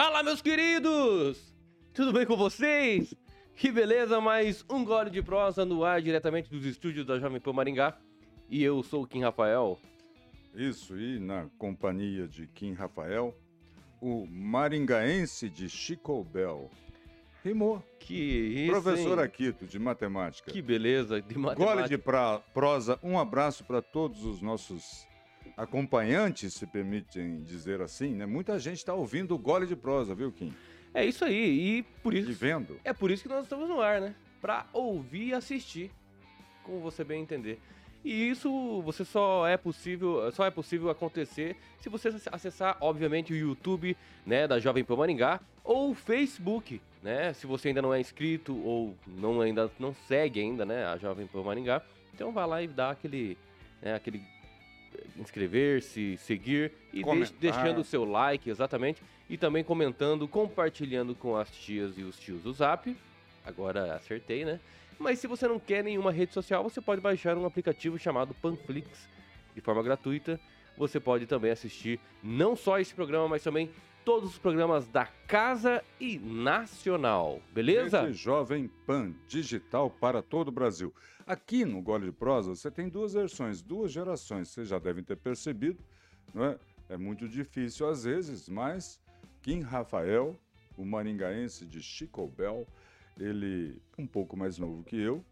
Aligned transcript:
Fala, 0.00 0.22
meus 0.22 0.40
queridos! 0.40 1.52
Tudo 1.92 2.12
bem 2.12 2.24
com 2.24 2.36
vocês? 2.36 3.12
Que 3.56 3.72
beleza, 3.72 4.20
mais 4.20 4.64
um 4.70 4.84
gole 4.84 5.10
de 5.10 5.20
prosa 5.20 5.64
no 5.64 5.82
ar 5.82 6.00
diretamente 6.00 6.48
dos 6.48 6.64
estúdios 6.64 7.04
da 7.04 7.18
Jovem 7.18 7.40
Pan 7.40 7.52
Maringá. 7.52 7.98
E 8.48 8.62
eu 8.62 8.80
sou 8.84 9.02
o 9.02 9.06
Kim 9.08 9.22
Rafael. 9.22 9.76
Isso, 10.54 10.96
e 10.96 11.18
na 11.18 11.48
companhia 11.58 12.28
de 12.28 12.46
Kim 12.46 12.74
Rafael, 12.74 13.36
o 14.00 14.24
maringaense 14.24 15.48
de 15.48 15.68
Chico 15.68 16.22
Bell. 16.22 16.70
Rimou. 17.42 17.82
Que 17.98 18.14
isso, 18.14 18.80
Professor 18.80 19.18
hein? 19.18 19.24
Aquito, 19.24 19.66
de 19.66 19.80
matemática. 19.80 20.52
Que 20.52 20.62
beleza 20.62 21.20
de 21.20 21.36
matemática. 21.36 21.74
Gole 21.74 21.88
de 21.88 21.98
pra- 21.98 22.38
prosa, 22.54 23.00
um 23.02 23.18
abraço 23.18 23.64
para 23.64 23.82
todos 23.82 24.24
os 24.24 24.40
nossos 24.40 25.07
acompanhantes, 25.58 26.54
se 26.54 26.66
permitem 26.66 27.42
dizer 27.42 27.80
assim, 27.82 28.14
né? 28.14 28.24
Muita 28.24 28.58
gente 28.58 28.78
está 28.78 28.94
ouvindo 28.94 29.34
o 29.34 29.38
gole 29.38 29.66
de 29.66 29.74
prosa, 29.76 30.14
viu, 30.14 30.30
Kim? 30.32 30.54
É 30.94 31.04
isso 31.04 31.24
aí, 31.24 31.78
e 31.78 31.82
por 32.02 32.14
E 32.14 32.20
isso 32.20 32.32
vendo. 32.32 32.78
é 32.84 32.92
por 32.92 33.10
isso 33.10 33.24
que 33.24 33.28
nós 33.28 33.42
estamos 33.42 33.68
no 33.68 33.80
ar, 33.80 34.00
né? 34.00 34.14
Pra 34.40 34.66
ouvir 34.72 35.26
e 35.28 35.34
assistir, 35.34 35.90
como 36.62 36.80
você 36.80 37.02
bem 37.04 37.20
entender. 37.20 37.60
E 38.04 38.30
isso 38.30 38.80
você 38.82 39.04
só 39.04 39.46
é 39.46 39.56
possível, 39.56 40.30
só 40.30 40.46
é 40.46 40.50
possível 40.50 40.88
acontecer 40.88 41.56
se 41.80 41.88
você 41.88 42.08
acessar, 42.30 42.76
obviamente, 42.80 43.32
o 43.32 43.36
YouTube, 43.36 43.96
né, 44.24 44.46
da 44.46 44.60
Jovem 44.60 44.84
Pan 44.84 44.96
Maringá 44.96 45.40
ou 45.64 45.90
o 45.90 45.94
Facebook, 45.94 46.80
né? 47.02 47.32
Se 47.32 47.46
você 47.46 47.68
ainda 47.68 47.82
não 47.82 47.92
é 47.92 48.00
inscrito 48.00 48.56
ou 48.64 48.94
não 49.06 49.40
ainda 49.40 49.68
não 49.80 49.92
segue 50.06 50.38
ainda, 50.40 50.64
né, 50.64 50.86
a 50.86 50.96
Jovem 50.96 51.26
Pan 51.26 51.42
Maringá, 51.42 51.82
então 52.14 52.32
vai 52.32 52.46
lá 52.46 52.62
e 52.62 52.68
dá 52.68 52.90
aquele, 52.92 53.36
né, 53.82 53.94
aquele 53.94 54.22
inscrever-se, 55.16 56.16
seguir 56.18 56.72
e 56.92 57.02
deixe- 57.02 57.34
deixando 57.40 57.80
o 57.80 57.84
seu 57.84 58.04
like, 58.04 58.48
exatamente, 58.48 59.02
e 59.28 59.36
também 59.36 59.62
comentando, 59.64 60.26
compartilhando 60.26 61.14
com 61.14 61.36
as 61.36 61.50
tias 61.50 61.98
e 61.98 62.02
os 62.02 62.18
tios 62.18 62.42
do 62.42 62.52
Zap. 62.52 62.96
Agora 63.44 63.94
acertei, 63.94 64.44
né? 64.44 64.60
Mas 64.98 65.18
se 65.18 65.26
você 65.26 65.46
não 65.46 65.58
quer 65.60 65.82
nenhuma 65.84 66.10
rede 66.10 66.32
social, 66.32 66.62
você 66.62 66.80
pode 66.80 67.00
baixar 67.00 67.36
um 67.36 67.46
aplicativo 67.46 67.98
chamado 67.98 68.34
Panflix 68.34 69.08
de 69.54 69.60
forma 69.60 69.82
gratuita. 69.82 70.40
Você 70.76 70.98
pode 71.00 71.26
também 71.26 71.50
assistir 71.50 71.98
não 72.22 72.54
só 72.56 72.78
esse 72.78 72.94
programa, 72.94 73.28
mas 73.28 73.42
também 73.42 73.70
todos 74.04 74.30
os 74.30 74.38
programas 74.38 74.86
da 74.88 75.06
Casa 75.26 75.82
e 76.00 76.18
Nacional. 76.18 77.40
Beleza? 77.52 78.04
Esse 78.08 78.12
Jovem 78.14 78.70
Pan 78.86 79.12
digital 79.28 79.90
para 79.90 80.22
todo 80.22 80.48
o 80.48 80.52
Brasil. 80.52 80.92
Aqui 81.28 81.62
no 81.66 81.82
Gole 81.82 82.06
de 82.06 82.12
Prosa 82.12 82.54
você 82.54 82.70
tem 82.70 82.88
duas 82.88 83.12
versões, 83.12 83.60
duas 83.60 83.92
gerações. 83.92 84.48
Vocês 84.48 84.66
já 84.66 84.78
devem 84.78 85.04
ter 85.04 85.14
percebido, 85.14 85.78
não 86.32 86.42
é? 86.42 86.58
É 86.88 86.96
muito 86.96 87.28
difícil 87.28 87.86
às 87.86 88.04
vezes, 88.04 88.48
mas 88.48 88.98
Kim 89.42 89.60
Rafael, 89.60 90.34
o 90.74 90.86
maringaense 90.86 91.66
de 91.66 91.82
Chico 91.82 92.26
Bell, 92.28 92.66
ele 93.20 93.78
é 93.98 94.00
um 94.02 94.06
pouco 94.06 94.38
mais 94.38 94.56
novo 94.56 94.82
que 94.82 94.96
eu. 94.96 95.22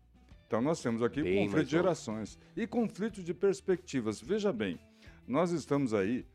Então 0.47 0.61
nós 0.61 0.83
temos 0.83 1.03
aqui 1.03 1.23
Bem 1.23 1.47
conflito 1.47 1.65
de 1.65 1.71
gerações 1.71 2.39
e 2.55 2.67
conflito 2.67 3.23
de 3.23 3.33
perspectivas. 3.33 4.21
Veja 4.21 4.53
bem, 4.53 4.79
nós 5.27 5.51
estamos 5.51 5.95
aí 5.95 6.27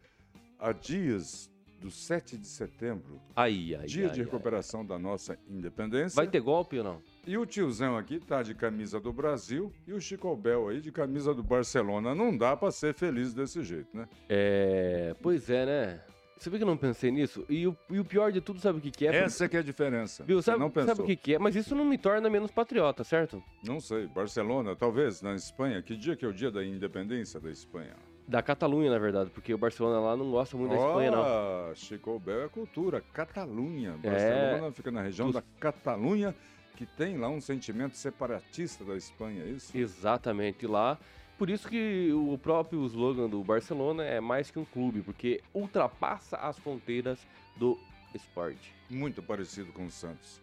há 0.58 0.72
dias 0.72 1.52
do 1.80 1.92
7 1.92 2.36
de 2.36 2.48
setembro, 2.48 3.22
Aí, 3.36 3.76
aí, 3.76 3.86
dia 3.88 4.08
ai, 4.08 4.14
de 4.14 4.22
ai. 4.22 4.26
recuperação 4.26 4.84
da 4.84 4.98
nossa 4.98 5.38
independência. 5.48 6.16
Vai 6.16 6.28
ter 6.28 6.40
golpe 6.40 6.80
ou 6.80 6.84
não? 6.84 7.02
E 7.26 7.38
o 7.38 7.46
tiozão 7.46 7.96
aqui 7.98 8.20
tá 8.20 8.42
de 8.42 8.56
camisa 8.56 9.00
do 9.00 9.14
Brasil 9.14 9.72
e 9.88 9.94
o 9.94 10.02
Chico 10.02 10.36
Bel 10.36 10.70
aí 10.70 10.82
de 10.82 10.92
camisa 10.92 11.34
do 11.34 11.44
Barcelona. 11.44 12.16
Não 12.16 12.36
dá 12.36 12.58
pra 12.58 12.72
ser 12.72 12.94
feliz 12.96 13.34
desse 13.34 13.62
jeito, 13.64 13.96
né? 13.96 14.08
É. 14.28 15.16
Pois 15.22 15.50
é, 15.50 15.66
né? 15.66 16.02
Você 16.36 16.50
vê 16.50 16.58
que 16.58 16.64
eu 16.64 16.68
não 16.68 16.76
pensei 16.78 17.12
nisso? 17.12 17.46
E 17.48 17.68
o, 17.68 17.78
e 17.92 18.00
o 18.00 18.04
pior 18.06 18.32
de 18.32 18.42
tudo, 18.42 18.60
sabe 18.60 18.80
o 18.80 18.82
que, 18.82 18.90
que 18.90 19.06
é? 19.06 19.16
Essa 19.16 19.48
que 19.48 19.56
é 19.56 19.60
a 19.60 19.64
diferença. 19.64 20.24
Viu? 20.24 20.42
Sabe, 20.42 20.58
não 20.58 20.72
pensou? 20.72 20.88
sabe 20.96 21.02
o 21.04 21.06
que, 21.06 21.16
que 21.16 21.36
é? 21.36 21.40
Mas 21.40 21.56
isso 21.56 21.76
não 21.76 21.86
me 21.86 22.00
torna 22.00 22.28
menos 22.32 22.50
patriota, 22.50 23.04
certo? 23.04 23.44
Não 23.64 23.80
sei. 23.80 24.08
Barcelona, 24.08 24.76
talvez, 24.76 25.22
na 25.22 25.36
Espanha. 25.36 25.84
Que 25.84 25.96
dia 25.96 26.16
que 26.16 26.26
é 26.26 26.28
o 26.28 26.34
dia 26.34 26.50
da 26.50 26.66
independência 26.66 27.40
da 27.40 27.52
Espanha? 27.52 27.94
Da 28.28 28.42
Catalunha, 28.42 28.90
na 28.90 28.98
verdade, 28.98 29.30
porque 29.30 29.54
o 29.54 29.58
Barcelona 29.58 30.00
lá 30.00 30.18
não 30.18 30.32
gosta 30.32 30.58
muito 30.58 30.72
da 30.72 30.78
Espanha, 30.78 31.12
não. 31.12 31.22
Ah, 31.24 31.72
Chico 31.76 32.18
Bel 32.20 32.46
é 32.46 32.50
cultura. 32.50 33.04
Catalunha. 33.14 34.00
É. 34.02 34.10
Barcelona 34.10 34.72
fica 34.72 34.90
na 34.90 35.02
região 35.04 35.28
Dos- 35.28 35.36
da 35.36 35.44
Catalunha, 35.60 36.34
que 36.82 36.86
tem 36.98 37.16
lá 37.18 37.30
um 37.30 37.40
sentimento 37.40 37.96
separatista 37.96 38.84
da 38.84 38.96
Espanha, 38.96 39.44
é 39.44 39.50
isso? 39.50 39.78
Exatamente 39.78 40.66
lá. 40.66 40.98
Por 41.38 41.48
isso 41.50 41.68
que 41.70 42.12
o 42.12 42.38
próprio 42.40 42.84
slogan 42.88 43.30
do 43.30 43.44
Barcelona 43.44 44.04
é 44.04 44.20
mais 44.20 44.50
que 44.50 44.58
um 44.58 44.66
clube, 44.66 45.02
porque 45.02 45.42
ultrapassa 45.54 46.38
as 46.38 46.58
fronteiras 46.58 47.20
do 47.56 47.78
esporte. 48.16 48.74
Muito 48.90 49.22
parecido 49.22 49.72
com 49.72 49.86
o 49.86 49.92
Santos. 49.92 50.42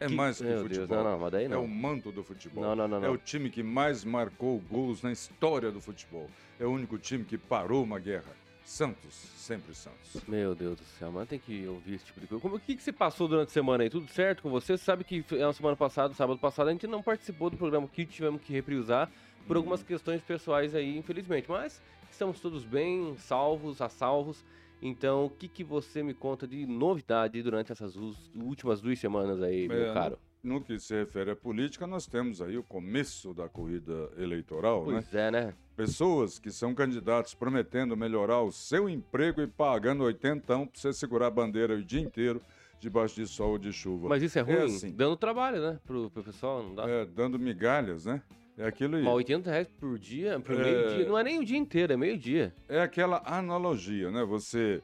É 0.00 0.06
Que- 0.08 0.14
mais 0.14 0.38
que 0.38 0.44
Meu 0.44 0.62
futebol. 0.62 0.86
Deus, 0.86 1.04
não, 1.04 1.18
não, 1.30 1.38
É 1.38 1.48
não. 1.48 1.64
o 1.64 1.68
manto 1.68 2.10
do 2.10 2.24
futebol. 2.24 2.64
Não, 2.64 2.74
não, 2.74 2.88
não, 2.88 2.98
É 2.98 3.06
não. 3.08 3.12
o 3.14 3.18
time 3.18 3.48
que 3.50 3.62
mais 3.62 4.04
marcou 4.04 4.58
gols 4.70 5.02
na 5.02 5.12
história 5.12 5.70
do 5.70 5.80
futebol. 5.80 6.28
É 6.58 6.64
o 6.64 6.70
único 6.70 6.98
time 6.98 7.24
que 7.24 7.36
parou 7.38 7.84
uma 7.84 7.98
guerra. 7.98 8.32
Santos, 8.64 9.14
sempre 9.14 9.74
Santos. 9.74 10.22
Meu 10.28 10.54
Deus 10.54 10.78
do 10.78 10.84
céu, 10.84 11.10
mas 11.10 11.28
tem 11.28 11.38
que 11.38 11.66
ouvir 11.66 11.94
esse 11.94 12.04
tipo 12.04 12.20
de 12.20 12.26
coisa. 12.26 12.40
Como, 12.40 12.56
o 12.56 12.60
que, 12.60 12.76
que 12.76 12.82
se 12.82 12.92
passou 12.92 13.26
durante 13.26 13.48
a 13.48 13.52
semana 13.52 13.82
aí? 13.82 13.90
Tudo 13.90 14.08
certo 14.08 14.42
com 14.42 14.50
você? 14.50 14.76
Você 14.76 14.84
sabe 14.84 15.04
que 15.04 15.24
na 15.32 15.52
semana 15.52 15.76
passada, 15.76 16.14
sábado 16.14 16.38
passado, 16.38 16.68
a 16.68 16.72
gente 16.72 16.86
não 16.86 17.02
participou 17.02 17.50
do 17.50 17.56
programa 17.56 17.88
que 17.88 18.06
tivemos 18.06 18.40
que 18.42 18.52
reprisar 18.52 19.10
por 19.46 19.56
algumas 19.56 19.82
questões 19.82 20.20
pessoais 20.22 20.74
aí, 20.74 20.96
infelizmente. 20.96 21.50
Mas 21.50 21.82
estamos 22.10 22.40
todos 22.40 22.64
bem, 22.64 23.16
salvos, 23.18 23.80
a 23.80 23.88
salvos. 23.88 24.44
Então, 24.82 25.26
o 25.26 25.30
que, 25.30 25.48
que 25.48 25.62
você 25.64 26.02
me 26.02 26.14
conta 26.14 26.46
de 26.46 26.64
novidade 26.64 27.42
durante 27.42 27.70
essas 27.72 27.96
últimas 28.34 28.80
duas 28.80 28.98
semanas 28.98 29.42
aí, 29.42 29.68
meu 29.68 29.90
É, 29.90 29.94
caro? 29.94 30.18
No 30.42 30.60
que 30.62 30.78
se 30.78 30.94
refere 30.94 31.30
à 31.32 31.36
política, 31.36 31.86
nós 31.86 32.06
temos 32.06 32.40
aí 32.40 32.56
o 32.56 32.62
começo 32.62 33.34
da 33.34 33.46
corrida 33.48 34.10
eleitoral, 34.16 34.86
né? 34.86 34.92
Pois 35.02 35.14
é, 35.14 35.30
né? 35.30 35.54
Pessoas 35.76 36.38
que 36.38 36.50
são 36.50 36.74
candidatos 36.74 37.34
prometendo 37.34 37.94
melhorar 37.96 38.40
o 38.42 38.50
seu 38.50 38.88
emprego 38.88 39.42
e 39.42 39.46
pagando 39.46 40.02
oitentão 40.04 40.66
pra 40.66 40.80
você 40.80 40.92
segurar 40.94 41.26
a 41.26 41.30
bandeira 41.30 41.74
o 41.74 41.82
dia 41.84 42.00
inteiro 42.00 42.40
debaixo 42.78 43.16
de 43.16 43.26
sol 43.26 43.50
ou 43.52 43.58
de 43.58 43.70
chuva. 43.70 44.08
Mas 44.08 44.22
isso 44.22 44.38
é 44.38 44.42
ruim, 44.42 44.56
assim. 44.64 44.92
dando 44.92 45.14
trabalho, 45.14 45.60
né? 45.60 45.78
Pro, 45.86 46.10
pro 46.10 46.24
pessoal, 46.24 46.62
não 46.62 46.74
dá? 46.74 46.88
É, 46.88 47.04
dando 47.04 47.38
migalhas, 47.38 48.06
né? 48.06 48.22
É 48.56 48.66
aquilo 48.66 48.96
aí. 48.96 49.02
Mas 49.02 49.14
80 49.14 49.50
reais 49.50 49.68
por 49.78 49.98
dia, 49.98 50.40
por 50.40 50.54
É. 50.54 50.62
meio 50.62 50.96
dia, 50.96 51.06
não 51.08 51.18
é 51.18 51.22
nem 51.24 51.38
o 51.38 51.44
dia 51.44 51.58
inteiro, 51.58 51.92
é 51.92 51.96
meio 51.98 52.16
dia. 52.16 52.54
É 52.68 52.80
aquela 52.80 53.22
analogia, 53.26 54.10
né? 54.10 54.24
Você 54.24 54.82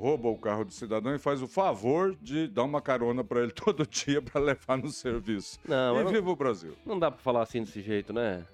rouba 0.00 0.28
o 0.28 0.38
carro 0.38 0.64
do 0.64 0.72
cidadão 0.72 1.14
e 1.14 1.18
faz 1.18 1.42
o 1.42 1.46
favor 1.46 2.16
de 2.20 2.48
dar 2.48 2.64
uma 2.64 2.80
carona 2.80 3.22
pra 3.22 3.42
ele 3.42 3.52
todo 3.54 3.86
dia 3.86 4.22
pra 4.22 4.40
levar 4.40 4.78
no 4.78 4.88
serviço. 4.88 5.58
Não, 5.68 5.92
e 5.92 5.96
mas 5.96 6.04
não, 6.06 6.12
viva 6.12 6.30
o 6.30 6.36
Brasil. 6.36 6.74
não 6.86 6.98
dá 6.98 7.10
pra 7.10 7.20
falar 7.20 7.42
assim 7.42 7.62
desse 7.62 7.80
jeito, 7.82 8.12
né? 8.12 8.44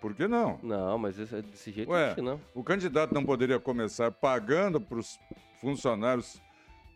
Por 0.00 0.14
que 0.14 0.26
não? 0.26 0.58
Não, 0.62 0.98
mas 0.98 1.18
esse- 1.18 1.42
desse 1.42 1.70
jeito 1.70 1.90
Ué. 1.92 2.16
não. 2.20 2.40
O 2.54 2.64
candidato 2.64 3.14
não 3.14 3.24
poderia 3.24 3.60
começar 3.60 4.10
pagando 4.10 4.80
pros 4.80 5.18
funcionários 5.60 6.40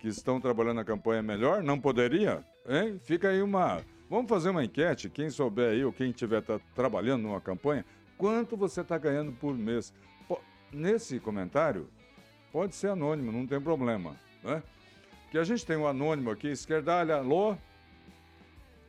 que 0.01 0.09
estão 0.09 0.41
trabalhando 0.41 0.77
na 0.77 0.85
campanha 0.85 1.23
melhor? 1.23 1.63
Não 1.63 1.79
poderia? 1.81 2.45
Hein? 2.69 2.99
Fica 3.05 3.29
aí 3.29 3.41
uma. 3.41 3.81
Vamos 4.11 4.29
fazer 4.29 4.51
uma 4.51 4.65
enquete. 4.65 5.09
Quem 5.09 5.31
souber 5.31 5.71
aí 5.71 5.85
ou 5.85 5.93
quem 5.93 6.11
estiver 6.11 6.43
tá 6.43 6.61
trabalhando 6.75 7.23
numa 7.23 7.41
campanha, 7.41 7.85
quanto 8.19 8.57
você 8.57 8.81
está 8.81 8.99
ganhando 8.99 9.33
por 9.33 9.55
mês? 9.57 9.93
Po- 10.29 10.41
Nesse 10.73 11.19
comentário, 11.21 11.89
pode 12.57 12.75
ser 12.75 12.89
anônimo, 12.89 13.31
não 13.31 13.47
tem 13.47 13.61
problema. 13.61 14.17
Né? 14.43 14.63
Que 15.31 15.37
a 15.37 15.45
gente 15.45 15.67
tem 15.67 15.77
um 15.77 15.87
anônimo 15.87 16.31
aqui, 16.31 16.49
esquerdalha, 16.49 17.17
alô, 17.17 17.55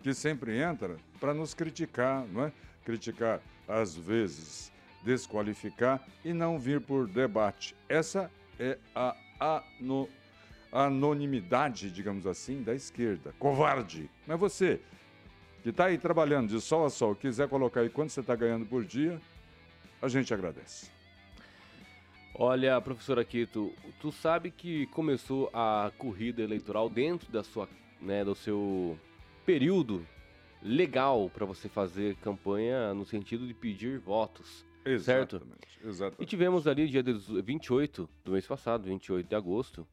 que 0.01 0.13
sempre 0.13 0.57
entra 0.57 0.95
para 1.19 1.33
nos 1.33 1.53
criticar, 1.53 2.25
não 2.27 2.45
é? 2.45 2.53
Criticar, 2.85 3.41
às 3.67 3.93
vezes, 3.93 4.71
desqualificar 5.03 6.01
e 6.23 6.31
não 6.31 6.57
vir 6.57 6.79
por 6.79 7.09
debate. 7.09 7.75
Essa 7.89 8.31
é 8.57 8.77
a 8.95 9.17
ano- 9.37 10.07
anonimidade, 10.71 11.91
digamos 11.91 12.25
assim, 12.25 12.63
da 12.63 12.73
esquerda. 12.73 13.35
Covarde. 13.37 14.09
Mas 14.25 14.39
você, 14.39 14.79
que 15.61 15.71
está 15.71 15.87
aí 15.87 15.97
trabalhando 15.97 16.47
de 16.47 16.61
sol 16.61 16.85
a 16.85 16.89
sol, 16.89 17.13
quiser 17.13 17.49
colocar 17.49 17.81
aí 17.81 17.89
quanto 17.89 18.13
você 18.13 18.21
está 18.21 18.33
ganhando 18.33 18.65
por 18.65 18.85
dia, 18.85 19.21
a 20.01 20.07
gente 20.07 20.33
agradece. 20.33 20.95
Olha, 22.39 22.79
professor 22.79 23.17
Aquito, 23.17 23.73
tu 23.99 24.11
sabe 24.11 24.51
que 24.51 24.85
começou 24.87 25.49
a 25.51 25.91
corrida 25.97 26.43
eleitoral 26.43 26.87
dentro 26.87 27.31
da 27.31 27.43
sua, 27.43 27.67
né, 27.99 28.23
do 28.23 28.35
seu 28.35 28.97
período 29.43 30.05
legal 30.61 31.31
para 31.31 31.45
você 31.47 31.67
fazer 31.67 32.15
campanha 32.17 32.93
no 32.93 33.05
sentido 33.05 33.47
de 33.47 33.55
pedir 33.55 33.97
votos. 33.99 34.63
Certo. 34.99 35.37
Exatamente. 35.37 35.79
E 35.83 35.87
Exatamente. 35.87 36.29
tivemos 36.29 36.67
ali 36.67 36.87
dia 36.87 37.03
28 37.03 38.07
do 38.23 38.31
mês 38.33 38.45
passado, 38.45 38.83
28 38.83 39.27
de 39.27 39.35
agosto, 39.35 39.87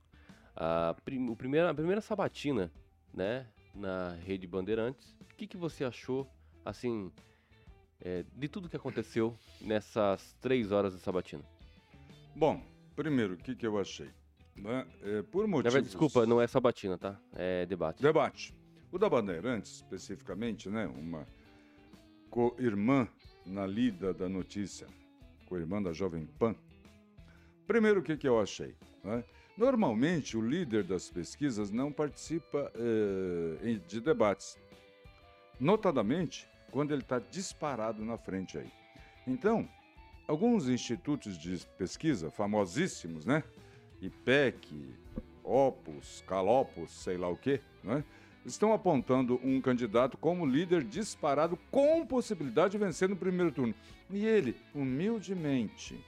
a, 0.55 0.94
prim- 1.02 1.31
o 1.31 1.35
primeira, 1.37 1.70
a 1.70 1.75
primeira 1.75 2.02
sabatina, 2.02 2.70
né, 3.12 3.46
na 3.75 4.17
Rede 4.23 4.46
Bandeirantes. 4.46 5.17
O 5.19 5.25
que, 5.35 5.46
que 5.46 5.56
você 5.56 5.82
achou, 5.82 6.29
assim, 6.62 7.11
é, 8.02 8.23
de 8.35 8.49
tudo 8.49 8.69
que 8.69 8.76
aconteceu 8.76 9.35
nessas 9.62 10.35
três 10.43 10.70
horas 10.70 10.93
de 10.93 11.00
sabatina? 11.00 11.43
Bom, 12.36 12.60
primeiro, 12.96 13.34
o 13.34 13.36
que, 13.36 13.54
que 13.54 13.66
eu 13.66 13.78
achei? 13.78 14.10
Né? 14.56 14.86
É, 15.02 15.22
por 15.22 15.46
motivos... 15.46 15.82
desculpa, 15.82 16.26
não 16.26 16.40
é 16.40 16.46
sabatina, 16.46 16.98
tá? 16.98 17.19
É 17.32 17.64
debate. 17.66 18.02
Debate. 18.02 18.54
O 18.90 18.98
da 18.98 19.08
Bandeirantes, 19.08 19.76
especificamente, 19.76 20.69
né? 20.69 20.86
Uma 20.86 21.26
co-irmã 22.31 23.08
na 23.46 23.66
lida 23.66 24.12
da 24.12 24.28
notícia, 24.28 24.86
co-irmã 25.46 25.82
da 25.82 25.92
Jovem 25.92 26.26
Pan. 26.26 26.54
Primeiro, 27.66 28.00
o 28.00 28.02
que, 28.02 28.16
que 28.16 28.26
eu 28.26 28.40
achei? 28.40 28.75
né? 29.02 29.22
Normalmente, 29.56 30.36
o 30.36 30.40
líder 30.40 30.82
das 30.82 31.08
pesquisas 31.08 31.70
não 31.70 31.92
participa 31.92 32.72
eh, 32.75 33.78
de 33.86 34.00
debates. 34.00 34.58
Notadamente, 35.60 36.48
quando 36.72 36.92
ele 36.92 37.02
está 37.02 37.20
disparado 37.20 38.04
na 38.04 38.19
frente 38.19 38.58
aí. 38.58 38.70
Então, 39.25 39.69
alguns 40.26 40.69
institutos 40.69 41.38
de 41.38 41.65
pesquisa, 41.79 42.31
famosíssimos, 42.31 43.25
né? 43.25 43.43
IPEC, 44.00 44.94
Opus, 45.43 46.23
Calopus, 46.26 46.91
sei 46.91 47.17
lá 47.17 47.29
o 47.29 47.37
quê, 47.37 47.61
né? 47.82 48.05
estão 48.44 48.73
apontando 48.73 49.41
um 49.43 49.61
candidato 49.61 50.17
como 50.19 50.44
líder 50.44 50.85
disparado 50.85 51.59
com 51.71 52.06
possibilidade 52.06 52.73
de 52.73 52.79
vencer 52.79 53.09
no 53.09 53.17
primeiro 53.17 53.50
turno. 53.50 53.75
E 54.11 54.26
ele, 54.26 54.56
humildemente, 54.75 55.99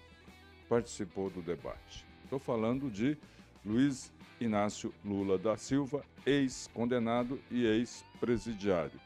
participou 0.68 1.30
do 1.30 1.40
debate. 1.40 2.04
Estou 2.24 2.38
falando 2.38 2.90
de 2.90 3.16
Luiz 3.64 4.12
Inácio 4.40 4.92
Lula 5.04 5.38
da 5.38 5.56
Silva, 5.56 6.04
ex-condenado 6.26 7.40
e 7.50 7.64
ex-presidiário. 7.64 9.00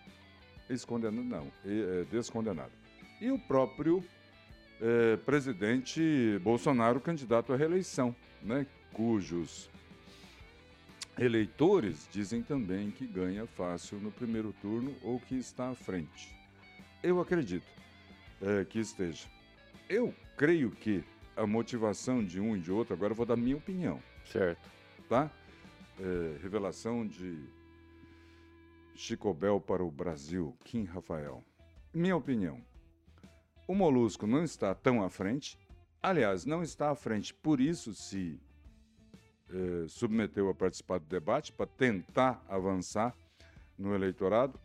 Ex-condenado 0.68 1.22
não, 1.22 1.46
é, 1.64 2.04
descondenado. 2.10 2.72
E 3.20 3.30
o 3.30 3.38
próprio 3.38 4.04
é, 4.80 5.16
presidente 5.18 6.38
Bolsonaro, 6.42 7.00
candidato 7.00 7.52
à 7.52 7.56
reeleição, 7.56 8.14
né, 8.42 8.66
cujos 8.92 9.70
eleitores 11.18 12.08
dizem 12.10 12.42
também 12.42 12.90
que 12.90 13.06
ganha 13.06 13.46
fácil 13.46 13.98
no 13.98 14.10
primeiro 14.10 14.54
turno 14.62 14.94
ou 15.02 15.20
que 15.20 15.36
está 15.36 15.68
à 15.68 15.74
frente. 15.74 16.34
Eu 17.02 17.20
acredito 17.20 17.66
é, 18.40 18.64
que 18.64 18.78
esteja. 18.78 19.28
Eu 19.88 20.14
creio 20.36 20.70
que 20.70 21.04
a 21.36 21.46
motivação 21.46 22.24
de 22.24 22.40
um 22.40 22.56
e 22.56 22.60
de 22.60 22.72
outro, 22.72 22.94
agora 22.94 23.12
eu 23.12 23.16
vou 23.16 23.26
dar 23.26 23.36
minha 23.36 23.56
opinião, 23.56 24.00
Certo. 24.24 24.68
tá? 25.08 25.30
É, 25.98 26.38
revelação 26.42 27.06
de 27.06 27.38
Chico 28.94 29.32
Bel 29.34 29.60
para 29.60 29.82
o 29.82 29.90
Brasil, 29.90 30.56
Kim 30.64 30.84
Rafael. 30.84 31.42
Minha 31.92 32.16
opinião. 32.16 32.60
O 33.70 33.74
Molusco 33.76 34.26
não 34.26 34.42
está 34.42 34.74
tão 34.74 35.00
à 35.00 35.08
frente. 35.08 35.56
Aliás, 36.02 36.44
não 36.44 36.60
está 36.60 36.90
à 36.90 36.94
frente, 36.96 37.32
por 37.32 37.60
isso 37.60 37.94
se 37.94 38.36
eh, 39.48 39.84
submeteu 39.86 40.48
a 40.48 40.54
participar 40.56 40.98
do 40.98 41.06
debate 41.06 41.52
para 41.52 41.66
tentar 41.66 42.44
avançar 42.48 43.14
no 43.78 43.94
eleitorado. 43.94 44.58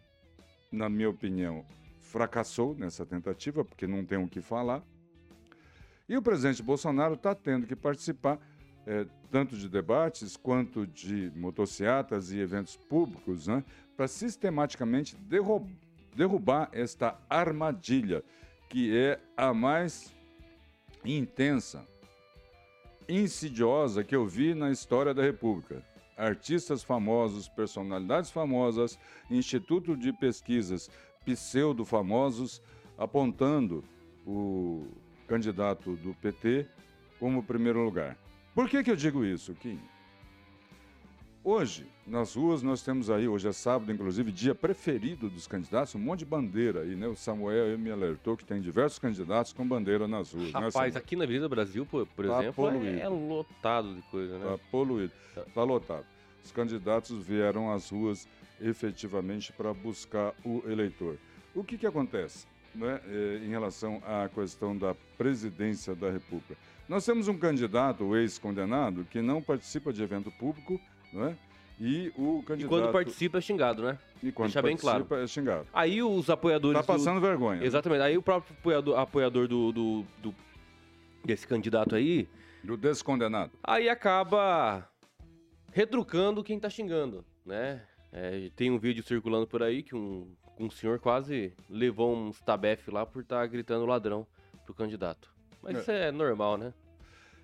Na 0.71 0.89
minha 0.89 1.07
opinião, 1.07 1.63
fracassou 2.01 2.73
nessa 2.73 3.05
tentativa, 3.05 3.63
porque 3.63 3.85
não 3.85 4.03
tem 4.03 4.17
o 4.17 4.27
que 4.27 4.41
falar. 4.41 4.81
E 6.09 6.17
o 6.17 6.21
presidente 6.23 6.63
Bolsonaro 6.63 7.13
está 7.13 7.35
tendo 7.35 7.67
que 7.67 7.75
participar 7.75 8.39
eh, 8.87 9.05
tanto 9.29 9.55
de 9.55 9.69
debates 9.69 10.35
quanto 10.35 10.87
de 10.87 11.31
motocicletas 11.35 12.31
e 12.31 12.39
eventos 12.39 12.75
públicos, 12.75 13.45
né, 13.45 13.63
para 13.95 14.07
sistematicamente 14.07 15.15
derru- 15.15 15.69
derrubar 16.15 16.69
esta 16.71 17.15
armadilha, 17.29 18.23
que 18.75 18.93
é 18.93 19.17
a 19.37 19.53
mais 19.53 20.13
intensa, 21.05 21.87
insidiosa 23.07 24.03
que 24.03 24.13
eu 24.13 24.27
vi 24.27 24.53
na 24.53 24.69
história 24.69 25.13
da 25.13 25.23
República. 25.23 25.81
Artistas 26.17 26.83
famosos, 26.83 27.47
personalidades 27.47 28.31
famosas, 28.31 28.99
instituto 29.31 29.95
de 29.95 30.11
pesquisas 30.11 30.89
pseudo-famosos 31.23 32.61
apontando 32.97 33.81
o 34.27 34.85
candidato 35.25 35.95
do 35.95 36.13
PT 36.15 36.67
como 37.17 37.41
primeiro 37.41 37.81
lugar. 37.81 38.17
Por 38.53 38.67
que, 38.67 38.83
que 38.83 38.91
eu 38.91 38.97
digo 38.97 39.23
isso, 39.23 39.55
Kim? 39.55 39.79
Hoje, 41.47 41.85
nas 42.07 42.33
ruas, 42.35 42.63
nós 42.63 42.81
temos 42.81 43.07
aí, 43.07 43.27
hoje 43.27 43.47
é 43.47 43.51
sábado, 43.51 43.91
inclusive, 43.91 44.31
dia 44.31 44.55
preferido 44.55 45.29
dos 45.29 45.45
candidatos, 45.45 45.93
um 45.93 45.99
monte 45.99 46.19
de 46.19 46.25
bandeira 46.25 46.81
aí, 46.81 46.95
né? 46.95 47.07
O 47.07 47.15
Samuel 47.15 47.77
me 47.77 47.91
alertou 47.91 48.35
que 48.35 48.43
tem 48.43 48.59
diversos 48.59 48.97
candidatos 48.97 49.53
com 49.53 49.63
bandeira 49.67 50.07
nas 50.07 50.33
ruas. 50.33 50.47
né, 50.47 50.53
Rapaz, 50.53 50.73
Samuel? 50.73 50.97
aqui 50.97 51.15
na 51.15 51.23
Avenida 51.23 51.47
Brasil, 51.47 51.85
por, 51.85 52.07
por 52.07 52.25
Tá 52.25 52.41
exemplo, 52.41 52.67
é, 52.67 52.71
poluído. 52.71 52.99
é 52.99 53.07
lotado 53.07 53.93
de 53.93 54.01
coisa, 54.09 54.39
né? 54.39 54.43
Tá 54.43 54.59
poluído, 54.71 55.13
tá 55.53 55.63
lotado. 55.63 56.05
Os 56.43 56.51
candidatos 56.51 57.23
vieram 57.23 57.71
às 57.71 57.91
ruas 57.91 58.27
efetivamente 58.59 59.53
para 59.53 59.71
buscar 59.71 60.33
o 60.43 60.63
eleitor. 60.67 61.15
O 61.53 61.63
que, 61.63 61.77
que 61.77 61.85
acontece 61.85 62.47
né, 62.73 62.99
eh, 63.05 63.41
em 63.45 63.49
relação 63.49 64.01
à 64.03 64.27
questão 64.29 64.75
da 64.75 64.95
presidência 65.15 65.93
da 65.93 66.09
República? 66.09 66.55
Nós 66.89 67.05
temos 67.05 67.27
um 67.27 67.37
candidato, 67.37 68.03
o 68.03 68.15
ex-condenado, 68.17 69.05
que 69.11 69.21
não 69.21 69.41
participa 69.43 69.93
de 69.93 70.01
evento 70.03 70.31
público, 70.31 70.79
não 71.15 71.25
é? 71.27 71.35
E 71.79 72.11
o 72.17 72.39
E 72.41 72.45
candidato. 72.45 72.69
quando 72.69 72.91
participa 72.91 73.37
é 73.37 73.41
xingado, 73.41 73.83
né? 73.83 73.97
e 74.23 74.31
quando 74.31 74.47
deixa 74.47 74.61
bem 74.61 74.77
claro. 74.77 75.05
participa, 75.05 75.23
é 75.23 75.27
xingado. 75.27 75.67
Aí 75.73 76.01
os 76.01 76.29
apoiadores. 76.29 76.79
Tá 76.79 76.83
passando 76.85 77.19
vergonha. 77.19 77.59
Do... 77.59 77.65
Exatamente. 77.65 78.01
Aí 78.01 78.17
o 78.17 78.21
próprio 78.21 78.55
apoiador, 78.57 78.97
apoiador 78.99 79.47
do, 79.47 79.71
do- 79.71 80.05
do- 80.21 80.35
desse 81.23 81.45
candidato 81.47 81.95
aí, 81.95 82.29
Do 82.63 82.77
descondenado. 82.77 83.51
aí 83.63 83.89
acaba 83.89 84.87
retrucando 85.73 86.43
quem 86.43 86.59
tá 86.59 86.69
xingando, 86.69 87.25
né? 87.45 87.81
É, 88.11 88.49
tem 88.55 88.71
um 88.71 88.77
vídeo 88.79 89.03
circulando 89.03 89.45
por 89.45 89.61
aí 89.61 89.83
que 89.83 89.93
um, 89.95 90.33
um 90.57 90.69
senhor 90.69 90.99
quase 90.99 91.53
levou 91.69 92.15
uns 92.15 92.39
tabef 92.39 92.89
lá 92.89 93.05
por 93.05 93.21
estar 93.23 93.45
gritando 93.47 93.85
ladrão 93.85 94.25
pro 94.63 94.73
candidato. 94.73 95.29
Mas 95.61 95.75
É. 95.75 95.79
isso 95.81 95.91
é 95.91 96.11
normal, 96.11 96.57
né? 96.57 96.73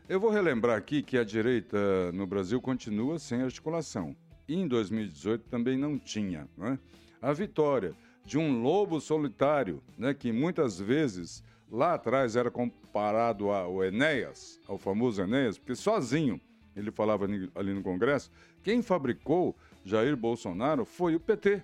Eu 0.09 0.19
vou 0.19 0.30
relembrar 0.30 0.77
aqui 0.77 1.01
que 1.01 1.18
a 1.18 1.24
direita 1.24 2.12
no 2.12 2.27
Brasil 2.27 2.59
continua 2.62 3.18
sem 3.18 3.42
articulação. 3.42 4.15
E 4.48 4.56
em 4.56 4.68
2018 4.68 5.45
também 5.50 5.78
não 5.78 5.97
tinha. 5.97 6.47
Não 6.57 6.68
é? 6.68 6.80
A 7.21 7.31
vitória 7.31 7.94
de 8.25 8.37
um 8.37 8.61
lobo 8.61 8.99
solitário, 8.99 9.81
né, 9.97 10.14
que 10.14 10.31
muitas 10.31 10.80
vezes 10.80 11.44
lá 11.71 11.94
atrás 11.94 12.35
era 12.35 12.52
comparado 12.52 13.49
ao 13.49 13.83
Enéas, 13.83 14.59
ao 14.68 14.78
famoso 14.78 15.21
Enéas, 15.21 15.57
porque 15.57 15.75
sozinho 15.75 16.40
ele 16.75 16.92
falava 16.92 17.25
ali 17.56 17.73
no 17.73 17.81
Congresso, 17.81 18.31
quem 18.64 18.81
fabricou 18.81 19.56
Jair 19.83 20.16
Bolsonaro 20.16 20.85
foi 20.85 21.16
o 21.16 21.19
PT. 21.19 21.61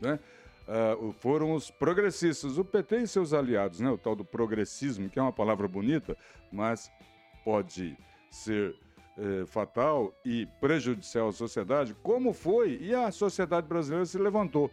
Né? 0.00 0.18
O- 1.00 1.12
foram 1.12 1.54
os 1.54 1.70
progressistas, 1.70 2.58
o 2.58 2.64
PT 2.64 2.98
e 3.02 3.06
seus 3.06 3.32
aliados, 3.32 3.80
né? 3.80 3.90
o 3.90 3.98
tal 3.98 4.14
do 4.14 4.24
progressismo, 4.24 5.08
que 5.08 5.18
é 5.18 5.22
uma 5.22 5.32
palavra 5.32 5.66
bonita, 5.68 6.16
mas 6.52 6.90
pode 7.46 7.96
ser 8.28 8.74
eh, 9.16 9.46
fatal 9.46 10.12
e 10.24 10.46
prejudicial 10.60 11.28
à 11.28 11.32
sociedade, 11.32 11.94
como 12.02 12.32
foi, 12.32 12.76
e 12.82 12.92
a 12.92 13.12
sociedade 13.12 13.68
brasileira 13.68 14.04
se 14.04 14.18
levantou. 14.18 14.68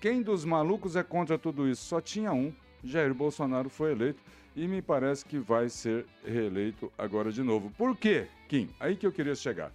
Quem 0.00 0.20
dos 0.20 0.44
malucos 0.44 0.96
é 0.96 1.04
contra 1.04 1.38
tudo 1.38 1.68
isso? 1.68 1.84
Só 1.84 2.00
tinha 2.00 2.32
um. 2.32 2.52
Jair 2.82 3.14
Bolsonaro 3.14 3.70
foi 3.70 3.92
eleito 3.92 4.20
e 4.56 4.66
me 4.66 4.82
parece 4.82 5.24
que 5.24 5.38
vai 5.38 5.68
ser 5.68 6.04
reeleito 6.26 6.92
agora 6.98 7.30
de 7.30 7.44
novo. 7.44 7.70
Por 7.78 7.96
quê, 7.96 8.26
Kim? 8.48 8.68
Aí 8.80 8.96
que 8.96 9.06
eu 9.06 9.12
queria 9.12 9.36
chegar. 9.36 9.72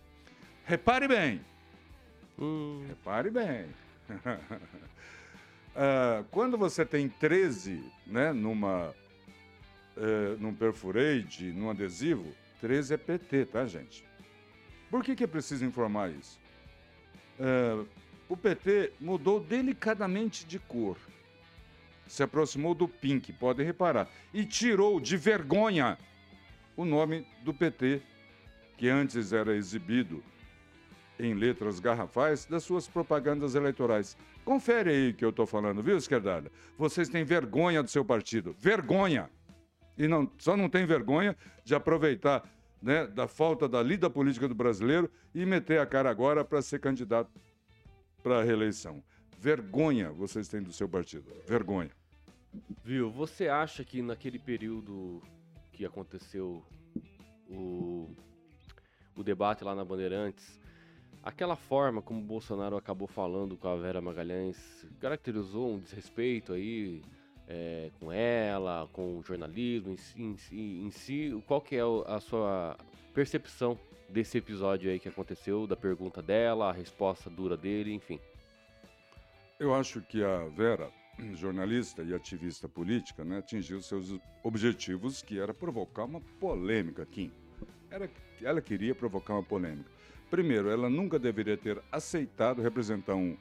Repare 0.66 1.08
bem, 1.08 1.42
Hum, 2.38 2.84
repare 2.88 3.30
bem. 3.32 3.66
Ah, 5.82 6.26
quando 6.32 6.58
você 6.58 6.84
tem 6.84 7.08
13, 7.08 7.82
né, 8.06 8.34
numa, 8.34 8.94
eh, 10.00 10.38
num 10.40 10.54
perfurate, 10.54 11.44
num 11.52 11.70
adesivo, 11.70 12.34
13 12.62 12.94
é 12.94 12.98
PT, 12.98 13.46
tá, 13.46 13.66
gente? 13.66 14.06
Por 14.90 15.04
que, 15.04 15.16
que 15.16 15.26
é 15.26 15.28
preciso 15.28 15.66
informar 15.66 16.10
isso? 16.10 16.40
Eh, 17.38 17.86
o 18.30 18.38
PT 18.38 18.94
mudou 19.00 19.40
delicadamente 19.40 20.46
de 20.46 20.58
cor. 20.58 20.98
Se 22.08 22.24
aproximou 22.24 22.74
do 22.74 22.88
pink, 22.88 23.34
podem 23.34 23.66
reparar. 23.66 24.10
E 24.34 24.46
tirou 24.46 25.00
de 25.00 25.18
vergonha 25.18 25.98
o 26.78 26.86
nome 26.86 27.28
do 27.44 27.54
PT, 27.54 28.02
que 28.78 28.88
antes 28.88 29.34
era 29.34 29.56
exibido 29.56 30.24
em 31.20 31.34
letras 31.34 31.80
garrafais 31.80 32.46
das 32.46 32.64
suas 32.64 32.88
propagandas 32.88 33.54
eleitorais. 33.54 34.16
Confere 34.46 34.90
aí 34.90 35.10
o 35.10 35.14
que 35.14 35.26
eu 35.26 35.30
estou 35.30 35.46
falando, 35.46 35.84
viu, 35.84 35.98
esquerdalha? 35.98 36.50
Vocês 36.78 37.10
têm 37.10 37.26
vergonha 37.26 37.84
do 37.84 37.90
seu 37.90 38.06
partido. 38.06 38.56
Vergonha! 38.58 39.30
E 40.00 40.08
não, 40.08 40.32
só 40.38 40.56
não 40.56 40.70
tem 40.70 40.86
vergonha 40.86 41.36
de 41.66 41.76
aproveitar 41.76 42.50
né, 42.82 43.06
da 43.06 43.28
falta 43.28 43.68
da 43.68 43.84
lida 43.84 44.10
política 44.10 44.48
do 44.48 44.56
brasileiro 44.56 45.12
e 45.36 45.46
meter 45.46 45.82
a 45.82 45.86
cara 45.86 46.10
agora 46.10 46.46
para 46.46 46.62
ser 46.62 46.80
candidato 46.80 47.30
para 48.24 48.40
a 48.40 48.44
reeleição. 48.44 49.04
Vergonha 49.38 50.10
vocês 50.10 50.48
têm 50.48 50.64
do 50.64 50.72
seu 50.72 50.88
partido. 50.88 51.26
Vergonha. 51.46 51.92
Viu, 52.82 53.12
você 53.12 53.50
acha 53.50 53.84
que 53.84 54.02
naquele 54.02 54.40
período 54.40 55.22
que 55.74 55.86
aconteceu 55.86 56.64
o, 57.50 58.10
o 59.16 59.22
debate 59.22 59.66
lá 59.66 59.76
na 59.76 59.84
Bandeirantes, 59.84 60.60
aquela 61.22 61.58
forma 61.58 62.02
como 62.02 62.22
Bolsonaro 62.22 62.78
acabou 62.78 63.08
falando 63.08 63.58
com 63.58 63.68
a 63.68 63.76
Vera 63.76 64.00
Magalhães 64.00 64.86
caracterizou 65.00 65.74
um 65.74 65.80
desrespeito 65.80 66.54
aí 66.54 67.02
é, 67.50 67.90
com 68.00 68.12
ela, 68.12 68.88
com 68.94 69.18
o 69.18 69.24
jornalismo 69.24 69.92
em 69.92 69.98
si, 69.98 70.22
em 70.22 70.38
si, 70.38 70.56
em 70.56 70.92
si. 70.92 71.44
Qual 71.48 71.60
que 71.60 71.76
é 71.76 71.82
a 72.06 72.20
sua 72.20 72.78
percepção 73.14 73.78
desse 74.08 74.38
episódio 74.38 74.92
aí 74.92 75.00
que 75.00 75.10
aconteceu, 75.10 75.66
da 75.66 75.76
pergunta 75.76 76.22
dela, 76.22 76.70
a 76.70 76.72
resposta 76.72 77.30
dura 77.30 77.58
dele, 77.58 77.92
enfim? 77.92 78.20
Eu 79.60 79.74
acho 79.74 80.00
que 80.02 80.24
a 80.24 80.46
Vera, 80.46 80.90
jornalista 81.34 82.04
e 82.04 82.14
ativista 82.14 82.70
política, 82.70 83.26
né, 83.26 83.40
atingiu 83.40 83.82
seus 83.82 84.16
objetivos, 84.44 85.22
que 85.22 85.40
era 85.40 85.54
provocar 85.54 86.06
uma 86.06 86.22
polêmica, 86.40 87.06
Kim. 87.06 87.32
Era, 87.90 88.10
ela 88.42 88.62
queria 88.62 88.94
provocar 88.94 89.34
uma 89.34 89.44
polêmica. 89.44 89.90
Primeiro, 90.30 90.70
ela 90.70 90.90
nunca 90.90 91.18
deveria 91.18 91.58
ter 91.58 91.82
aceitado 91.92 92.62
representar 92.62 93.16
um, 93.16 93.36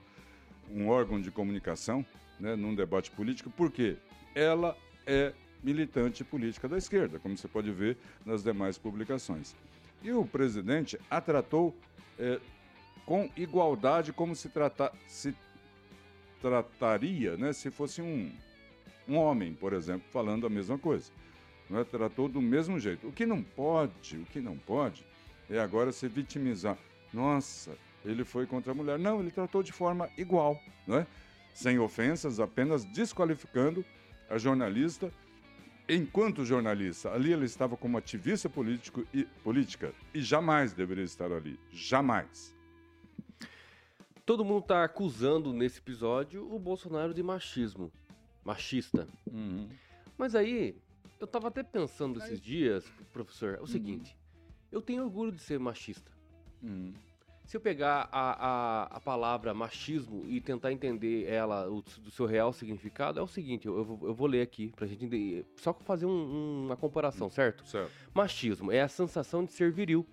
um 0.70 0.88
órgão 0.88 1.20
de 1.20 1.30
comunicação 1.30 2.04
né, 2.38 2.56
num 2.56 2.74
debate 2.74 3.10
político, 3.10 3.50
porque 3.50 3.96
ela 4.34 4.76
é 5.06 5.32
militante 5.62 6.22
política 6.22 6.68
da 6.68 6.78
esquerda, 6.78 7.18
como 7.18 7.36
você 7.36 7.48
pode 7.48 7.70
ver 7.70 7.96
nas 8.24 8.42
demais 8.42 8.78
publicações. 8.78 9.54
E 10.02 10.12
o 10.12 10.24
presidente 10.24 10.98
a 11.10 11.20
tratou 11.20 11.74
é, 12.18 12.38
com 13.04 13.28
igualdade, 13.36 14.12
como 14.12 14.36
se, 14.36 14.48
trata, 14.48 14.92
se 15.06 15.34
trataria 16.40 17.36
né, 17.36 17.52
se 17.52 17.70
fosse 17.70 18.00
um, 18.00 18.32
um 19.08 19.16
homem, 19.16 19.54
por 19.54 19.72
exemplo, 19.72 20.06
falando 20.12 20.46
a 20.46 20.50
mesma 20.50 20.78
coisa. 20.78 21.10
Não 21.68 21.80
é? 21.80 21.84
Tratou 21.84 22.28
do 22.28 22.40
mesmo 22.40 22.78
jeito. 22.78 23.08
O 23.08 23.12
que 23.12 23.26
não 23.26 23.42
pode, 23.42 24.16
o 24.16 24.24
que 24.26 24.40
não 24.40 24.56
pode 24.56 25.04
é 25.50 25.58
agora 25.58 25.92
se 25.92 26.08
vitimizar. 26.08 26.78
Nossa, 27.12 27.76
ele 28.04 28.24
foi 28.24 28.46
contra 28.46 28.72
a 28.72 28.74
mulher. 28.74 28.98
Não, 28.98 29.20
ele 29.20 29.30
tratou 29.30 29.62
de 29.62 29.72
forma 29.72 30.08
igual, 30.16 30.58
não 30.86 30.98
é? 30.98 31.06
Sem 31.54 31.78
ofensas, 31.78 32.40
apenas 32.40 32.84
desqualificando 32.84 33.84
a 34.28 34.38
jornalista 34.38 35.10
enquanto 35.88 36.44
jornalista. 36.44 37.10
Ali 37.12 37.32
ela 37.32 37.44
estava 37.44 37.76
como 37.76 37.96
ativista 37.96 38.48
político 38.48 39.06
e, 39.12 39.24
política 39.42 39.92
e 40.12 40.20
jamais 40.20 40.72
deveria 40.72 41.04
estar 41.04 41.32
ali. 41.32 41.58
Jamais. 41.72 42.54
Todo 44.26 44.44
mundo 44.44 44.60
está 44.60 44.84
acusando 44.84 45.52
nesse 45.52 45.78
episódio 45.78 46.52
o 46.52 46.58
Bolsonaro 46.58 47.14
de 47.14 47.22
machismo. 47.22 47.90
Machista. 48.44 49.08
Uhum. 49.32 49.68
Mas 50.16 50.34
aí, 50.34 50.76
eu 51.18 51.24
estava 51.24 51.48
até 51.48 51.62
pensando 51.62 52.18
esses 52.18 52.40
dias, 52.40 52.84
professor, 53.12 53.54
é 53.54 53.58
o 53.58 53.60
uhum. 53.60 53.66
seguinte: 53.66 54.16
eu 54.70 54.82
tenho 54.82 55.02
orgulho 55.02 55.32
de 55.32 55.40
ser 55.40 55.58
machista. 55.58 56.10
Uhum. 56.62 56.92
Se 57.48 57.56
eu 57.56 57.60
pegar 57.62 58.10
a, 58.12 58.46
a, 58.46 58.82
a, 58.96 59.00
palavra 59.00 59.54
machismo 59.54 60.22
e 60.26 60.38
tentar 60.38 60.70
entender 60.70 61.24
ela, 61.26 61.66
o, 61.66 61.80
do 61.80 62.10
seu 62.10 62.26
real 62.26 62.52
significado, 62.52 63.18
é 63.18 63.22
o 63.22 63.26
seguinte: 63.26 63.66
eu, 63.66 63.78
eu, 63.78 63.84
vou, 63.84 64.08
eu 64.08 64.14
vou, 64.14 64.26
ler 64.26 64.42
aqui 64.42 64.70
pra 64.76 64.86
gente 64.86 65.06
entender, 65.06 65.46
só 65.56 65.72
fazer 65.72 66.04
um, 66.04 66.10
um, 66.10 66.66
uma 66.66 66.76
comparação, 66.76 67.30
certo? 67.30 67.66
Certo. 67.66 67.90
Machismo 68.12 68.70
é 68.70 68.82
a 68.82 68.88
sensação 68.88 69.46
de 69.46 69.52
ser 69.54 69.72
viril 69.72 70.06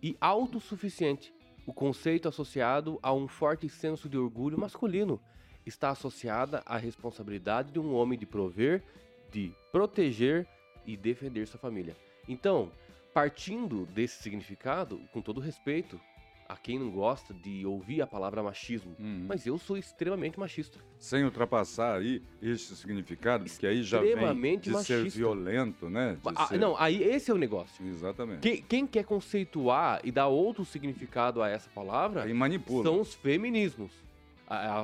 e 0.00 0.16
autossuficiente 0.20 1.34
o 1.66 1.72
conceito 1.72 2.28
associado 2.28 3.00
a 3.02 3.12
um 3.12 3.26
forte 3.26 3.68
senso 3.68 4.08
de 4.08 4.16
orgulho 4.16 4.56
masculino 4.56 5.20
está 5.66 5.90
associada 5.90 6.62
à 6.64 6.76
responsabilidade 6.76 7.72
de 7.72 7.80
um 7.80 7.92
homem 7.92 8.16
de 8.16 8.24
prover, 8.24 8.84
de 9.32 9.52
proteger 9.72 10.46
e 10.86 10.96
defender 10.96 11.48
sua 11.48 11.58
família. 11.58 11.96
Então, 12.28 12.70
partindo 13.12 13.84
desse 13.86 14.22
significado, 14.22 15.00
com 15.12 15.20
todo 15.20 15.40
respeito 15.40 16.00
a 16.48 16.56
quem 16.56 16.78
não 16.78 16.90
gosta 16.90 17.34
de 17.34 17.66
ouvir 17.66 18.00
a 18.00 18.06
palavra 18.06 18.42
machismo, 18.42 18.94
uhum. 18.98 19.26
mas 19.28 19.46
eu 19.46 19.58
sou 19.58 19.76
extremamente 19.76 20.38
machista. 20.38 20.78
Sem 20.98 21.24
ultrapassar 21.24 21.98
aí 21.98 22.22
esse 22.40 22.76
significado, 22.76 23.44
que 23.44 23.66
aí 23.66 23.82
já 23.82 24.00
vem 24.00 24.58
de 24.58 24.70
machista. 24.70 25.02
ser 25.02 25.08
violento, 25.10 25.90
né? 25.90 26.16
Ah, 26.34 26.46
ser... 26.46 26.58
Não, 26.58 26.76
aí 26.78 27.02
esse 27.02 27.30
é 27.30 27.34
o 27.34 27.38
negócio. 27.38 27.84
Exatamente. 27.86 28.40
Quem, 28.40 28.62
quem, 28.62 28.86
quer 28.86 29.04
conceituar 29.04 30.00
e 30.04 30.12
dar 30.12 30.28
outro 30.28 30.64
significado 30.64 31.42
a 31.42 31.48
essa 31.48 31.68
palavra 31.70 32.22
aí 32.22 32.32
manipula. 32.32 32.84
são 32.84 33.00
os 33.00 33.14
feminismos. 33.14 33.90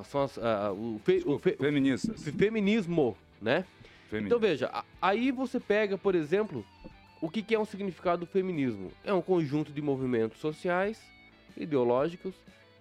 são 0.04 0.22
as, 0.22 0.36
o, 0.36 1.00
fe, 1.04 1.14
Desculpa, 1.14 1.36
o 1.36 1.38
fe, 1.38 1.56
feministas. 1.56 2.26
O 2.26 2.32
feminismo, 2.32 3.16
né? 3.40 3.64
Feminismo. 4.10 4.26
Então 4.26 4.38
veja, 4.38 4.84
aí 5.00 5.30
você 5.30 5.60
pega, 5.60 5.96
por 5.96 6.14
exemplo, 6.14 6.64
o 7.20 7.30
que, 7.30 7.40
que 7.40 7.54
é 7.54 7.58
um 7.58 7.64
significado 7.64 8.26
do 8.26 8.26
feminismo? 8.26 8.90
É 9.04 9.12
um 9.14 9.22
conjunto 9.22 9.72
de 9.72 9.80
movimentos 9.80 10.38
sociais 10.38 11.00
ideológicos 11.56 12.34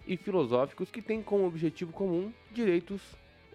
e 0.06 0.16
filosóficos 0.16 0.90
que 0.90 1.02
têm 1.02 1.22
como 1.22 1.46
objetivo 1.46 1.92
comum 1.92 2.32
direitos 2.50 3.00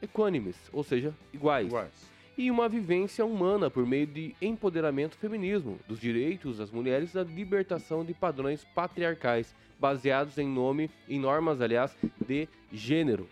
equânimes, 0.01 0.55
ou 0.71 0.83
seja, 0.83 1.13
iguais. 1.33 1.67
iguais. 1.67 2.17
E 2.37 2.51
uma 2.51 2.69
vivência 2.69 3.25
humana 3.25 3.69
por 3.69 3.85
meio 3.85 4.05
de 4.05 4.35
empoderamento 4.39 5.17
feminismo, 5.17 5.79
dos 5.87 5.99
direitos 5.99 6.59
das 6.59 6.69
mulheres 6.69 7.13
da 7.13 7.23
libertação 7.23 8.05
de 8.05 8.13
padrões 8.13 8.63
patriarcais, 8.75 9.55
baseados 9.79 10.37
em 10.37 10.47
nome, 10.47 10.89
em 11.09 11.19
normas, 11.19 11.61
aliás, 11.61 11.95
de 12.27 12.47
gênero. 12.71 13.27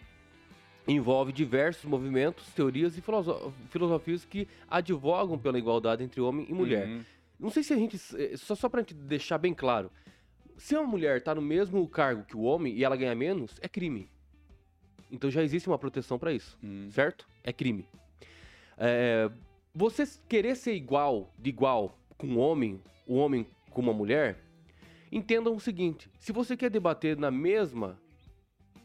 Envolve 0.87 1.31
diversos 1.31 1.85
movimentos, 1.85 2.47
teorias 2.53 2.97
e 2.97 3.03
filosofias 3.69 4.25
que 4.25 4.47
advogam 4.67 5.37
pela 5.37 5.57
igualdade 5.57 6.03
entre 6.03 6.21
homem 6.21 6.45
e 6.49 6.53
mulher. 6.53 6.87
Uhum. 6.87 7.01
Não 7.39 7.49
sei 7.49 7.63
se 7.63 7.73
a 7.73 7.75
gente. 7.75 7.97
Eh, 8.17 8.37
só, 8.37 8.55
só 8.55 8.69
gente 8.75 8.93
deixar 8.93 9.37
bem 9.37 9.53
claro 9.53 9.91
se 10.57 10.75
uma 10.75 10.87
mulher 10.87 11.21
tá 11.21 11.35
no 11.35 11.41
mesmo 11.41 11.87
cargo 11.87 12.23
que 12.23 12.35
o 12.35 12.41
homem 12.41 12.73
e 12.75 12.83
ela 12.83 12.95
ganha 12.95 13.15
menos, 13.15 13.55
é 13.61 13.67
crime. 13.67 14.09
Então 15.11 15.29
já 15.29 15.43
existe 15.43 15.67
uma 15.67 15.77
proteção 15.77 16.17
para 16.17 16.33
isso, 16.33 16.57
hum. 16.63 16.89
certo? 16.91 17.27
É 17.43 17.53
crime. 17.53 17.87
É, 18.77 19.29
você 19.73 20.03
querer 20.27 20.55
ser 20.55 20.73
igual, 20.73 21.33
de 21.37 21.49
igual 21.49 21.97
com 22.17 22.27
um 22.27 22.39
homem, 22.39 22.81
o 23.05 23.15
um 23.15 23.17
homem 23.17 23.47
com 23.69 23.81
uma 23.81 23.93
mulher, 23.93 24.39
entendam 25.11 25.55
o 25.55 25.59
seguinte: 25.59 26.09
se 26.19 26.31
você 26.31 26.57
quer 26.57 26.69
debater 26.69 27.17
na 27.17 27.29
mesma, 27.29 27.99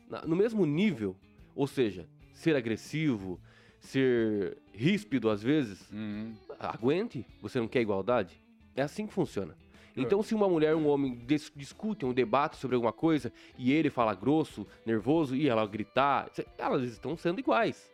na, 0.09 0.25
no 0.25 0.37
mesmo 0.37 0.67
nível, 0.67 1.17
ou 1.55 1.67
seja, 1.67 2.09
ser 2.33 2.57
agressivo, 2.57 3.41
ser 3.81 4.59
ríspido 4.73 5.31
às 5.31 5.43
vezes, 5.43 5.91
uhum. 5.91 6.35
aguente. 6.59 7.27
Você 7.41 7.59
não 7.59 7.69
quer 7.69 7.81
igualdade? 7.81 8.41
É 8.75 8.83
assim 8.83 9.07
que 9.07 9.13
funciona. 9.13 9.57
Então, 9.97 10.23
se 10.23 10.35
uma 10.35 10.49
mulher 10.49 10.73
e 10.73 10.75
um 10.75 10.89
homem 10.89 11.17
dis 11.27 11.51
discutem 11.55 12.09
um 12.09 12.13
debate 12.13 12.57
sobre 12.57 12.75
alguma 12.75 12.93
coisa 12.93 13.33
e 13.59 13.73
ele 13.73 13.91
fala 13.91 14.15
grosso, 14.15 14.67
nervoso 14.87 15.35
e 15.35 15.49
ela 15.49 15.67
gritar, 15.67 16.31
elas 16.57 16.83
estão 16.83 17.17
sendo 17.17 17.41
iguais. 17.41 17.91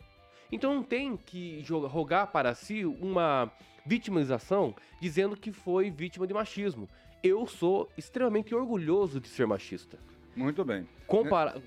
Então, 0.50 0.74
não 0.74 0.82
tem 0.82 1.16
que 1.16 1.60
jogar, 1.62 1.88
rogar 1.88 2.26
para 2.28 2.54
si 2.54 2.84
uma 2.84 3.50
vitimização 3.84 4.74
dizendo 5.00 5.36
que 5.36 5.52
foi 5.52 5.90
vítima 5.90 6.26
de 6.26 6.34
machismo. 6.34 6.88
Eu 7.22 7.46
sou 7.46 7.88
extremamente 7.96 8.54
orgulhoso 8.54 9.20
de 9.20 9.28
ser 9.28 9.46
machista. 9.46 9.98
Muito 10.34 10.64
bem. 10.64 10.86
Compara... 11.06 11.60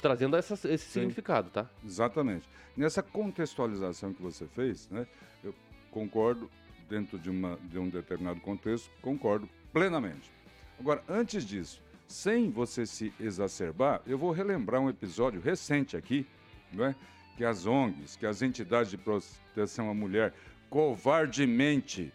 Trazendo 0.00 0.34
essa, 0.34 0.54
esse 0.54 0.86
Sim. 0.86 1.00
significado, 1.00 1.50
tá? 1.50 1.68
Exatamente. 1.84 2.48
Nessa 2.74 3.02
contextualização 3.02 4.14
que 4.14 4.22
você 4.22 4.46
fez, 4.46 4.88
né, 4.88 5.06
eu 5.44 5.54
concordo 5.90 6.50
dentro 6.88 7.18
de, 7.18 7.28
uma, 7.28 7.58
de 7.64 7.78
um 7.78 7.86
determinado 7.88 8.40
contexto, 8.40 8.90
concordo 9.02 9.46
plenamente. 9.72 10.30
Agora, 10.78 11.02
antes 11.08 11.44
disso, 11.44 11.82
sem 12.08 12.50
você 12.50 12.86
se 12.86 13.12
exacerbar, 13.20 14.02
eu 14.06 14.18
vou 14.18 14.32
relembrar 14.32 14.80
um 14.80 14.88
episódio 14.88 15.40
recente 15.40 15.96
aqui, 15.96 16.26
não 16.72 16.86
é? 16.86 16.94
que 17.36 17.44
as 17.44 17.66
ONGs, 17.66 18.16
que 18.16 18.26
as 18.26 18.42
entidades 18.42 18.90
de 18.90 18.98
proteção 18.98 19.90
à 19.90 19.94
mulher 19.94 20.34
covardemente, 20.68 22.12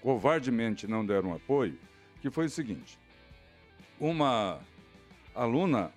covardemente 0.00 0.86
não 0.86 1.04
deram 1.04 1.34
apoio, 1.34 1.78
que 2.20 2.30
foi 2.30 2.46
o 2.46 2.50
seguinte: 2.50 2.98
uma 4.00 4.60
aluna 5.34 5.92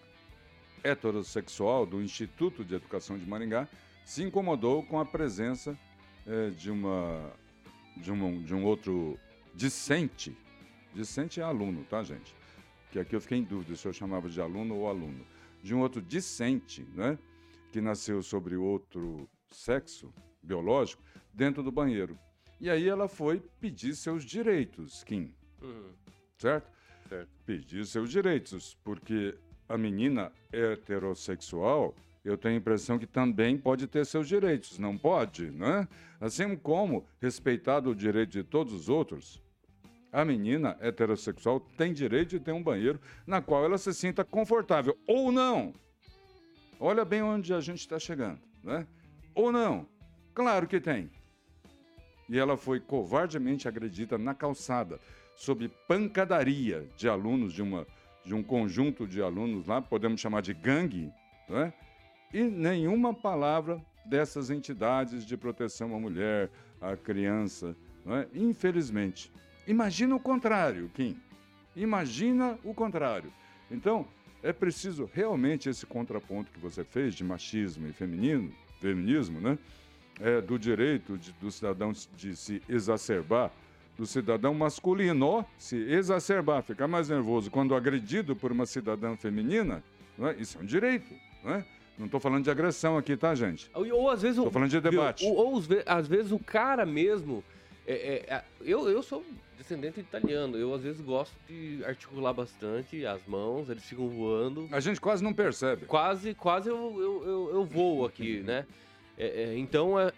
heterossexual 0.83 1.85
do 1.85 2.01
Instituto 2.01 2.63
de 2.63 2.75
Educação 2.75 3.17
de 3.17 3.27
Maringá 3.27 3.67
se 4.05 4.23
incomodou 4.23 4.83
com 4.83 4.99
a 4.99 5.05
presença 5.05 5.77
eh, 6.25 6.51
de, 6.51 6.71
uma, 6.71 7.33
de, 7.95 8.11
um, 8.11 8.41
de 8.41 8.53
um 8.53 8.63
outro 8.63 9.19
discente 9.53 10.35
Discente 10.97 11.39
é 11.39 11.43
aluno, 11.43 11.83
tá, 11.83 12.01
gente? 12.01 12.35
Que 12.91 12.97
aqui 12.97 13.15
eu 13.15 13.21
fiquei 13.21 13.37
em 13.37 13.43
dúvida 13.43 13.75
se 13.75 13.87
eu 13.87 13.93
chamava 13.93 14.27
de 14.27 14.41
aluno 14.41 14.75
ou 14.75 14.89
aluno. 14.89 15.23
De 15.61 15.75
um 15.75 15.81
outro 15.81 16.01
discente, 16.01 16.81
né? 16.95 17.19
Que 17.71 17.79
nasceu 17.79 18.23
sobre 18.23 18.55
outro 18.55 19.29
sexo 19.47 20.11
biológico 20.41 21.03
dentro 21.31 21.61
do 21.61 21.71
banheiro. 21.71 22.17
E 22.59 22.67
aí 22.67 22.89
ela 22.89 23.07
foi 23.07 23.43
pedir 23.59 23.95
seus 23.95 24.23
direitos, 24.25 25.03
Kim. 25.03 25.35
Uhum. 25.61 25.93
Certo? 26.39 26.67
Certo. 27.07 27.29
Pedir 27.45 27.85
seus 27.85 28.09
direitos, 28.09 28.75
porque 28.83 29.37
a 29.69 29.77
menina 29.77 30.31
heterossexual, 30.51 31.93
eu 32.25 32.35
tenho 32.39 32.55
a 32.55 32.57
impressão 32.57 32.97
que 32.97 33.05
também 33.05 33.55
pode 33.55 33.85
ter 33.85 34.03
seus 34.03 34.27
direitos, 34.27 34.79
não 34.79 34.97
pode, 34.97 35.51
né? 35.51 35.87
Assim 36.19 36.55
como 36.55 37.05
respeitado 37.21 37.91
o 37.91 37.95
direito 37.95 38.31
de 38.31 38.43
todos 38.43 38.73
os 38.73 38.89
outros, 38.89 39.39
A 40.17 40.25
menina 40.25 40.75
heterossexual 40.81 41.59
tem 41.59 41.93
direito 41.93 42.29
de 42.29 42.39
ter 42.39 42.51
um 42.51 42.63
banheiro 42.63 42.99
na 43.27 43.39
qual 43.39 43.63
ela 43.63 43.77
se 43.77 43.93
sinta 43.93 44.25
confortável. 44.25 44.97
Ou 45.05 45.31
não. 45.31 45.75
Olha 46.79 47.05
bem 47.05 47.21
onde 47.21 47.53
a 47.53 47.59
gente 47.59 47.81
está 47.81 47.99
chegando, 47.99 48.39
né? 48.63 48.87
Ou 49.35 49.51
não. 49.51 49.85
Claro 50.33 50.65
que 50.65 50.79
tem. 50.79 51.11
E 52.27 52.35
ela 52.35 52.57
foi 52.57 52.79
covardemente 52.79 53.67
agredida 53.67 54.17
na 54.17 54.33
calçada, 54.33 54.99
sob 55.35 55.69
pancadaria 55.87 56.89
de 56.97 57.07
alunos 57.07 57.53
de, 57.53 57.61
uma, 57.61 57.85
de 58.25 58.33
um 58.33 58.41
conjunto 58.41 59.05
de 59.05 59.21
alunos 59.21 59.67
lá, 59.67 59.83
podemos 59.83 60.19
chamar 60.19 60.41
de 60.41 60.55
gangue, 60.55 61.13
né? 61.47 61.71
E 62.33 62.41
nenhuma 62.41 63.13
palavra 63.13 63.79
dessas 64.03 64.49
entidades 64.49 65.23
de 65.23 65.37
proteção 65.37 65.95
à 65.95 65.99
mulher, 65.99 66.49
à 66.81 66.97
criança, 66.97 67.77
é? 68.07 68.27
infelizmente. 68.33 69.31
Imagina 69.67 70.15
o 70.15 70.19
contrário, 70.19 70.89
Kim. 70.93 71.19
Imagina 71.75 72.57
o 72.63 72.73
contrário. 72.73 73.31
Então, 73.69 74.07
é 74.41 74.53
preciso 74.53 75.09
realmente 75.13 75.67
esse 75.69 75.85
contraponto 75.85 76.51
que 76.51 76.59
você 76.59 76.83
fez 76.83 77.13
de 77.13 77.23
machismo 77.23 77.87
e 77.87 77.91
feminino, 77.91 78.51
feminismo, 78.79 79.41
né? 79.41 79.57
É, 80.19 80.41
do 80.41 80.57
direito 80.57 81.17
de, 81.17 81.31
do 81.33 81.51
cidadão 81.51 81.91
de 82.15 82.35
se 82.35 82.61
exacerbar, 82.67 83.51
do 83.95 84.05
cidadão 84.05 84.53
masculino 84.53 85.45
se 85.59 85.75
exacerbar, 85.75 86.63
ficar 86.63 86.87
mais 86.87 87.09
nervoso 87.09 87.51
quando 87.51 87.75
agredido 87.75 88.35
por 88.35 88.51
uma 88.51 88.65
cidadã 88.65 89.15
feminina, 89.15 89.83
é? 90.19 90.41
isso 90.41 90.57
é 90.57 90.61
um 90.61 90.65
direito. 90.65 91.13
Não 91.43 91.53
é? 91.53 91.65
Não 91.99 92.05
estou 92.05 92.19
falando 92.19 92.43
de 92.43 92.49
agressão 92.49 92.97
aqui, 92.97 93.17
tá, 93.17 93.35
gente? 93.35 93.69
Ou, 93.73 93.87
ou 93.91 94.09
às 94.09 94.21
vezes... 94.21 94.37
Estou 94.37 94.51
falando 94.51 94.69
de 94.69 94.79
debate. 94.79 95.25
Ou, 95.25 95.35
ou, 95.35 95.63
às 95.85 96.07
vezes 96.07 96.31
o 96.31 96.39
cara 96.39 96.85
mesmo... 96.85 97.43
É, 97.87 97.93
é, 97.93 98.33
é, 98.35 98.43
eu, 98.61 98.89
eu 98.89 99.01
sou 99.01 99.25
descendente 99.57 99.99
italiano. 99.99 100.57
Eu, 100.57 100.73
às 100.73 100.83
vezes, 100.83 100.99
gosto 100.99 101.33
de 101.47 101.81
articular 101.85 102.33
bastante 102.33 103.05
as 103.05 103.25
mãos, 103.25 103.69
eles 103.69 103.85
ficam 103.85 104.09
voando. 104.09 104.67
A 104.71 104.81
gente 104.81 104.99
quase 104.99 105.23
não 105.23 105.33
percebe. 105.33 105.85
Quase, 105.85 106.33
quase 106.33 106.69
eu, 106.69 106.75
eu, 106.75 107.23
eu, 107.23 107.49
eu 107.55 107.65
voo 107.65 108.05
aqui, 108.05 108.41
né? 108.45 108.65
É, 109.17 109.43
é, 109.43 109.57
então, 109.57 109.97
é, 109.97 110.11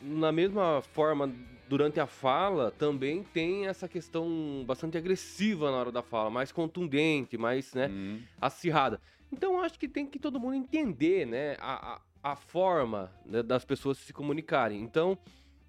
na 0.00 0.30
mesma 0.30 0.80
forma, 0.80 1.30
durante 1.68 1.98
a 2.00 2.06
fala, 2.06 2.70
também 2.70 3.22
tem 3.22 3.66
essa 3.66 3.88
questão 3.88 4.64
bastante 4.64 4.96
agressiva 4.96 5.70
na 5.70 5.76
hora 5.76 5.92
da 5.92 6.02
fala, 6.02 6.30
mais 6.30 6.50
contundente, 6.50 7.36
mais 7.36 7.74
né, 7.74 7.88
uhum. 7.88 8.22
acirrada. 8.40 9.00
Então 9.30 9.60
acho 9.60 9.78
que 9.78 9.86
tem 9.86 10.06
que 10.06 10.18
todo 10.18 10.40
mundo 10.40 10.54
entender, 10.54 11.26
né, 11.26 11.56
a, 11.60 12.00
a, 12.22 12.32
a 12.32 12.36
forma 12.36 13.12
né, 13.26 13.42
das 13.42 13.64
pessoas 13.64 13.98
se 13.98 14.12
comunicarem. 14.12 14.80
Então, 14.80 15.18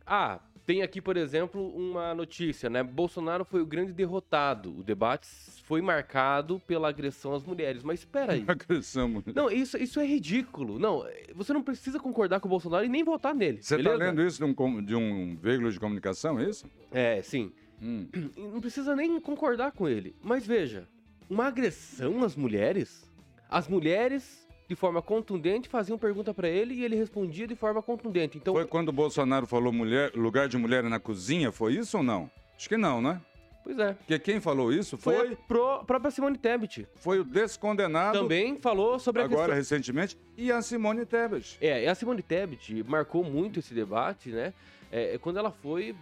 ah, 0.06 0.40
tem 0.70 0.84
aqui, 0.84 1.02
por 1.02 1.18
exemplo, 1.18 1.76
uma 1.76 2.14
notícia, 2.14 2.70
né? 2.70 2.84
Bolsonaro 2.84 3.44
foi 3.44 3.60
o 3.60 3.66
grande 3.66 3.92
derrotado. 3.92 4.70
O 4.78 4.84
debate 4.84 5.28
foi 5.64 5.82
marcado 5.82 6.60
pela 6.68 6.90
agressão 6.90 7.34
às 7.34 7.42
mulheres. 7.44 7.82
Mas 7.82 8.02
espera 8.02 8.34
aí. 8.34 8.46
Agressão. 8.48 9.24
Não, 9.34 9.50
isso, 9.50 9.80
isso 9.80 10.00
é 10.00 10.06
ridículo. 10.06 10.78
Não, 10.78 11.04
você 11.34 11.54
não 11.54 11.64
precisa 11.64 12.00
concordar 12.00 12.40
com 12.40 12.48
o 12.48 12.52
Bolsonaro 12.52 12.86
e 12.86 12.88
nem 12.88 13.04
votar 13.04 13.34
nele. 13.34 13.64
Você 13.64 13.78
está 13.78 13.96
lendo 13.96 14.22
isso 14.22 14.38
de 14.38 14.44
um, 14.44 14.86
de 14.86 14.96
um 14.96 15.36
veículo 15.38 15.72
de 15.72 15.80
comunicação, 15.80 16.40
é 16.40 16.48
isso? 16.48 16.70
É, 16.92 17.20
sim. 17.24 17.52
Hum. 17.82 18.08
Não 18.38 18.62
precisa 18.62 18.96
nem 18.96 19.20
concordar 19.20 19.72
com 19.72 19.90
ele. 19.90 20.16
Mas 20.22 20.46
veja, 20.46 20.88
uma 21.28 21.48
agressão 21.48 22.24
às 22.24 22.36
mulheres 22.36 23.10
as 23.50 23.68
mulheres, 23.68 24.48
de 24.70 24.76
forma 24.76 25.02
contundente, 25.02 25.68
faziam 25.68 25.98
pergunta 25.98 26.32
para 26.32 26.48
ele 26.48 26.76
e 26.76 26.86
ele 26.86 26.96
respondia 26.96 27.48
de 27.48 27.56
forma 27.56 27.82
contundente. 27.82 28.38
Então, 28.38 28.54
foi 28.54 28.68
quando 28.68 28.90
o 28.90 28.94
Bolsonaro 28.94 29.48
falou 29.48 29.74
mulher, 29.74 30.12
lugar 30.14 30.48
de 30.48 30.60
mulher 30.60 30.84
na 30.84 31.00
cozinha, 31.00 31.52
foi 31.52 31.74
isso 31.74 31.98
ou 31.98 32.04
não? 32.04 32.30
Acho 32.56 32.70
que 32.70 32.78
não, 32.78 33.02
né? 33.02 33.20
Pois 33.64 33.80
é. 33.80 33.94
Porque 33.94 34.20
quem 34.20 34.40
falou 34.40 34.72
isso 34.72 34.96
foi. 34.96 35.16
Foi 35.16 35.34
a 35.34 35.36
pro, 35.36 35.84
própria 35.86 36.12
Simone 36.12 36.38
Tebet. 36.38 36.88
Foi 36.98 37.20
o 37.20 37.24
descondenado. 37.24 38.20
Também 38.20 38.60
falou 38.60 39.00
sobre 39.00 39.24
a 39.24 39.26
Agora, 39.26 39.56
questão... 39.56 39.56
recentemente. 39.56 40.16
E 40.38 40.52
a 40.52 40.62
Simone 40.62 41.04
Tebet. 41.04 41.58
É, 41.60 41.84
e 41.84 41.88
a 41.88 41.96
Simone 41.96 42.22
Tebet 42.22 42.84
marcou 42.88 43.24
muito 43.24 43.58
esse 43.60 43.74
debate, 43.74 44.30
né? 44.30 44.54
É, 44.92 45.16
é 45.16 45.18
quando 45.18 45.38
ela 45.38 45.52
foi 45.52 45.96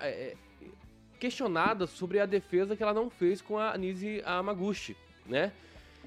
é, 0.00 0.08
é, 0.08 0.34
questionada 1.20 1.86
sobre 1.86 2.18
a 2.20 2.26
defesa 2.26 2.74
que 2.74 2.82
ela 2.82 2.94
não 2.94 3.10
fez 3.10 3.42
com 3.42 3.58
a 3.58 3.72
Anise 3.72 4.22
Amaguchi, 4.24 4.96
né? 5.26 5.52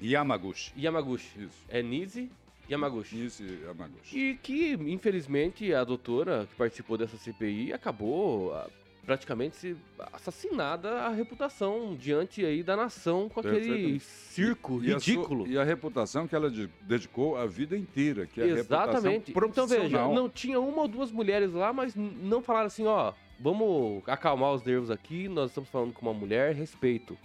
Yamaguchi. 0.02 0.72
Yamaguchi. 0.76 1.28
Isso. 1.44 1.64
É 1.68 1.82
Nise 1.82 2.28
Yamaguchi. 2.70 3.16
Nise 3.16 3.44
Yamaguchi. 3.64 4.18
E 4.18 4.34
que, 4.36 4.72
infelizmente, 4.72 5.72
a 5.72 5.84
doutora 5.84 6.46
que 6.48 6.54
participou 6.54 6.98
dessa 6.98 7.16
CPI 7.16 7.72
acabou 7.72 8.54
ah, 8.54 8.68
praticamente 9.08 9.74
assassinada 10.12 11.00
a 11.00 11.08
reputação 11.08 11.96
diante 11.98 12.44
aí 12.44 12.62
da 12.62 12.76
nação 12.76 13.28
com 13.28 13.40
aquele 13.40 13.98
circo 14.00 14.84
e, 14.84 14.92
ridículo. 14.92 15.44
A 15.44 15.46
sua, 15.46 15.54
e 15.54 15.58
a 15.58 15.64
reputação 15.64 16.28
que 16.28 16.34
ela 16.34 16.50
dedicou 16.82 17.36
a 17.36 17.46
vida 17.46 17.76
inteira, 17.76 18.26
que 18.26 18.40
é 18.40 18.48
Exatamente. 18.48 19.32
a 19.34 19.46
Então 19.46 19.66
veja, 19.66 20.08
não 20.08 20.28
tinha 20.28 20.60
uma 20.60 20.82
ou 20.82 20.88
duas 20.88 21.10
mulheres 21.10 21.54
lá, 21.54 21.72
mas 21.72 21.94
não 21.96 22.42
falaram 22.42 22.66
assim, 22.66 22.84
ó, 22.84 23.14
vamos 23.40 24.02
acalmar 24.06 24.52
os 24.52 24.62
nervos 24.62 24.90
aqui, 24.90 25.26
nós 25.26 25.50
estamos 25.50 25.70
falando 25.70 25.94
com 25.94 26.02
uma 26.02 26.14
mulher, 26.14 26.54
respeito 26.54 27.16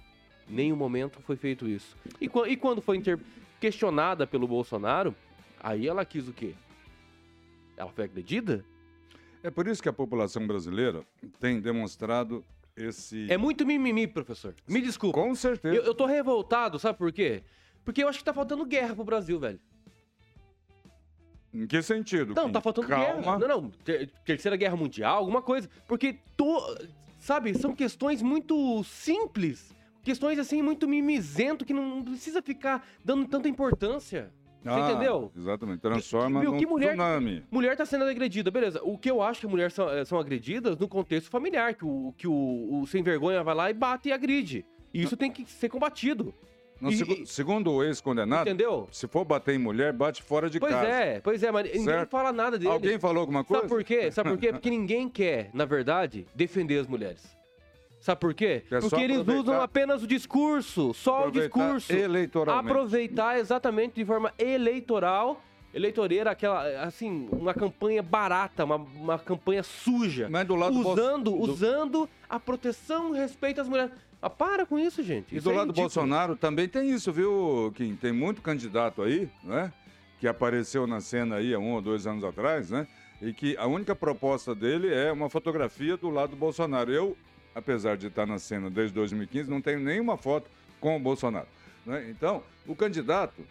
nenhum 0.47 0.75
momento 0.75 1.19
foi 1.21 1.35
feito 1.35 1.67
isso. 1.67 1.95
E, 2.19 2.25
e 2.25 2.57
quando 2.57 2.81
foi 2.81 3.01
questionada 3.59 4.27
pelo 4.27 4.47
Bolsonaro, 4.47 5.15
aí 5.59 5.87
ela 5.87 6.03
quis 6.05 6.27
o 6.27 6.33
quê? 6.33 6.53
Ela 7.77 7.91
foi 7.91 8.03
agredida? 8.05 8.63
É 9.41 9.49
por 9.49 9.67
isso 9.67 9.81
que 9.81 9.89
a 9.89 9.93
população 9.93 10.45
brasileira 10.47 11.03
tem 11.39 11.59
demonstrado 11.59 12.43
esse. 12.75 13.29
É 13.29 13.37
muito 13.37 13.65
mimimi, 13.65 14.07
professor. 14.07 14.55
Me 14.67 14.81
desculpa. 14.81 15.19
Com 15.19 15.35
certeza. 15.35 15.75
Eu, 15.75 15.83
eu 15.83 15.93
tô 15.93 16.05
revoltado, 16.05 16.79
sabe 16.79 16.97
por 16.97 17.11
quê? 17.11 17.43
Porque 17.83 18.03
eu 18.03 18.07
acho 18.07 18.19
que 18.19 18.23
tá 18.23 18.33
faltando 18.33 18.65
guerra 18.65 18.95
pro 18.95 19.03
Brasil, 19.03 19.39
velho. 19.39 19.59
Em 21.53 21.67
que 21.67 21.81
sentido? 21.81 22.33
Não, 22.33 22.51
tá 22.51 22.59
faltando 22.59 22.87
Calma. 22.87 23.21
guerra. 23.21 23.39
Não, 23.39 23.47
não. 23.47 23.69
Ter 23.69 24.09
terceira 24.25 24.57
guerra 24.57 24.75
mundial, 24.75 25.17
alguma 25.17 25.41
coisa. 25.41 25.69
Porque, 25.87 26.17
to, 26.35 26.77
sabe, 27.19 27.53
são 27.53 27.75
questões 27.75 28.21
muito 28.21 28.83
simples 28.85 29.71
questões 30.03 30.37
assim 30.37 30.61
muito 30.61 30.87
mimizento 30.87 31.65
que 31.65 31.73
não 31.73 32.03
precisa 32.03 32.41
ficar 32.41 32.85
dando 33.03 33.27
tanta 33.27 33.47
importância. 33.47 34.31
Você 34.61 34.69
ah, 34.69 34.91
entendeu? 34.91 35.31
Exatamente. 35.35 35.81
Transforma 35.81 36.39
que, 36.39 36.45
num 36.45 36.57
que 36.57 36.65
mulher, 36.65 36.91
tsunami. 36.91 37.43
Mulher 37.51 37.75
tá 37.75 37.85
sendo 37.85 38.05
agredida, 38.05 38.49
beleza. 38.49 38.81
O 38.83 38.97
que 38.97 39.11
eu 39.11 39.21
acho 39.21 39.41
que 39.41 39.47
mulheres 39.47 39.73
são, 39.73 39.89
eh, 39.89 40.05
são 40.05 40.17
agredidas 40.17 40.77
no 40.77 40.87
contexto 40.87 41.29
familiar, 41.29 41.73
que 41.73 41.83
o, 41.83 42.13
que 42.17 42.27
o, 42.27 42.79
o 42.81 42.87
sem 42.87 43.03
vergonha 43.03 43.43
vai 43.43 43.53
lá 43.53 43.69
e 43.69 43.73
bate 43.73 44.07
e 44.07 44.11
agride. 44.13 44.65
E 44.93 45.01
isso 45.01 45.17
tem 45.17 45.29
que 45.29 45.45
ser 45.49 45.67
combatido. 45.67 46.33
No, 46.79 46.91
e, 46.91 46.97
seg 46.97 47.25
segundo 47.25 47.71
o 47.71 47.83
ex-condenado, 47.83 48.49
entendeu? 48.49 48.87
se 48.91 49.07
for 49.07 49.23
bater 49.23 49.55
em 49.55 49.57
mulher, 49.57 49.93
bate 49.93 50.21
fora 50.23 50.49
de 50.49 50.59
pois 50.59 50.73
casa. 50.73 50.85
Pois 50.85 50.97
é, 50.97 51.21
pois 51.21 51.43
é, 51.43 51.51
mas 51.51 51.67
certo? 51.67 51.79
ninguém 51.79 52.05
fala 52.07 52.31
nada 52.31 52.57
dele. 52.57 52.71
Alguém 52.71 52.99
falou 52.99 53.21
alguma 53.21 53.43
coisa? 53.43 53.61
Sabe 53.61 53.73
por 53.73 53.83
quê? 53.83 54.11
Sabe 54.11 54.29
por 54.29 54.37
quê? 54.37 54.51
Porque 54.53 54.69
ninguém 54.69 55.09
quer, 55.09 55.49
na 55.53 55.65
verdade, 55.65 56.25
defender 56.35 56.79
as 56.79 56.87
mulheres. 56.87 57.37
Sabe 58.03 58.19
por 58.19 58.33
quê? 58.33 58.63
É 58.69 58.81
Porque 58.81 58.99
eles 58.99 59.25
usam 59.25 59.61
apenas 59.61 60.03
o 60.03 60.07
discurso, 60.07 60.93
só 60.93 61.29
o 61.29 61.31
discurso. 61.31 61.93
Eleitoralmente. 61.93 62.69
Aproveitar 62.69 63.39
exatamente 63.39 63.95
de 63.95 64.03
forma 64.03 64.33
eleitoral 64.37 65.41
eleitoreira, 65.73 66.31
aquela, 66.31 66.83
assim, 66.83 67.29
uma 67.31 67.53
campanha 67.53 68.03
barata, 68.03 68.65
uma, 68.65 68.75
uma 68.75 69.17
campanha 69.17 69.63
suja. 69.63 70.27
Mas 70.29 70.45
do 70.45 70.53
lado 70.53 70.77
usando, 70.77 71.31
do... 71.31 71.41
usando 71.41 72.09
a 72.29 72.37
proteção 72.37 73.15
e 73.15 73.17
respeito 73.17 73.61
às 73.61 73.69
mulheres. 73.69 73.91
Ah, 74.21 74.29
para 74.29 74.65
com 74.65 74.77
isso, 74.77 75.01
gente. 75.01 75.33
E 75.33 75.37
isso 75.37 75.45
do 75.45 75.53
é 75.53 75.55
lado 75.55 75.71
do 75.71 75.73
Bolsonaro 75.73 76.35
também 76.35 76.67
tem 76.67 76.91
isso, 76.91 77.11
viu, 77.11 77.71
Kim? 77.73 77.95
Tem 77.95 78.11
muito 78.11 78.41
candidato 78.41 79.01
aí, 79.01 79.29
né? 79.41 79.71
Que 80.19 80.27
apareceu 80.27 80.85
na 80.85 80.99
cena 80.99 81.37
aí 81.37 81.53
há 81.53 81.57
um 81.57 81.71
ou 81.71 81.81
dois 81.81 82.05
anos 82.05 82.25
atrás, 82.25 82.69
né? 82.69 82.85
E 83.21 83.31
que 83.31 83.55
a 83.57 83.65
única 83.65 83.95
proposta 83.95 84.53
dele 84.53 84.93
é 84.93 85.09
uma 85.09 85.29
fotografia 85.29 85.95
do 85.95 86.09
lado 86.09 86.31
do 86.31 86.35
Bolsonaro. 86.35 86.91
Eu 86.91 87.17
apesar 87.55 87.97
de 87.97 88.07
estar 88.07 88.25
na 88.25 88.39
cena 88.39 88.69
desde 88.69 88.93
2015, 88.93 89.49
não 89.49 89.61
tenho 89.61 89.79
nenhuma 89.79 90.17
foto 90.17 90.49
com 90.79 90.95
o 90.95 90.99
Bolsonaro. 90.99 91.47
Né? 91.85 92.09
Então, 92.09 92.43
o 92.67 92.75
candidato, 92.75 93.41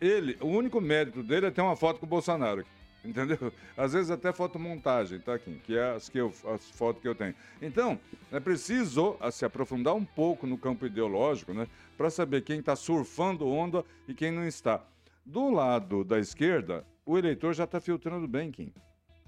ele, 0.00 0.36
o 0.40 0.46
único 0.46 0.80
mérito 0.80 1.22
dele 1.22 1.46
é 1.46 1.50
ter 1.50 1.60
uma 1.60 1.76
foto 1.76 1.98
com 1.98 2.06
o 2.06 2.08
Bolsonaro. 2.08 2.64
Entendeu? 3.04 3.52
Às 3.76 3.92
vezes 3.92 4.10
até 4.10 4.32
fotomontagem, 4.32 5.20
tá, 5.20 5.34
aqui, 5.34 5.60
Que 5.64 5.78
é 5.78 5.94
as, 5.94 6.08
que 6.08 6.18
eu, 6.18 6.32
as 6.52 6.68
fotos 6.70 7.00
que 7.00 7.06
eu 7.06 7.14
tenho. 7.14 7.34
Então, 7.62 7.98
é 8.32 8.40
preciso 8.40 9.16
se 9.30 9.44
aprofundar 9.44 9.94
um 9.94 10.04
pouco 10.04 10.46
no 10.46 10.58
campo 10.58 10.86
ideológico, 10.86 11.54
né? 11.54 11.68
Para 11.96 12.10
saber 12.10 12.42
quem 12.42 12.58
está 12.58 12.74
surfando 12.74 13.46
onda 13.46 13.84
e 14.08 14.14
quem 14.14 14.32
não 14.32 14.46
está. 14.46 14.84
Do 15.24 15.50
lado 15.50 16.02
da 16.04 16.18
esquerda, 16.18 16.84
o 17.04 17.16
eleitor 17.16 17.54
já 17.54 17.64
está 17.64 17.80
filtrando 17.80 18.26
bem, 18.26 18.50
Kim. 18.50 18.72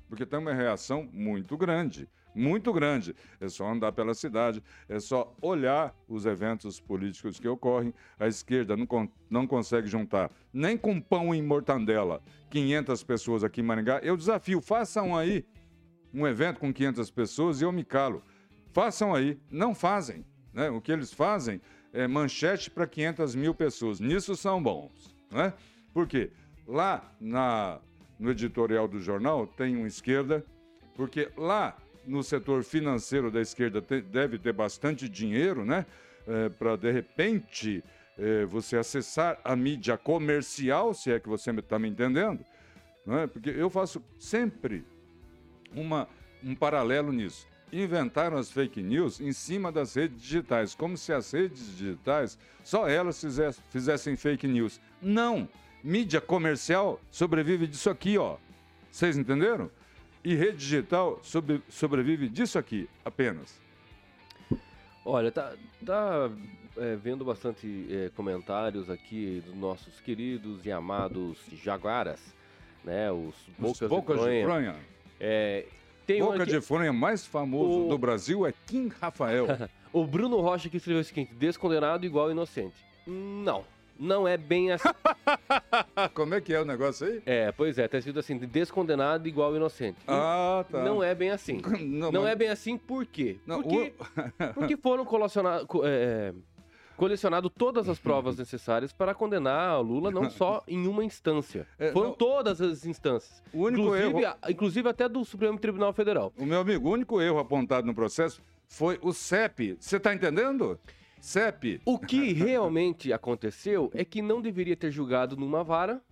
Porque 0.08 0.26
tem 0.26 0.38
uma 0.38 0.54
reação 0.54 1.08
muito 1.12 1.56
grande 1.56 2.08
muito 2.34 2.72
grande. 2.72 3.14
É 3.40 3.48
só 3.48 3.68
andar 3.68 3.92
pela 3.92 4.14
cidade, 4.14 4.62
é 4.88 5.00
só 5.00 5.34
olhar 5.40 5.94
os 6.08 6.26
eventos 6.26 6.80
políticos 6.80 7.38
que 7.40 7.48
ocorrem. 7.48 7.92
A 8.18 8.26
esquerda 8.26 8.76
não, 8.76 8.86
con 8.86 9.08
não 9.28 9.46
consegue 9.46 9.88
juntar 9.88 10.30
nem 10.52 10.76
com 10.76 11.00
pão 11.00 11.34
e 11.34 11.42
mortandela 11.42 12.22
500 12.50 13.02
pessoas 13.02 13.44
aqui 13.44 13.60
em 13.60 13.64
Maringá. 13.64 14.00
Eu 14.02 14.16
desafio, 14.16 14.60
façam 14.60 15.16
aí 15.16 15.44
um 16.12 16.26
evento 16.26 16.58
com 16.58 16.72
500 16.72 17.10
pessoas 17.10 17.60
e 17.60 17.64
eu 17.64 17.72
me 17.72 17.84
calo. 17.84 18.22
Façam 18.72 19.14
aí, 19.14 19.38
não 19.50 19.74
fazem. 19.74 20.24
Né? 20.52 20.70
O 20.70 20.80
que 20.80 20.92
eles 20.92 21.12
fazem 21.12 21.60
é 21.92 22.06
manchete 22.06 22.70
para 22.70 22.86
500 22.86 23.34
mil 23.34 23.54
pessoas. 23.54 24.00
Nisso 24.00 24.36
são 24.36 24.62
bons. 24.62 25.14
Né? 25.30 25.52
Por 25.92 26.06
quê? 26.06 26.30
Lá 26.66 27.10
na, 27.20 27.80
no 28.18 28.30
editorial 28.30 28.86
do 28.86 29.00
jornal 29.00 29.46
tem 29.46 29.76
uma 29.76 29.86
esquerda, 29.86 30.44
porque 30.94 31.30
lá 31.36 31.76
no 32.08 32.22
setor 32.22 32.64
financeiro 32.64 33.30
da 33.30 33.40
esquerda 33.40 33.80
te, 33.80 34.00
deve 34.00 34.38
ter 34.38 34.52
bastante 34.52 35.08
dinheiro, 35.08 35.64
né? 35.64 35.86
É, 36.26 36.48
para 36.48 36.76
de 36.76 36.90
repente 36.90 37.82
é, 38.18 38.44
você 38.44 38.76
acessar 38.76 39.38
a 39.44 39.54
mídia 39.54 39.96
comercial, 39.96 40.92
se 40.92 41.12
é 41.12 41.20
que 41.20 41.28
você 41.28 41.50
está 41.50 41.78
me 41.78 41.88
entendendo, 41.88 42.44
não 43.06 43.18
é? 43.18 43.26
Porque 43.26 43.50
eu 43.50 43.70
faço 43.70 44.02
sempre 44.18 44.84
uma, 45.74 46.08
um 46.42 46.54
paralelo 46.54 47.12
nisso. 47.12 47.46
Inventaram 47.72 48.38
as 48.38 48.50
fake 48.50 48.82
news 48.82 49.20
em 49.20 49.32
cima 49.32 49.70
das 49.70 49.94
redes 49.94 50.20
digitais, 50.20 50.74
como 50.74 50.96
se 50.96 51.12
as 51.12 51.30
redes 51.30 51.76
digitais 51.76 52.38
só 52.64 52.88
elas 52.88 53.20
fizessem, 53.20 53.62
fizessem 53.70 54.16
fake 54.16 54.46
news. 54.46 54.80
Não! 55.00 55.48
Mídia 55.84 56.20
comercial 56.20 57.00
sobrevive 57.10 57.66
disso 57.66 57.88
aqui, 57.88 58.18
ó. 58.18 58.36
Vocês 58.90 59.16
entenderam? 59.16 59.70
E 60.28 60.34
rede 60.34 60.58
digital 60.58 61.18
sobre, 61.22 61.62
sobrevive 61.70 62.28
disso 62.28 62.58
aqui 62.58 62.86
apenas. 63.02 63.58
Olha, 65.02 65.32
tá, 65.32 65.54
tá 65.86 66.30
é, 66.76 66.96
vendo 66.96 67.24
bastante 67.24 67.86
é, 67.90 68.10
comentários 68.14 68.90
aqui 68.90 69.42
dos 69.46 69.54
nossos 69.54 69.98
queridos 70.00 70.66
e 70.66 70.70
amados 70.70 71.38
jaguaras, 71.64 72.20
né? 72.84 73.10
Os 73.10 73.34
bocas, 73.58 73.80
Os 73.80 73.88
bocas 73.88 74.16
de 74.16 74.22
fronha. 74.22 74.38
De 74.38 74.44
fronha. 74.44 74.76
É, 75.18 75.64
Boca 76.18 76.42
aqui... 76.42 76.52
de 76.52 76.60
fronha 76.60 76.92
mais 76.92 77.24
famoso 77.24 77.86
o... 77.86 77.88
do 77.88 77.96
Brasil 77.96 78.46
é 78.46 78.52
Kim 78.66 78.88
Rafael. 79.00 79.46
o 79.90 80.06
Bruno 80.06 80.42
Rocha 80.42 80.68
que 80.68 80.76
escreveu 80.76 81.00
o 81.00 81.04
seguinte: 81.04 81.32
descondenado 81.36 82.04
igual 82.04 82.30
inocente. 82.30 82.76
Não, 83.06 83.64
não 83.98 84.26
é 84.26 84.36
bem 84.36 84.72
assim. 84.72 84.88
Como 86.14 86.34
é 86.34 86.40
que 86.40 86.52
é 86.54 86.60
o 86.60 86.64
negócio 86.64 87.06
aí? 87.06 87.22
É, 87.26 87.52
pois 87.52 87.78
é, 87.78 87.88
tá 87.88 87.98
escrito 87.98 88.18
assim, 88.18 88.38
descondenado 88.38 89.26
igual 89.26 89.54
inocente. 89.56 89.98
Ah, 90.06 90.64
tá. 90.70 90.82
Não 90.82 91.02
é 91.02 91.14
bem 91.14 91.30
assim. 91.30 91.60
Não, 91.88 92.12
não 92.12 92.22
mas... 92.22 92.32
é 92.32 92.36
bem 92.36 92.48
assim 92.48 92.76
por 92.76 93.04
quê? 93.06 93.38
Não, 93.46 93.62
porque, 93.62 93.94
o... 93.98 94.54
porque 94.54 94.76
foram 94.76 95.04
colecionados... 95.04 95.66
É, 95.84 96.32
colecionado 96.96 97.48
todas 97.48 97.88
as 97.88 97.98
provas 97.98 98.36
necessárias 98.36 98.92
para 98.92 99.14
condenar 99.14 99.80
Lula 99.80 100.10
não 100.10 100.28
só 100.28 100.62
em 100.66 100.86
uma 100.88 101.04
instância. 101.04 101.66
É, 101.78 101.92
Foram 101.92 102.08
não, 102.08 102.16
todas 102.16 102.60
as 102.60 102.84
instâncias. 102.84 103.40
O 103.52 103.62
único 103.62 103.82
inclusive, 103.82 104.22
erro... 104.22 104.36
inclusive 104.48 104.88
até 104.88 105.08
do 105.08 105.24
Supremo 105.24 105.58
Tribunal 105.58 105.92
Federal. 105.92 106.32
O 106.36 106.44
meu 106.44 106.60
amigo, 106.60 106.88
o 106.88 106.92
único 106.92 107.20
erro 107.20 107.38
apontado 107.38 107.86
no 107.86 107.94
processo 107.94 108.42
foi 108.66 108.98
o 109.00 109.12
CEP. 109.12 109.76
Você 109.78 109.96
está 109.96 110.12
entendendo? 110.12 110.78
CEP. 111.20 111.80
O 111.84 111.98
que 111.98 112.32
realmente 112.32 113.12
aconteceu 113.12 113.90
é 113.94 114.04
que 114.04 114.22
não 114.22 114.40
deveria 114.40 114.76
ter 114.76 114.90
julgado 114.90 115.36
numa 115.36 115.62
vara, 115.62 116.02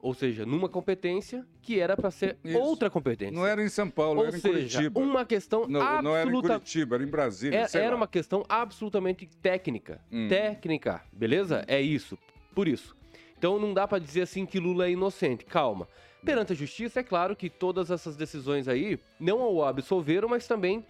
ou 0.00 0.14
seja, 0.14 0.46
numa 0.46 0.68
competência 0.68 1.44
que 1.62 1.80
era 1.80 1.96
para 1.96 2.10
ser 2.10 2.36
Isso. 2.44 2.58
outra 2.58 2.88
competência. 2.88 3.34
Não 3.34 3.46
era 3.46 3.62
em 3.62 3.68
São 3.68 3.90
Paulo, 3.90 4.20
ou 4.20 4.26
era 4.26 4.36
em 4.36 4.40
seja, 4.40 4.78
Curitiba. 4.78 5.00
Uma 5.00 5.24
questão 5.24 5.66
não, 5.66 5.80
absoluta... 5.80 6.02
não 6.02 6.16
era 6.16 6.30
em 6.30 6.40
Curitiba, 6.40 6.96
era 6.96 7.04
em 7.04 7.08
Brasília. 7.08 7.66
É, 7.72 7.78
era 7.78 7.96
uma 7.96 8.06
questão 8.06 8.44
absolutamente 8.48 9.26
técnica. 9.42 10.00
Hum. 10.12 10.28
Técnica, 10.28 11.02
beleza? 11.12 11.64
É 11.66 11.80
isso. 11.80 12.16
Por 12.54 12.68
isso. 12.68 12.96
Então 13.38 13.58
não 13.58 13.74
dá 13.74 13.86
para 13.86 13.98
dizer 13.98 14.22
assim 14.22 14.46
que 14.46 14.60
Lula 14.60 14.86
é 14.86 14.90
inocente. 14.90 15.44
Calma. 15.44 15.88
Perante 16.24 16.52
a 16.52 16.56
justiça, 16.56 17.00
é 17.00 17.02
claro 17.02 17.36
que 17.36 17.48
todas 17.48 17.90
essas 17.90 18.16
decisões 18.16 18.66
aí 18.66 18.98
não 19.20 19.38
o 19.52 19.62
absolveram, 19.64 20.28
mas 20.28 20.46
também 20.46 20.84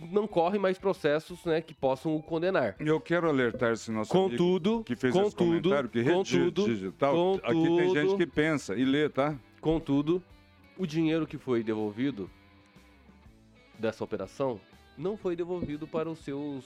não 0.00 0.26
corre 0.26 0.58
mais 0.58 0.78
processos 0.78 1.44
né, 1.44 1.60
que 1.60 1.74
possam 1.74 2.14
o 2.14 2.22
condenar. 2.22 2.76
Eu 2.78 3.00
quero 3.00 3.28
alertar 3.28 3.72
esse 3.72 3.90
nosso 3.90 4.10
contudo, 4.10 4.82
que 4.84 4.96
fez 4.96 5.12
contudo, 5.12 5.28
esse 5.28 5.36
comentário, 5.36 5.88
que 5.88 6.04
contudo, 6.04 6.64
digital, 6.64 7.14
contudo, 7.14 7.46
aqui 7.46 7.76
tem 7.76 7.94
gente 7.94 8.16
que 8.16 8.26
pensa 8.26 8.74
e 8.74 8.84
lê, 8.84 9.08
tá? 9.08 9.36
Contudo, 9.60 10.22
o 10.76 10.86
dinheiro 10.86 11.26
que 11.26 11.38
foi 11.38 11.62
devolvido 11.62 12.30
dessa 13.78 14.04
operação 14.04 14.60
não 14.96 15.16
foi 15.16 15.36
devolvido 15.36 15.86
para 15.86 16.08
os 16.08 16.18
seus... 16.20 16.64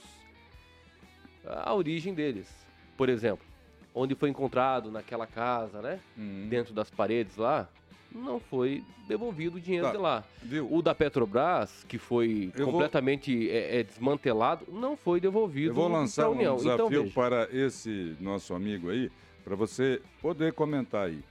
a 1.45 1.73
origem 1.73 2.13
deles. 2.13 2.49
Por 2.95 3.09
exemplo, 3.09 3.45
onde 3.93 4.15
foi 4.15 4.29
encontrado 4.29 4.91
naquela 4.91 5.27
casa, 5.27 5.81
né? 5.81 5.99
Uhum. 6.17 6.47
Dentro 6.49 6.73
das 6.73 6.89
paredes 6.89 7.35
lá, 7.35 7.67
não 8.13 8.39
foi 8.39 8.83
devolvido 9.07 9.57
o 9.57 9.59
dinheiro 9.61 9.87
tá, 9.87 9.91
de 9.91 9.97
lá. 9.97 10.23
Viu? 10.41 10.67
O 10.71 10.81
da 10.81 10.93
Petrobras, 10.93 11.85
que 11.87 11.97
foi 11.97 12.51
eu 12.55 12.65
completamente 12.65 13.35
vou... 13.35 13.55
é, 13.55 13.79
é, 13.79 13.83
desmantelado, 13.83 14.65
não 14.71 14.95
foi 14.95 15.19
devolvido. 15.19 15.71
Eu 15.71 15.75
vou 15.75 15.87
lançar 15.87 16.29
um 16.29 16.39
então, 16.39 16.57
desafio 16.57 17.01
então, 17.01 17.09
para 17.09 17.47
esse 17.51 18.15
nosso 18.19 18.53
amigo 18.53 18.89
aí, 18.89 19.11
para 19.43 19.55
você 19.55 20.01
poder 20.21 20.53
comentar 20.53 21.07
aí. 21.07 21.23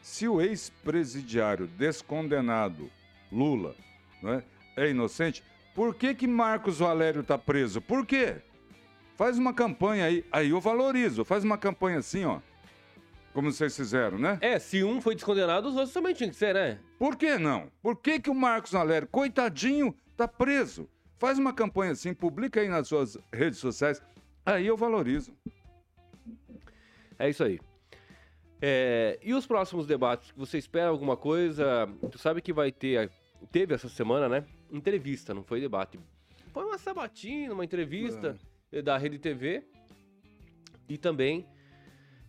Se 0.00 0.28
o 0.28 0.40
ex-presidiário 0.40 1.66
descondenado 1.66 2.90
Lula 3.30 3.74
não 4.22 4.34
é, 4.34 4.44
é 4.76 4.90
inocente, 4.90 5.42
por 5.74 5.94
que 5.94 6.14
que 6.14 6.26
Marcos 6.26 6.78
Valério 6.78 7.20
está 7.20 7.36
preso? 7.36 7.80
Por 7.80 8.06
quê? 8.06 8.36
Faz 9.16 9.36
uma 9.36 9.52
campanha 9.52 10.06
aí, 10.06 10.24
aí 10.30 10.50
eu 10.50 10.60
valorizo. 10.60 11.24
Faz 11.24 11.44
uma 11.44 11.58
campanha 11.58 11.98
assim, 11.98 12.24
ó. 12.24 12.38
Como 13.38 13.52
vocês 13.52 13.76
fizeram, 13.76 14.18
né? 14.18 14.36
É, 14.40 14.58
se 14.58 14.82
um 14.82 15.00
foi 15.00 15.14
descondenado, 15.14 15.68
os 15.68 15.76
outros 15.76 15.94
também 15.94 16.12
tinham 16.12 16.28
que 16.28 16.34
ser, 16.34 16.54
né? 16.54 16.76
Por 16.98 17.14
que 17.14 17.38
não? 17.38 17.70
Por 17.80 17.94
que, 17.94 18.18
que 18.18 18.28
o 18.28 18.34
Marcos 18.34 18.72
Valério, 18.72 19.06
coitadinho, 19.06 19.94
tá 20.16 20.26
preso? 20.26 20.88
Faz 21.18 21.38
uma 21.38 21.52
campanha 21.52 21.92
assim, 21.92 22.12
publica 22.12 22.60
aí 22.60 22.68
nas 22.68 22.88
suas 22.88 23.16
redes 23.32 23.60
sociais. 23.60 24.02
Aí 24.44 24.66
eu 24.66 24.76
valorizo. 24.76 25.32
É 27.16 27.30
isso 27.30 27.44
aí. 27.44 27.60
É, 28.60 29.20
e 29.22 29.32
os 29.32 29.46
próximos 29.46 29.86
debates? 29.86 30.32
Você 30.36 30.58
espera 30.58 30.88
alguma 30.88 31.16
coisa? 31.16 31.88
Tu 32.10 32.18
sabe 32.18 32.42
que 32.42 32.52
vai 32.52 32.72
ter. 32.72 33.08
Teve 33.52 33.72
essa 33.72 33.88
semana, 33.88 34.28
né? 34.28 34.44
Entrevista, 34.68 35.32
não 35.32 35.44
foi 35.44 35.60
debate. 35.60 35.96
Foi 36.52 36.64
uma 36.64 36.76
sabatina, 36.76 37.54
uma 37.54 37.64
entrevista 37.64 38.36
é. 38.72 38.82
da 38.82 38.98
Rede 38.98 39.20
TV. 39.20 39.62
E 40.88 40.98
também 40.98 41.46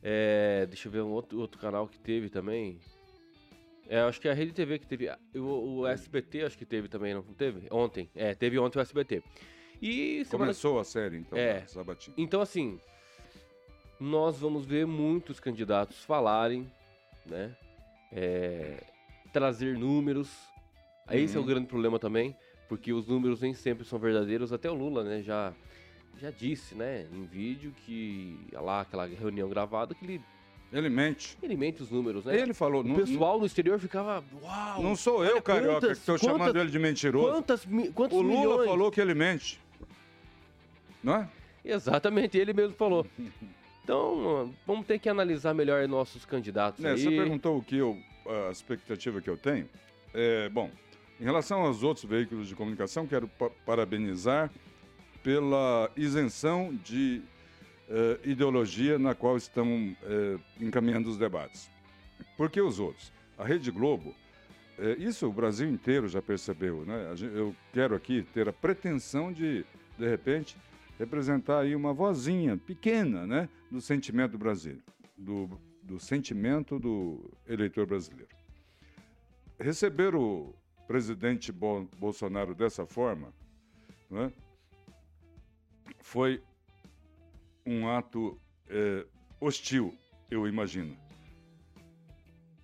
é, 0.01 0.65
deixa 0.67 0.87
eu 0.87 0.91
ver 0.91 1.01
um 1.01 1.11
outro, 1.11 1.39
outro 1.39 1.59
canal 1.59 1.87
que 1.87 1.99
teve 1.99 2.29
também. 2.29 2.79
É, 3.87 3.99
acho 4.01 4.21
que 4.21 4.27
é 4.27 4.31
a 4.31 4.33
Rede 4.33 4.53
TV 4.53 4.79
que 4.79 4.87
teve. 4.87 5.09
O, 5.35 5.79
o 5.79 5.87
SBT 5.87 6.43
acho 6.43 6.57
que 6.57 6.65
teve 6.65 6.87
também, 6.87 7.13
não 7.13 7.23
teve? 7.23 7.67
Ontem. 7.71 8.09
É, 8.15 8.35
teve 8.35 8.59
ontem 8.59 8.77
o 8.77 8.81
SBT. 8.81 9.23
E 9.81 10.23
semana... 10.25 10.47
Começou 10.47 10.79
a 10.79 10.83
série, 10.83 11.17
então, 11.17 11.37
é, 11.37 11.65
Sabatinho. 11.65 12.13
Então, 12.17 12.41
assim, 12.41 12.79
nós 13.99 14.39
vamos 14.39 14.65
ver 14.65 14.85
muitos 14.85 15.39
candidatos 15.39 16.03
falarem, 16.03 16.69
né? 17.25 17.55
É, 18.11 18.83
trazer 19.33 19.77
números. 19.77 20.29
Esse 21.11 21.33
uhum. 21.33 21.33
é 21.33 21.37
o 21.37 21.41
uhum. 21.41 21.47
grande 21.47 21.67
problema 21.67 21.97
também, 21.97 22.35
porque 22.67 22.93
os 22.93 23.07
números 23.07 23.41
nem 23.41 23.53
sempre 23.53 23.85
são 23.85 23.97
verdadeiros. 23.97 24.53
Até 24.53 24.69
o 24.69 24.73
Lula, 24.73 25.03
né, 25.03 25.23
já 25.23 25.53
já 26.17 26.31
disse, 26.31 26.75
né, 26.75 27.05
em 27.13 27.25
vídeo 27.25 27.73
que 27.85 28.37
lá 28.51 28.81
aquela 28.81 29.05
reunião 29.05 29.49
gravada 29.49 29.93
que 29.95 30.05
ele 30.05 30.21
ele 30.71 30.87
mente. 30.87 31.35
Ele 31.41 31.57
mente 31.57 31.81
os 31.81 31.89
números, 31.89 32.25
né? 32.25 32.39
Ele 32.39 32.53
falou. 32.53 32.81
O 32.81 32.95
pessoal 32.95 33.33
não, 33.33 33.39
no 33.39 33.45
exterior 33.45 33.79
ficava, 33.79 34.23
uau. 34.41 34.83
Não 34.83 34.95
sou 34.95 35.25
eu, 35.25 35.41
carioca, 35.41 35.81
quantas, 35.81 35.97
que 35.97 36.11
estou 36.11 36.17
chamando 36.17 36.59
ele 36.59 36.69
de 36.69 36.77
mentiroso. 36.77 37.31
Quantas, 37.31 37.67
quantos 37.95 38.17
o 38.17 38.21
Lula 38.21 38.39
milhões? 38.39 38.69
falou 38.69 38.91
que 38.91 39.01
ele 39.01 39.15
mente. 39.15 39.59
Não 41.03 41.15
é? 41.15 41.29
Exatamente, 41.65 42.37
ele 42.37 42.53
mesmo 42.53 42.75
falou. 42.75 43.05
Então, 43.81 44.53
vamos 44.67 44.85
ter 44.85 44.99
que 44.99 45.09
analisar 45.09 45.51
melhor 45.51 45.87
nossos 45.87 46.23
candidatos 46.23 46.85
é, 46.85 46.91
aí. 46.91 46.99
Você 46.99 47.09
perguntou 47.09 47.57
o 47.57 47.63
que 47.63 47.75
eu, 47.75 47.97
a 48.47 48.51
expectativa 48.51 49.19
que 49.19 49.27
eu 49.27 49.35
tenho. 49.35 49.67
É, 50.13 50.47
bom, 50.47 50.69
em 51.19 51.23
relação 51.23 51.61
aos 51.61 51.81
outros 51.81 52.05
veículos 52.05 52.47
de 52.47 52.55
comunicação, 52.55 53.07
quero 53.07 53.27
parabenizar 53.65 54.51
pela 55.23 55.91
isenção 55.95 56.73
de 56.83 57.21
uh, 57.89 58.29
ideologia 58.29 58.97
na 58.97 59.13
qual 59.13 59.37
estão 59.37 59.67
uh, 59.67 60.39
encaminhando 60.59 61.09
os 61.09 61.17
debates. 61.17 61.69
Por 62.37 62.49
que 62.49 62.61
os 62.61 62.79
outros? 62.79 63.11
A 63.37 63.45
Rede 63.45 63.71
Globo, 63.71 64.15
uh, 64.77 65.01
isso 65.01 65.27
o 65.27 65.33
Brasil 65.33 65.69
inteiro 65.69 66.07
já 66.07 66.21
percebeu, 66.21 66.85
né? 66.85 67.13
Eu 67.33 67.55
quero 67.73 67.95
aqui 67.95 68.23
ter 68.33 68.47
a 68.47 68.53
pretensão 68.53 69.31
de, 69.31 69.65
de 69.97 70.09
repente, 70.09 70.55
representar 70.99 71.61
aí 71.61 71.75
uma 71.75 71.93
vozinha 71.93 72.57
pequena, 72.57 73.25
né, 73.25 73.47
do 73.71 73.79
sentimento 73.79 74.37
brasileiro, 74.37 74.83
do, 75.17 75.49
do 75.81 75.97
sentimento 75.97 76.77
do 76.77 77.31
eleitor 77.47 77.85
brasileiro. 77.85 78.27
Receber 79.57 80.13
o 80.13 80.53
presidente 80.85 81.53
Bolsonaro 81.53 82.53
dessa 82.53 82.85
forma, 82.85 83.33
né, 84.11 84.29
foi 86.09 86.41
um 87.63 87.87
ato 87.87 88.41
é, 88.67 89.05
hostil, 89.39 89.95
eu 90.31 90.47
imagino. 90.47 90.97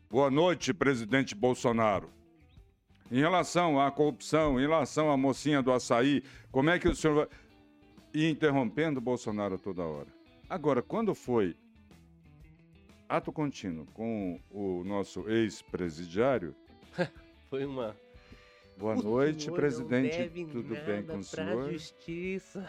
Boa 0.10 0.31
noite, 0.31 0.73
presidente 0.73 1.36
Bolsonaro. 1.36 2.10
Em 3.12 3.19
relação 3.19 3.79
à 3.79 3.91
corrupção, 3.91 4.60
em 4.60 4.63
relação 4.63 5.12
à 5.12 5.15
mocinha 5.15 5.62
do 5.62 5.71
açaí, 5.71 6.23
como 6.51 6.71
é 6.71 6.79
que 6.79 6.88
o 6.88 6.95
senhor 6.95 7.13
vai. 7.13 7.27
e 8.12 8.27
interrompendo 8.27 8.97
o 8.97 9.01
Bolsonaro 9.01 9.60
toda 9.60 9.84
hora. 9.84 10.08
Agora, 10.49 10.81
quando 10.81 11.13
foi 11.13 11.55
ato 13.08 13.31
contínuo 13.31 13.86
com 13.93 14.41
o 14.49 14.84
nosso 14.84 15.29
ex-presidiário. 15.29 16.55
foi 17.47 17.63
uma. 17.63 17.95
Boa 18.75 18.95
noite, 18.95 19.51
presidente. 19.51 20.31
Tudo 20.51 20.75
bem 20.84 21.03
com 21.03 21.19
o 21.19 21.23
senhor? 21.23 21.71
Justiça. 21.71 22.67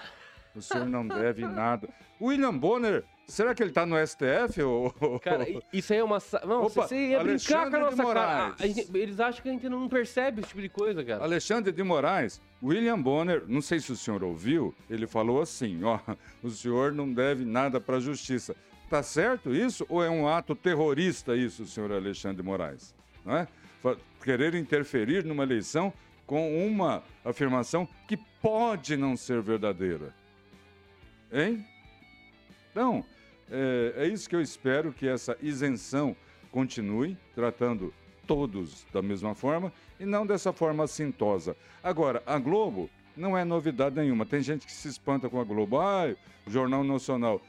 O 0.57 0.63
senhor 0.63 0.87
não 0.87 1.07
deve 1.07 1.43
nada. 1.43 1.89
William 2.21 2.57
Bonner, 2.57 3.05
será 3.27 3.55
que 3.55 3.63
ele 3.63 3.71
está 3.71 3.85
no 3.85 3.97
STF? 4.05 4.63
Ou... 4.63 5.21
Cara, 5.21 5.47
isso 5.73 5.93
aí 5.93 5.99
é 5.99 6.05
uma. 6.05 6.19
Não, 6.47 6.65
Opa, 6.65 6.87
você 6.87 7.09
ia 7.11 7.23
brincar 7.23 7.71
com 7.71 7.77
a 7.77 7.81
nossa 7.81 8.15
cara. 8.15 8.55
eles 8.95 9.21
acham 9.21 9.43
que 9.43 9.49
a 9.49 9.53
gente 9.53 9.69
não 9.69 9.89
percebe 9.89 10.41
esse 10.41 10.49
tipo 10.49 10.63
de 10.63 10.69
coisa, 10.69 11.05
cara. 11.05 11.23
Alexandre 11.23 11.73
de 11.73 11.83
Moraes, 11.83 12.41
William 12.63 13.01
Bonner, 13.01 13.45
não 13.47 13.61
sei 13.61 13.81
se 13.81 13.93
o 13.93 13.97
senhor 13.97 14.25
ouviu, 14.25 14.75
ele 14.89 15.07
falou 15.07 15.43
assim: 15.43 15.85
ó, 15.85 15.99
o 16.43 16.49
senhor 16.49 16.93
não 16.93 17.13
deve 17.13 17.45
nada 17.45 17.81
para 17.81 17.97
a 17.97 18.01
justiça. 18.01 18.57
Tá 18.89 19.03
certo 19.03 19.53
isso 19.53 19.85
ou 19.89 20.03
é 20.03 20.09
um 20.09 20.29
ato 20.29 20.55
terrorista 20.55 21.37
isso, 21.37 21.67
senhor 21.67 21.91
Alexandre 21.93 22.37
de 22.37 22.43
Moraes? 22.43 22.95
Não 23.25 23.37
é? 23.37 23.49
Querer 24.23 24.55
interferir 24.55 25.25
numa 25.25 25.43
eleição 25.43 25.93
com 26.25 26.67
uma 26.67 27.03
afirmação 27.25 27.89
que 28.09 28.17
pode 28.17 28.97
não 28.97 29.17
ser 29.17 29.41
verdadeira. 29.43 30.15
Hein? 31.37 31.67
Então, 32.71 33.05
é, 33.51 33.93
é 33.99 34.07
isso 34.09 34.27
que 34.27 34.35
eu 34.35 34.41
espero 34.41 34.91
que 34.91 35.07
essa 35.07 35.37
isenção 35.43 36.17
continue, 36.51 37.15
tratando 37.35 37.93
todos 38.27 38.87
da 38.91 39.03
mesma 39.03 39.35
forma 39.35 39.71
e 40.01 40.07
não 40.07 40.27
dessa 40.27 40.51
forma 40.51 40.85
assintosa. 40.85 41.55
Agora, 41.83 42.23
a 42.25 42.39
Globo 42.39 42.89
não 43.15 43.37
é 43.37 43.45
novidade 43.45 43.97
nenhuma. 43.97 44.25
Tem 44.25 44.41
gente 44.41 44.65
que 44.65 44.73
se 44.73 44.89
espanta 44.89 45.29
com 45.29 45.39
a 45.39 45.45
Globo. 45.45 45.79
Ah, 45.79 46.17
o 46.47 46.51
Jornal 46.51 46.83
Nacional 46.83 47.43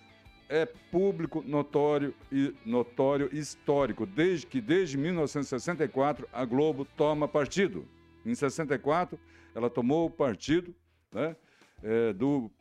é 0.50 0.66
público, 0.66 1.42
notório 1.48 2.14
e 2.30 2.54
notório 2.66 3.30
histórico, 3.32 4.06
desde 4.06 4.48
que 4.48 4.60
desde 4.60 4.98
1964 4.98 6.28
a 6.34 6.44
Globo 6.44 6.84
toma 6.98 7.26
partido. 7.26 7.88
Em 8.26 8.36
64 8.36 9.18
ela 9.56 9.70
tomou 9.70 10.08
o 10.08 10.12
partido 10.12 10.76
né, 11.10 11.38
é, 11.82 12.12
do 12.12 12.52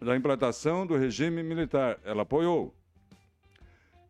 da 0.00 0.16
implantação 0.16 0.86
do 0.86 0.96
regime 0.96 1.42
militar. 1.42 1.98
Ela 2.04 2.22
apoiou. 2.22 2.74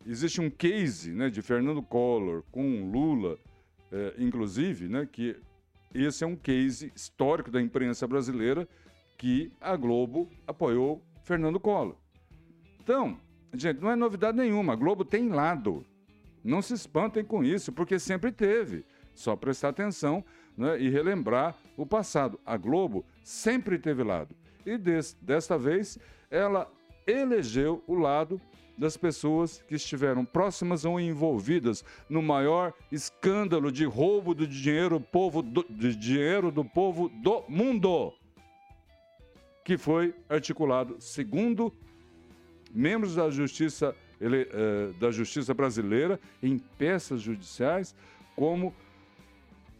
Existe 0.05 0.39
um 0.39 0.49
case 0.49 1.11
né, 1.11 1.29
de 1.29 1.41
Fernando 1.41 1.81
Collor 1.81 2.43
com 2.51 2.89
Lula, 2.89 3.37
é, 3.91 4.15
inclusive, 4.17 4.87
né, 4.87 5.07
que 5.11 5.35
esse 5.93 6.23
é 6.23 6.27
um 6.27 6.35
case 6.35 6.91
histórico 6.95 7.51
da 7.51 7.61
imprensa 7.61 8.07
brasileira 8.07 8.67
que 9.17 9.51
a 9.59 9.75
Globo 9.75 10.29
apoiou 10.47 11.03
Fernando 11.23 11.59
Collor. 11.59 11.95
Então, 12.81 13.19
gente, 13.53 13.81
não 13.81 13.91
é 13.91 13.95
novidade 13.95 14.37
nenhuma. 14.37 14.73
A 14.73 14.75
Globo 14.75 15.03
tem 15.03 15.29
lado. 15.29 15.85
Não 16.43 16.61
se 16.61 16.73
espantem 16.73 17.23
com 17.23 17.43
isso, 17.43 17.71
porque 17.73 17.99
sempre 17.99 18.31
teve. 18.31 18.85
Só 19.13 19.35
prestar 19.35 19.69
atenção 19.69 20.23
né, 20.55 20.79
e 20.79 20.89
relembrar 20.89 21.57
o 21.75 21.85
passado. 21.85 22.39
A 22.45 22.55
Globo 22.55 23.03
sempre 23.21 23.77
teve 23.77 24.03
lado 24.03 24.33
e 24.65 24.77
des, 24.77 25.17
desta 25.21 25.57
vez 25.57 25.97
ela 26.29 26.71
elegeu 27.05 27.83
o 27.87 27.95
lado 27.95 28.39
das 28.77 28.95
pessoas 28.95 29.61
que 29.67 29.75
estiveram 29.75 30.23
próximas 30.23 30.85
ou 30.85 30.99
envolvidas 30.99 31.83
no 32.09 32.21
maior 32.21 32.73
escândalo 32.89 33.71
de 33.71 33.83
roubo 33.83 34.33
de 34.33 34.47
dinheiro, 34.47 35.01
povo 35.01 35.41
do, 35.41 35.65
de 35.69 35.93
dinheiro 35.93 36.49
do 36.49 36.63
povo 36.63 37.09
do 37.09 37.43
mundo, 37.49 38.13
que 39.65 39.77
foi 39.77 40.15
articulado 40.29 40.95
segundo 40.99 41.73
membros 42.71 43.15
da 43.15 43.29
justiça, 43.29 43.93
ele, 44.21 44.47
eh, 44.49 44.93
da 44.99 45.11
justiça 45.11 45.53
brasileira 45.53 46.19
em 46.41 46.57
peças 46.57 47.21
judiciais 47.21 47.93
como 48.35 48.73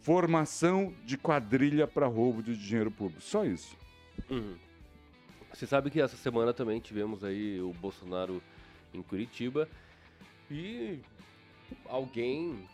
formação 0.01 0.93
de 1.05 1.17
quadrilha 1.17 1.87
para 1.87 2.07
roubo 2.07 2.43
de 2.43 2.57
dinheiro 2.57 2.91
público. 2.91 3.21
Só 3.21 3.45
isso. 3.45 3.77
Uhum. 4.29 4.55
Você 5.53 5.65
sabe 5.65 5.89
que 5.89 5.99
essa 5.99 6.15
semana 6.15 6.53
também 6.53 6.79
tivemos 6.79 7.23
aí 7.23 7.59
o 7.61 7.73
Bolsonaro 7.73 8.41
em 8.93 9.01
Curitiba 9.01 9.67
e 10.49 10.99
alguém 11.85 12.67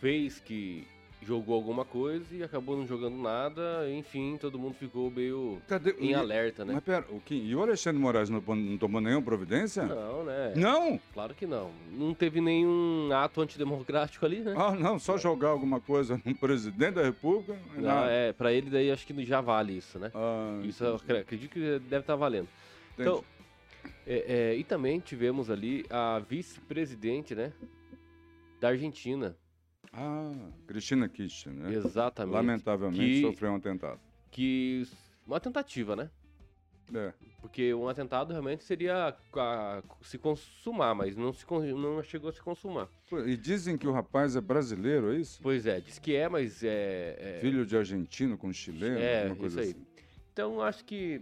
fez 0.00 0.38
que 0.38 0.86
jogou 1.24 1.54
alguma 1.54 1.84
coisa 1.84 2.24
e 2.34 2.42
acabou 2.42 2.76
não 2.76 2.86
jogando 2.86 3.16
nada, 3.16 3.88
enfim, 3.90 4.36
todo 4.40 4.58
mundo 4.58 4.74
ficou 4.74 5.10
meio 5.10 5.60
Cadê? 5.68 5.94
em 5.98 6.14
alerta, 6.14 6.64
né? 6.64 6.74
Mas 6.74 6.84
pera, 6.84 7.06
o 7.10 7.20
que, 7.20 7.34
e 7.34 7.54
o 7.54 7.62
Alexandre 7.62 8.00
Moraes 8.00 8.28
não, 8.28 8.40
não, 8.40 8.78
tomou 8.78 9.00
nenhuma 9.00 9.22
providência? 9.22 9.84
Não, 9.84 10.24
né? 10.24 10.52
Não? 10.56 11.00
Claro 11.14 11.34
que 11.34 11.46
não. 11.46 11.70
Não 11.92 12.12
teve 12.14 12.40
nenhum 12.40 13.10
ato 13.12 13.40
antidemocrático 13.40 14.24
ali, 14.26 14.40
né? 14.40 14.54
Ah, 14.56 14.72
não, 14.72 14.98
só 14.98 15.16
jogar 15.16 15.48
alguma 15.48 15.80
coisa 15.80 16.20
no 16.24 16.34
presidente 16.34 16.94
da 16.94 17.02
República? 17.02 17.56
Não, 17.76 18.04
é, 18.06 18.32
pra 18.32 18.52
ele 18.52 18.70
daí 18.70 18.90
acho 18.90 19.06
que 19.06 19.24
já 19.24 19.40
vale 19.40 19.76
isso, 19.76 19.98
né? 19.98 20.10
Ah, 20.14 20.60
isso 20.64 20.84
eu 20.84 20.96
acredito 20.96 21.52
que 21.52 21.60
deve 21.60 21.78
estar 21.78 22.02
tá 22.02 22.16
valendo. 22.16 22.48
Entendi. 22.94 23.08
Então, 23.08 23.24
é, 24.06 24.52
é, 24.52 24.56
e 24.56 24.64
também 24.64 24.98
tivemos 24.98 25.50
ali 25.50 25.84
a 25.88 26.18
vice-presidente, 26.18 27.34
né? 27.34 27.52
Da 28.60 28.68
Argentina, 28.68 29.36
ah, 29.92 30.32
Cristina 30.66 31.08
Kirchner, 31.08 31.54
né? 31.54 31.74
Exatamente. 31.74 32.34
Lamentavelmente 32.34 33.04
que, 33.04 33.20
sofreu 33.20 33.52
um 33.52 33.56
atentado. 33.56 34.00
Que. 34.30 34.86
Uma 35.26 35.38
tentativa, 35.38 35.94
né? 35.94 36.10
É. 36.94 37.12
Porque 37.40 37.72
um 37.74 37.88
atentado 37.88 38.32
realmente 38.32 38.64
seria 38.64 39.16
a, 39.34 39.82
se 40.02 40.18
consumar, 40.18 40.94
mas 40.94 41.16
não, 41.16 41.32
se, 41.32 41.44
não 41.50 42.02
chegou 42.02 42.30
a 42.30 42.32
se 42.32 42.40
consumar. 42.40 42.88
E 43.26 43.36
dizem 43.36 43.76
que 43.76 43.86
o 43.86 43.92
rapaz 43.92 44.36
é 44.36 44.40
brasileiro, 44.40 45.12
é 45.12 45.16
isso? 45.16 45.40
Pois 45.42 45.66
é, 45.66 45.80
diz 45.80 45.98
que 45.98 46.14
é, 46.14 46.28
mas 46.28 46.62
é. 46.62 47.16
é... 47.18 47.38
Filho 47.40 47.64
de 47.64 47.76
argentino 47.76 48.36
com 48.36 48.52
chileno, 48.52 48.98
é, 48.98 49.22
alguma 49.22 49.36
coisa. 49.36 49.60
Assim. 49.60 49.86
Então 50.32 50.60
acho 50.60 50.84
que 50.84 51.20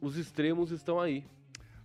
os 0.00 0.16
extremos 0.16 0.70
estão 0.70 1.00
aí. 1.00 1.24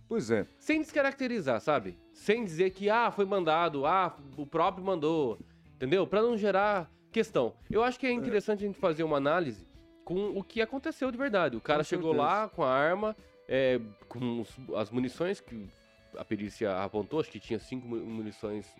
Pois 0.08 0.30
é. 0.30 0.46
Sem 0.58 0.80
descaracterizar, 0.80 1.60
sabe? 1.60 1.96
Sem 2.12 2.44
dizer 2.44 2.70
que, 2.70 2.90
ah, 2.90 3.10
foi 3.10 3.24
mandado, 3.24 3.86
ah, 3.86 4.16
o 4.36 4.46
próprio 4.46 4.84
mandou 4.84 5.38
entendeu? 5.82 6.06
Para 6.06 6.22
não 6.22 6.38
gerar 6.38 6.88
questão. 7.10 7.54
Eu 7.68 7.82
acho 7.82 7.98
que 7.98 8.06
é 8.06 8.12
interessante 8.12 8.62
a 8.64 8.66
gente 8.68 8.78
fazer 8.78 9.02
uma 9.02 9.16
análise 9.16 9.66
com 10.04 10.30
o 10.30 10.42
que 10.44 10.62
aconteceu 10.62 11.10
de 11.10 11.18
verdade. 11.18 11.56
O 11.56 11.60
cara 11.60 11.80
com 11.80 11.84
chegou 11.84 12.12
certeza. 12.12 12.30
lá 12.30 12.48
com 12.48 12.62
a 12.62 12.70
arma, 12.72 13.16
é, 13.48 13.80
com 14.08 14.40
os, 14.40 14.56
as 14.76 14.90
munições 14.90 15.40
que 15.40 15.68
a 16.16 16.24
perícia 16.24 16.80
apontou, 16.82 17.18
acho 17.18 17.30
que 17.30 17.40
tinha 17.40 17.58
cinco 17.58 17.88
munições. 17.88 18.72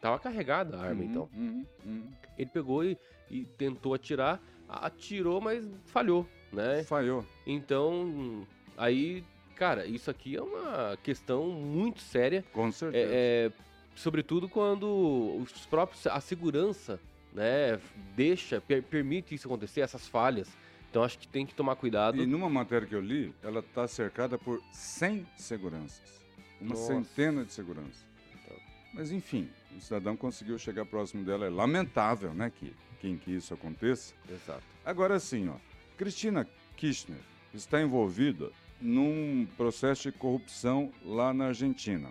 Tava 0.00 0.18
carregada 0.18 0.78
a 0.78 0.80
arma, 0.80 1.02
uhum, 1.02 1.10
então. 1.10 1.28
Uhum, 1.34 1.66
uhum. 1.84 2.10
Ele 2.38 2.50
pegou 2.50 2.82
e, 2.84 2.96
e, 3.30 3.44
tentou 3.44 3.92
atirar, 3.92 4.40
atirou, 4.66 5.40
mas 5.40 5.68
falhou, 5.84 6.26
né? 6.52 6.84
Falhou. 6.84 7.24
Então, 7.46 8.46
aí, 8.78 9.22
cara, 9.54 9.86
isso 9.86 10.10
aqui 10.10 10.36
é 10.36 10.42
uma 10.42 10.96
questão 11.02 11.48
muito 11.50 12.00
séria. 12.00 12.42
Com 12.52 12.70
certeza. 12.72 13.12
É, 13.12 13.46
é, 13.46 13.52
sobretudo 13.96 14.48
quando 14.48 15.38
os 15.42 15.66
próprios 15.66 16.06
a 16.06 16.20
segurança, 16.20 17.00
né, 17.32 17.80
deixa 18.14 18.60
per, 18.60 18.82
permite 18.82 19.34
isso 19.34 19.48
acontecer, 19.48 19.80
essas 19.80 20.06
falhas. 20.06 20.48
Então 20.88 21.02
acho 21.02 21.18
que 21.18 21.26
tem 21.26 21.44
que 21.44 21.54
tomar 21.54 21.76
cuidado. 21.76 22.22
E 22.22 22.26
numa 22.26 22.48
matéria 22.48 22.86
que 22.86 22.94
eu 22.94 23.00
li, 23.00 23.34
ela 23.42 23.60
está 23.60 23.88
cercada 23.88 24.38
por 24.38 24.62
100 24.72 25.26
seguranças, 25.36 26.24
uma 26.60 26.70
Nossa. 26.70 26.86
centena 26.86 27.44
de 27.44 27.52
seguranças. 27.52 28.06
Então. 28.32 28.56
Mas 28.94 29.10
enfim, 29.10 29.48
o 29.76 29.80
cidadão 29.80 30.16
conseguiu 30.16 30.58
chegar 30.58 30.86
próximo 30.86 31.24
dela. 31.24 31.46
É 31.46 31.50
lamentável, 31.50 32.32
né, 32.32 32.50
que 32.50 32.72
quem 33.00 33.18
que 33.18 33.30
isso 33.30 33.52
aconteça. 33.52 34.14
Exato. 34.28 34.62
Agora 34.84 35.18
sim, 35.18 35.48
ó, 35.48 35.56
Cristina 35.96 36.46
Kirchner 36.76 37.18
está 37.52 37.80
envolvida 37.80 38.50
num 38.80 39.46
processo 39.56 40.10
de 40.10 40.16
corrupção 40.16 40.92
lá 41.04 41.32
na 41.32 41.46
Argentina. 41.46 42.10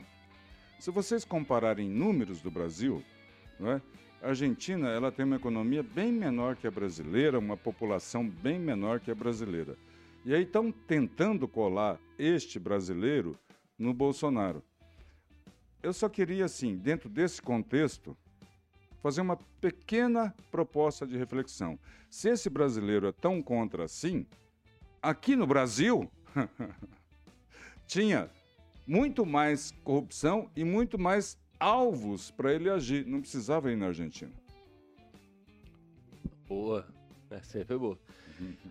Se 0.80 0.92
vocês 0.92 1.26
compararem 1.26 1.90
números 1.90 2.42
do 2.42 2.52
Brasil, 2.52 3.04
é? 3.60 3.82
a 4.22 4.30
Argentina 4.30 4.90
ela 4.90 5.12
tem 5.12 5.26
uma 5.26 5.38
economia 5.38 5.82
bem 5.82 6.12
menor 6.12 6.56
que 6.56 6.68
a 6.68 6.72
brasileira, 6.72 7.40
uma 7.40 7.58
população 7.58 8.28
bem 8.28 8.60
menor 8.60 9.00
que 9.00 9.10
a 9.10 9.16
brasileira. 9.16 9.78
E 10.26 10.34
aí 10.34 10.44
estão 10.44 10.72
tentando 10.72 11.48
colar 11.48 12.00
este 12.18 12.60
brasileiro 12.60 13.38
no 13.78 13.94
Bolsonaro. 13.94 14.64
Eu 15.84 15.94
só 15.94 16.10
queria, 16.10 16.46
assim, 16.46 16.76
dentro 16.76 17.08
desse 17.08 17.42
contexto, 17.42 18.18
fazer 19.04 19.22
uma 19.22 19.38
pequena 19.62 20.34
proposta 20.50 21.06
de 21.06 21.16
reflexão. 21.16 21.78
Se 22.10 22.30
esse 22.30 22.50
brasileiro 22.50 23.06
é 23.06 23.12
tão 23.12 23.40
contra 23.40 23.84
assim, 23.84 24.26
aqui 25.00 25.36
no 25.36 25.46
Brasil 25.46 26.10
tinha 27.86 28.32
muito 28.86 29.26
mais 29.26 29.72
corrupção 29.84 30.50
e 30.56 30.64
muito 30.64 31.00
mais 31.00 31.38
alvos 31.60 32.32
para 32.32 32.54
ele 32.54 32.70
agir. 32.70 33.06
Não 33.06 33.22
precisava 33.22 33.72
ir 33.72 33.76
na 33.76 33.88
Argentina. 33.88 34.32
Boa. 36.48 36.86
Essa 37.30 37.58
aí 37.58 37.66
foi 37.66 37.78
boa. 37.78 37.98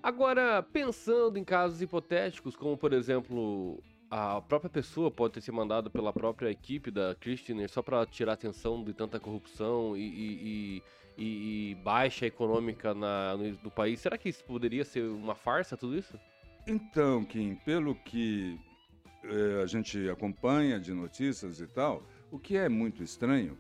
Agora, 0.03 0.62
pensando 0.62 1.38
em 1.38 1.44
casos 1.44 1.81
hipotéticos, 1.81 2.55
como 2.55 2.77
por 2.77 2.92
exemplo, 2.92 3.83
a 4.11 4.40
própria 4.40 4.70
pessoa 4.70 5.11
pode 5.11 5.35
ter 5.35 5.40
sido 5.40 5.55
mandada 5.55 5.90
pela 5.90 6.12
própria 6.12 6.50
equipe 6.50 6.90
da 6.90 7.14
Kirchner 7.14 7.68
só 7.68 7.83
para 7.83 8.05
tirar 8.07 8.35
atenção 8.35 8.83
de 8.85 8.92
tanta 8.92 9.18
corrupção 9.18 9.96
e, 9.96 10.03
e, 10.03 10.83
e, 11.16 11.70
e 11.70 11.74
baixa 11.77 12.27
econômica 12.27 12.94
na, 12.94 13.37
no, 13.37 13.59
no, 13.62 13.70
país, 13.70 14.00
será 14.00 14.18
que 14.18 14.29
isso 14.29 14.44
poderia 14.44 14.85
ser 14.85 15.03
uma 15.05 15.35
farsa, 15.35 15.77
tudo 15.77 15.96
isso? 15.96 16.18
Então, 16.66 17.24
Kim, 17.24 17.57
pelo 17.57 17.94
que 17.94 18.59
a 19.63 19.67
gente 19.67 20.09
acompanha 20.09 20.79
de 20.79 20.93
notícias 20.93 21.61
e 21.61 21.67
tal, 21.67 22.03
o 22.31 22.39
que 22.39 22.57
é 22.57 22.69
muito 22.69 23.03
estranho 23.03 23.57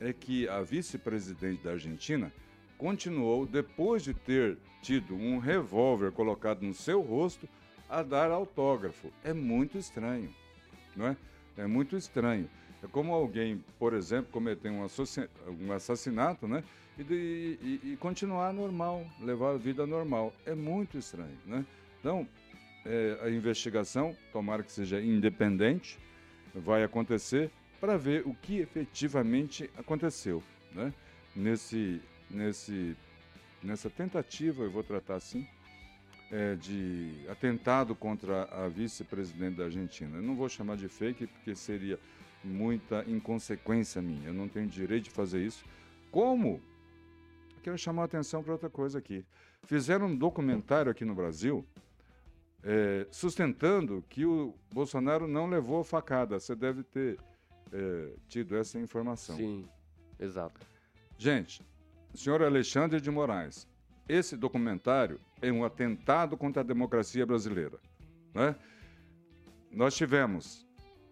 é 0.00 0.12
que 0.12 0.48
a 0.48 0.60
vice-presidente 0.62 1.62
da 1.62 1.72
Argentina 1.72 2.32
continuou, 2.76 3.44
depois 3.44 4.04
de 4.04 4.14
ter 4.14 4.56
tido 4.80 5.14
um 5.14 5.38
revólver 5.38 6.12
colocado 6.12 6.62
no 6.62 6.72
seu 6.72 7.00
rosto, 7.00 7.48
a 7.88 8.02
dar 8.02 8.30
autógrafo. 8.30 9.10
É 9.24 9.32
muito 9.32 9.76
estranho, 9.76 10.32
não 10.94 11.08
é? 11.08 11.16
É 11.56 11.66
muito 11.66 11.96
estranho. 11.96 12.48
É 12.82 12.86
como 12.86 13.12
alguém, 13.12 13.64
por 13.78 13.92
exemplo, 13.92 14.30
cometer 14.30 14.70
um, 14.70 14.86
um 15.60 15.72
assassinato, 15.72 16.46
né? 16.46 16.62
E, 16.96 17.02
de, 17.02 17.58
e, 17.62 17.80
e, 17.92 17.96
continuar 17.96 18.52
normal, 18.52 19.04
levar 19.20 19.54
a 19.54 19.56
vida 19.56 19.86
normal. 19.86 20.32
É 20.46 20.54
muito 20.54 20.98
estranho, 20.98 21.38
né? 21.46 21.64
Então, 21.98 22.28
é, 22.84 23.18
a 23.22 23.30
investigação, 23.30 24.16
tomara 24.32 24.62
que 24.62 24.72
seja 24.72 25.00
independente, 25.00 25.98
vai 26.54 26.82
acontecer 26.82 27.50
para 27.80 27.96
ver 27.96 28.26
o 28.26 28.34
que 28.34 28.58
efetivamente 28.58 29.70
aconteceu, 29.76 30.42
né? 30.72 30.92
Nesse, 31.34 32.00
nesse, 32.28 32.96
nessa 33.62 33.88
tentativa, 33.88 34.64
eu 34.64 34.70
vou 34.70 34.82
tratar 34.82 35.16
assim, 35.16 35.46
é, 36.30 36.56
de 36.56 37.12
atentado 37.28 37.94
contra 37.94 38.44
a 38.44 38.68
vice-presidente 38.68 39.56
da 39.56 39.64
Argentina. 39.64 40.16
Eu 40.16 40.22
não 40.22 40.34
vou 40.34 40.48
chamar 40.48 40.76
de 40.76 40.88
fake 40.88 41.26
porque 41.26 41.54
seria 41.54 41.98
muita 42.42 43.04
inconsequência 43.06 44.02
minha. 44.02 44.28
Eu 44.28 44.34
não 44.34 44.48
tenho 44.48 44.66
direito 44.66 45.04
de 45.04 45.10
fazer 45.10 45.44
isso. 45.44 45.64
Como? 46.10 46.60
Quero 47.62 47.78
chamar 47.78 48.02
a 48.02 48.04
atenção 48.06 48.42
para 48.42 48.52
outra 48.52 48.70
coisa 48.70 48.98
aqui. 48.98 49.24
Fizeram 49.64 50.06
um 50.06 50.16
documentário 50.16 50.90
aqui 50.90 51.04
no 51.04 51.14
Brasil 51.14 51.66
é, 52.62 53.06
sustentando 53.10 54.04
que 54.08 54.24
o 54.24 54.54
Bolsonaro 54.72 55.26
não 55.26 55.46
levou 55.46 55.84
facada. 55.84 56.38
Você 56.38 56.54
deve 56.54 56.82
ter 56.82 57.18
é, 57.72 58.12
tido 58.28 58.56
essa 58.56 58.78
informação. 58.78 59.36
Sim, 59.36 59.68
exato. 60.18 60.60
Gente, 61.16 61.62
senhor 62.14 62.42
Alexandre 62.42 63.00
de 63.00 63.10
Moraes, 63.10 63.66
esse 64.08 64.36
documentário 64.36 65.20
é 65.40 65.52
um 65.52 65.64
atentado 65.64 66.36
contra 66.36 66.62
a 66.62 66.64
democracia 66.64 67.26
brasileira. 67.26 67.78
Né? 68.34 68.56
Nós 69.70 69.94
tivemos 69.94 70.66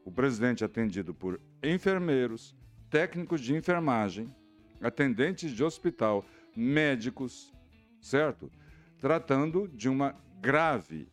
o 0.04 0.10
presidente 0.10 0.64
atendido 0.64 1.12
por 1.12 1.40
enfermeiros, 1.62 2.56
técnicos 2.88 3.40
de 3.40 3.54
enfermagem, 3.54 4.34
atendentes 4.80 5.50
de 5.50 5.64
hospital, 5.64 6.24
médicos, 6.56 7.52
certo? 8.00 8.50
Tratando 8.98 9.68
de 9.68 9.88
uma 9.88 10.14
grave 10.40 11.08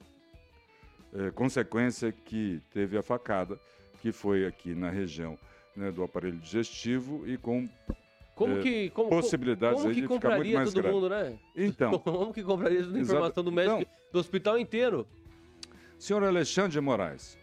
eh, 1.15 1.32
consequência 1.32 2.12
que 2.12 2.62
teve 2.71 2.97
a 2.97 3.04
facada, 3.04 3.60
que 4.02 4.12
foi 4.12 4.45
aqui 4.45 4.73
na 4.73 4.89
região 4.89 5.38
né, 5.76 5.91
do 5.91 6.04
aparelho 6.04 6.38
digestivo 6.39 7.28
e 7.28 7.38
com 7.38 7.69
como 8.36 8.58
é, 8.58 8.62
que, 8.62 8.89
como, 8.89 9.10
possibilidades 9.10 9.82
como 9.82 9.93
que 9.93 10.02
de 10.02 10.08
ficar 10.08 10.38
muito 10.38 10.54
mais 10.54 10.73
todo 10.73 10.82
grave. 10.82 10.95
mundo, 10.95 11.10
né? 11.10 11.39
Então. 11.56 11.97
como 11.99 12.34
que 12.34 12.43
compraria 12.43 12.84
toda 12.84 12.97
a 12.97 13.02
informação 13.02 13.43
do 13.43 13.52
médico 13.52 13.82
então, 13.82 13.93
do 14.12 14.19
hospital 14.19 14.58
inteiro? 14.58 15.08
Senhor 15.99 16.23
Alexandre 16.23 16.82
Moraes, 16.82 17.38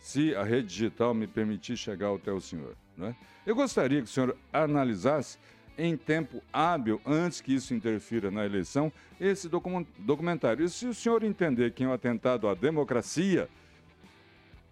se 0.00 0.34
a 0.34 0.44
rede 0.44 0.68
digital 0.68 1.12
me 1.12 1.26
permitir 1.26 1.76
chegar 1.76 2.14
até 2.14 2.32
o 2.32 2.40
senhor, 2.40 2.76
né? 2.96 3.16
Eu 3.44 3.54
gostaria 3.54 3.98
que 3.98 4.04
o 4.04 4.10
senhor 4.10 4.36
analisasse 4.52 5.38
em 5.80 5.96
tempo 5.96 6.42
hábil, 6.52 7.00
antes 7.06 7.40
que 7.40 7.54
isso 7.54 7.72
interfira 7.72 8.30
na 8.30 8.44
eleição, 8.44 8.92
esse 9.18 9.48
documentário. 9.48 10.62
E 10.62 10.68
se 10.68 10.86
o 10.86 10.92
senhor 10.92 11.24
entender 11.24 11.72
que 11.72 11.82
é 11.82 11.88
um 11.88 11.92
atentado 11.92 12.46
à 12.46 12.54
democracia, 12.54 13.48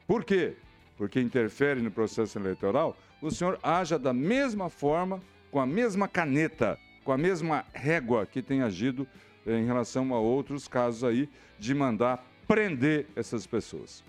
por 0.06 0.22
quê? 0.22 0.54
Porque 0.98 1.18
interfere 1.18 1.80
no 1.80 1.90
processo 1.90 2.38
eleitoral, 2.38 2.94
o 3.22 3.30
senhor 3.30 3.58
haja 3.62 3.98
da 3.98 4.12
mesma 4.12 4.68
forma, 4.68 5.18
com 5.50 5.58
a 5.58 5.66
mesma 5.66 6.06
caneta, 6.06 6.78
com 7.02 7.10
a 7.10 7.16
mesma 7.16 7.64
régua 7.72 8.26
que 8.26 8.42
tem 8.42 8.60
agido 8.60 9.08
em 9.46 9.64
relação 9.64 10.12
a 10.12 10.20
outros 10.20 10.68
casos 10.68 11.04
aí 11.04 11.26
de 11.58 11.74
mandar 11.74 12.22
prender 12.46 13.06
essas 13.16 13.46
pessoas. 13.46 14.04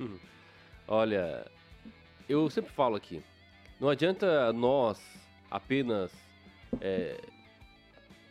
Hum. 0.00 0.16
Olha, 0.88 1.46
eu 2.28 2.50
sempre 2.50 2.72
falo 2.72 2.96
aqui, 2.96 3.22
não 3.78 3.88
adianta 3.88 4.52
nós 4.52 5.00
apenas, 5.50 6.12
é, 6.80 7.20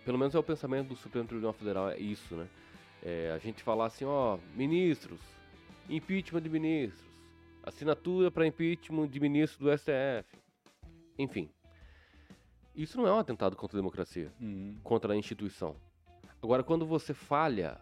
pelo 0.03 0.17
menos 0.17 0.35
é 0.35 0.39
o 0.39 0.43
pensamento 0.43 0.89
do 0.89 0.95
Supremo 0.95 1.27
Tribunal 1.27 1.53
Federal, 1.53 1.89
é 1.89 1.97
isso, 1.97 2.35
né? 2.35 2.47
É, 3.03 3.31
a 3.35 3.37
gente 3.37 3.63
falar 3.63 3.85
assim, 3.85 4.05
ó, 4.05 4.37
ministros, 4.55 5.19
impeachment 5.89 6.41
de 6.41 6.49
ministros, 6.49 7.05
assinatura 7.63 8.31
para 8.31 8.47
impeachment 8.47 9.07
de 9.07 9.19
ministro 9.19 9.65
do 9.65 9.77
STF. 9.77 10.37
Enfim. 11.17 11.49
Isso 12.75 12.97
não 12.97 13.07
é 13.07 13.13
um 13.13 13.19
atentado 13.19 13.55
contra 13.55 13.77
a 13.77 13.79
democracia, 13.79 14.31
uhum. 14.39 14.77
contra 14.83 15.13
a 15.13 15.15
instituição. 15.15 15.75
Agora, 16.41 16.63
quando 16.63 16.85
você 16.85 17.13
falha 17.13 17.79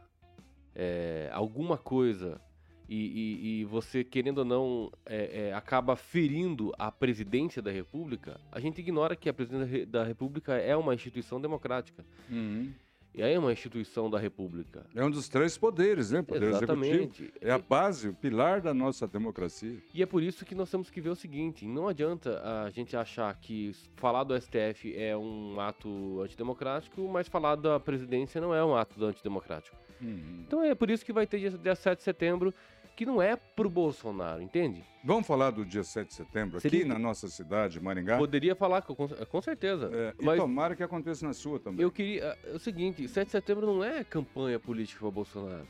é, 0.76 1.30
alguma 1.34 1.78
coisa 1.78 2.40
e, 2.88 2.96
e, 2.96 3.62
e, 3.62 3.66
você, 3.66 4.04
querendo 4.04 4.40
ou 4.40 4.46
não, 4.46 4.92
é, 5.06 5.48
é, 5.50 5.54
acaba 5.54 5.96
ferindo 5.96 6.74
a 6.78 6.92
presidência 6.92 7.62
da 7.62 7.72
República, 7.72 8.40
a 8.52 8.60
gente 8.60 8.80
ignora 8.80 9.16
que 9.16 9.30
a 9.30 9.34
presidência 9.34 9.86
da 9.86 10.04
República 10.04 10.54
é 10.56 10.76
uma 10.76 10.94
instituição 10.94 11.40
democrática. 11.40 12.06
Uhum. 12.30 12.72
E 13.16 13.22
aí 13.22 13.34
é 13.34 13.38
uma 13.38 13.54
instituição 13.54 14.10
da 14.10 14.18
República. 14.18 14.88
É 14.96 15.06
um 15.06 15.12
dos 15.12 15.30
três 15.30 15.56
poderes, 15.56 16.10
né? 16.10 16.24
Poder 16.24 16.50
Exatamente. 16.50 16.96
Executivo. 16.96 17.32
É 17.42 17.52
a 17.52 17.60
base, 17.60 18.10
o 18.10 18.14
pilar 18.14 18.60
da 18.60 18.74
nossa 18.74 19.08
democracia. 19.08 19.78
E 19.94 20.02
é 20.02 20.06
por 20.06 20.24
isso 20.24 20.44
que 20.44 20.56
nós 20.56 20.72
temos 20.72 20.90
que 20.90 21.00
ver 21.00 21.10
o 21.10 21.16
seguinte: 21.16 21.64
não 21.68 21.88
adianta 21.88 22.42
a 22.66 22.72
gente 22.72 22.98
achar 22.98 23.32
que 23.36 23.72
falar 23.98 24.24
do 24.24 24.36
STF 24.36 24.96
é 24.98 25.16
um 25.16 25.60
ato 25.60 26.22
antidemocrático, 26.22 27.08
mas 27.08 27.28
falar 27.28 27.56
da 27.56 27.80
presidência 27.80 28.42
não 28.42 28.54
é 28.54 28.66
um 28.66 28.76
ato 28.76 29.04
antidemocrático. 29.06 29.78
Uhum. 30.02 30.44
Então 30.48 30.64
é 30.64 30.74
por 30.74 30.90
isso 30.90 31.06
que 31.06 31.14
vai 31.14 31.28
ter 31.28 31.40
dia, 31.40 31.52
dia 31.52 31.76
7 31.76 32.00
de 32.00 32.04
setembro 32.04 32.54
que 32.96 33.06
não 33.06 33.22
é 33.22 33.36
pro 33.36 33.70
Bolsonaro, 33.70 34.42
entende? 34.42 34.84
Vamos 35.04 35.28
falar 35.28 35.52
do 35.52 35.66
dia 35.66 35.84
7 35.84 36.08
de 36.08 36.14
setembro 36.14 36.60
Seria... 36.60 36.80
aqui 36.80 36.88
na 36.88 37.00
nossa 37.00 37.28
cidade, 37.28 37.80
Maringá? 37.80 38.18
Poderia 38.18 38.56
falar, 38.56 38.82
com, 38.84 38.96
com 38.96 39.42
certeza. 39.42 39.90
É, 39.94 40.14
mas... 40.22 40.38
E 40.38 40.42
tomara 40.42 40.76
que 40.76 40.84
aconteça 40.84 41.26
na 41.26 41.34
sua 41.34 41.60
também. 41.60 41.82
Eu 41.82 41.92
queria. 41.92 42.38
É 42.46 42.52
o 42.54 42.60
seguinte: 42.60 43.08
7 43.08 43.26
de 43.26 43.32
setembro 43.32 43.66
não 43.66 43.84
é 43.84 44.04
campanha 44.04 44.60
política 44.60 45.00
para 45.00 45.12
Bolsonaro. 45.12 45.68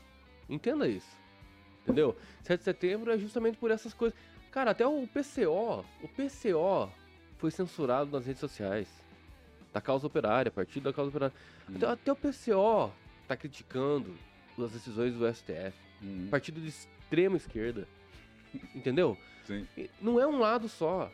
Entenda 0.48 0.86
isso. 0.86 1.16
Entendeu? 1.82 2.16
7 2.42 2.58
de 2.58 2.64
setembro 2.64 3.10
é 3.10 3.18
justamente 3.18 3.58
por 3.58 3.70
essas 3.70 3.92
coisas. 3.92 4.18
Cara, 4.50 4.70
até 4.70 4.86
o 4.86 5.06
PCO, 5.08 5.84
o 6.02 6.08
PCO 6.08 6.92
foi 7.38 7.50
censurado 7.50 8.10
nas 8.12 8.24
redes 8.24 8.40
sociais. 8.40 8.88
Da 9.72 9.80
causa 9.80 10.06
operária, 10.06 10.52
partido 10.52 10.84
da 10.84 10.92
causa 10.92 11.08
operária. 11.08 11.34
Hum. 11.68 11.74
Até, 11.76 11.86
até, 11.86 12.12
o 12.12 12.16
PCO 12.16 12.92
tá 13.26 13.36
criticando 13.36 14.14
as 14.56 14.70
decisões 14.70 15.14
do 15.14 15.26
STF. 15.34 15.74
Hum. 16.00 16.28
Partido 16.30 16.60
de 16.60 16.70
extrema 17.14 17.36
esquerda. 17.36 17.88
Entendeu? 18.74 19.16
Sim. 19.46 19.66
Não 20.00 20.20
é 20.20 20.26
um 20.26 20.38
lado 20.38 20.68
só. 20.68 21.10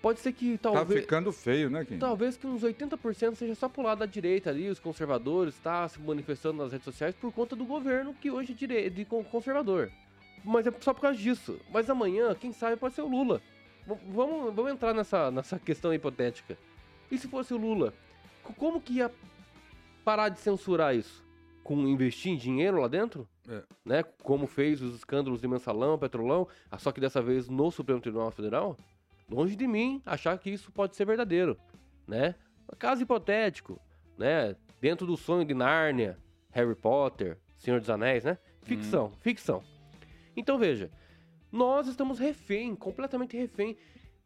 Pode 0.00 0.18
ser 0.18 0.32
que 0.32 0.58
tá 0.58 0.72
talvez. 0.72 1.00
Tá 1.00 1.02
ficando 1.02 1.32
feio, 1.32 1.70
né, 1.70 1.84
Kim? 1.84 1.98
Talvez 1.98 2.36
que 2.36 2.46
uns 2.46 2.62
80% 2.62 3.36
seja 3.36 3.54
só 3.54 3.68
pro 3.68 3.82
lado 3.82 3.98
da 3.98 4.06
direita 4.06 4.50
ali, 4.50 4.68
os 4.68 4.80
conservadores, 4.80 5.56
tá 5.58 5.86
se 5.88 6.00
manifestando 6.00 6.62
nas 6.62 6.72
redes 6.72 6.84
sociais 6.84 7.14
por 7.14 7.32
conta 7.32 7.54
do 7.54 7.64
governo 7.64 8.14
que 8.14 8.30
hoje 8.30 8.52
é 8.52 8.54
dire... 8.54 8.90
de 8.90 9.04
conservador. 9.04 9.90
Mas 10.44 10.66
é 10.66 10.72
só 10.80 10.92
por 10.92 11.02
causa 11.02 11.16
disso. 11.16 11.60
Mas 11.72 11.88
amanhã, 11.88 12.34
quem 12.34 12.52
sabe, 12.52 12.76
pode 12.76 12.94
ser 12.94 13.02
o 13.02 13.08
Lula. 13.08 13.40
V 13.86 13.96
vamos, 14.08 14.52
vamos 14.54 14.72
entrar 14.72 14.92
nessa, 14.92 15.30
nessa 15.30 15.58
questão 15.58 15.94
hipotética. 15.94 16.58
E 17.10 17.18
se 17.18 17.28
fosse 17.28 17.54
o 17.54 17.58
Lula? 17.58 17.94
Como 18.56 18.80
que 18.80 18.94
ia 18.94 19.10
parar 20.04 20.30
de 20.30 20.40
censurar 20.40 20.96
isso? 20.96 21.21
Com 21.62 21.86
investir 21.86 22.32
em 22.32 22.36
dinheiro 22.36 22.80
lá 22.80 22.88
dentro? 22.88 23.28
É. 23.48 23.62
Né? 23.84 24.02
Como 24.22 24.46
fez 24.46 24.82
os 24.82 24.94
escândalos 24.94 25.40
de 25.40 25.48
mensalão, 25.48 25.98
petrolão, 25.98 26.48
ah, 26.70 26.78
só 26.78 26.90
que 26.92 27.00
dessa 27.00 27.22
vez 27.22 27.48
no 27.48 27.70
Supremo 27.70 28.00
Tribunal 28.00 28.30
Federal. 28.30 28.76
Longe 29.30 29.56
de 29.56 29.66
mim 29.66 30.02
achar 30.04 30.38
que 30.38 30.50
isso 30.50 30.70
pode 30.70 30.94
ser 30.94 31.06
verdadeiro, 31.06 31.56
né? 32.06 32.34
Caso 32.78 33.02
hipotético, 33.02 33.80
né? 34.18 34.54
Dentro 34.80 35.06
do 35.06 35.16
sonho 35.16 35.44
de 35.44 35.54
Nárnia, 35.54 36.18
Harry 36.50 36.74
Potter, 36.74 37.38
Senhor 37.56 37.80
dos 37.80 37.88
Anéis, 37.88 38.24
né? 38.24 38.36
Ficção, 38.62 39.06
hum. 39.06 39.12
ficção. 39.20 39.62
Então 40.36 40.58
veja, 40.58 40.90
nós 41.50 41.86
estamos 41.86 42.18
refém, 42.18 42.74
completamente 42.74 43.36
refém. 43.36 43.76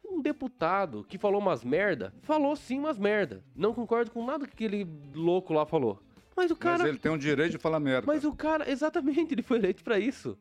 Um 0.05 0.22
deputado 0.22 1.05
que 1.05 1.18
falou 1.18 1.41
umas 1.41 1.64
merda, 1.64 2.14
falou 2.22 2.55
sim 2.55 2.78
umas 2.78 2.99
merda. 2.99 3.45
Não 3.55 3.74
concordo 3.74 4.11
com 4.11 4.24
nada 4.24 4.47
que 4.47 4.55
aquele 4.55 4.87
louco 5.14 5.53
lá 5.53 5.66
falou. 5.66 6.01
Mas 6.37 6.51
o 6.51 6.57
cara. 6.57 6.78
Mas 6.78 6.89
ele 6.89 6.99
tem 6.99 7.11
o 7.11 7.18
direito 7.18 7.53
de 7.53 7.59
falar 7.59 7.80
merda. 7.80 8.07
Mas 8.07 8.24
o 8.24 8.32
cara, 8.32 8.68
exatamente, 8.70 9.32
ele 9.32 9.43
foi 9.43 9.59
eleito 9.59 9.82
pra 9.82 9.99
isso. 9.99 10.39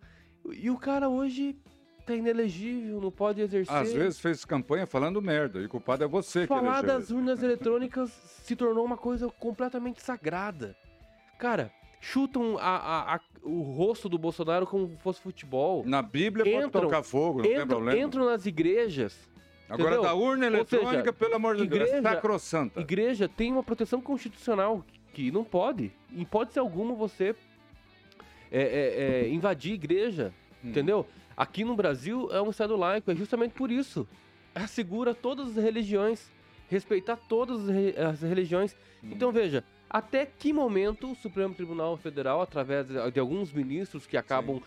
E 0.51 0.69
o 0.69 0.77
cara 0.77 1.09
hoje 1.09 1.55
tá 2.05 2.13
inelegível, 2.13 3.01
não 3.01 3.09
pode 3.09 3.41
exercer. 3.41 3.75
Às 3.75 3.91
vezes 3.91 4.19
fez 4.19 4.45
campanha 4.45 4.85
falando 4.85 5.21
merda, 5.21 5.59
e 5.59 5.65
o 5.65 5.69
culpado 5.69 6.03
é 6.03 6.07
você 6.07 6.45
Falar 6.45 6.81
que 6.81 6.87
das 6.87 7.09
urnas 7.09 7.41
eletrônicas 7.43 8.11
se 8.43 8.55
tornou 8.55 8.85
uma 8.85 8.97
coisa 8.97 9.27
completamente 9.39 10.03
sagrada. 10.03 10.75
Cara, 11.39 11.71
chutam 11.99 12.57
a, 12.59 12.75
a, 12.75 13.15
a, 13.15 13.19
o 13.41 13.61
rosto 13.61 14.07
do 14.07 14.19
Bolsonaro 14.19 14.67
como 14.67 14.87
se 14.89 14.97
fosse 14.97 15.19
futebol. 15.19 15.83
Na 15.85 16.01
Bíblia 16.01 16.47
entram, 16.47 16.69
pode 16.69 16.85
tocar 16.85 17.01
fogo, 17.01 17.39
não 17.39 17.45
entram, 17.45 17.59
tem 17.59 17.67
problema. 17.67 17.99
Entram 17.99 18.25
nas 18.25 18.45
igrejas. 18.45 19.17
Agora, 19.67 19.95
entendeu? 19.95 20.03
da 20.03 20.13
urna 20.13 20.45
eletrônica, 20.45 20.99
seja, 20.99 21.13
pelo 21.13 21.35
amor 21.35 21.55
de 21.55 21.63
igreja, 21.63 21.93
Deus, 21.93 22.05
é 22.05 22.09
sacrossanta. 22.13 22.79
Igreja 22.79 23.27
tem 23.27 23.51
uma 23.51 23.63
proteção 23.63 23.99
constitucional 23.99 24.85
que 25.15 25.31
não 25.31 25.45
pode, 25.45 25.93
em 26.11 26.23
hipótese 26.23 26.59
alguma, 26.59 26.93
você 26.93 27.33
é, 28.51 28.61
é, 28.61 29.23
é, 29.23 29.29
invadir 29.29 29.71
igreja, 29.71 30.33
hum. 30.61 30.69
entendeu? 30.69 31.07
Aqui 31.37 31.63
no 31.63 31.73
Brasil 31.73 32.29
é 32.33 32.41
um 32.41 32.49
Estado 32.49 32.75
laico, 32.75 33.09
é 33.09 33.15
justamente 33.15 33.53
por 33.53 33.71
isso. 33.71 34.05
Assegura 34.53 35.15
todas 35.15 35.57
as 35.57 35.63
religiões, 35.63 36.29
respeitar 36.69 37.15
todas 37.15 37.61
as 37.97 38.21
religiões. 38.21 38.75
Hum. 39.01 39.11
Então, 39.13 39.31
veja, 39.31 39.63
até 39.89 40.25
que 40.25 40.51
momento 40.51 41.09
o 41.09 41.15
Supremo 41.15 41.55
Tribunal 41.55 41.95
Federal, 41.95 42.41
através 42.41 42.85
de 42.85 43.19
alguns 43.19 43.53
ministros 43.53 44.05
que 44.05 44.17
acabam 44.17 44.57
Sim. 44.57 44.63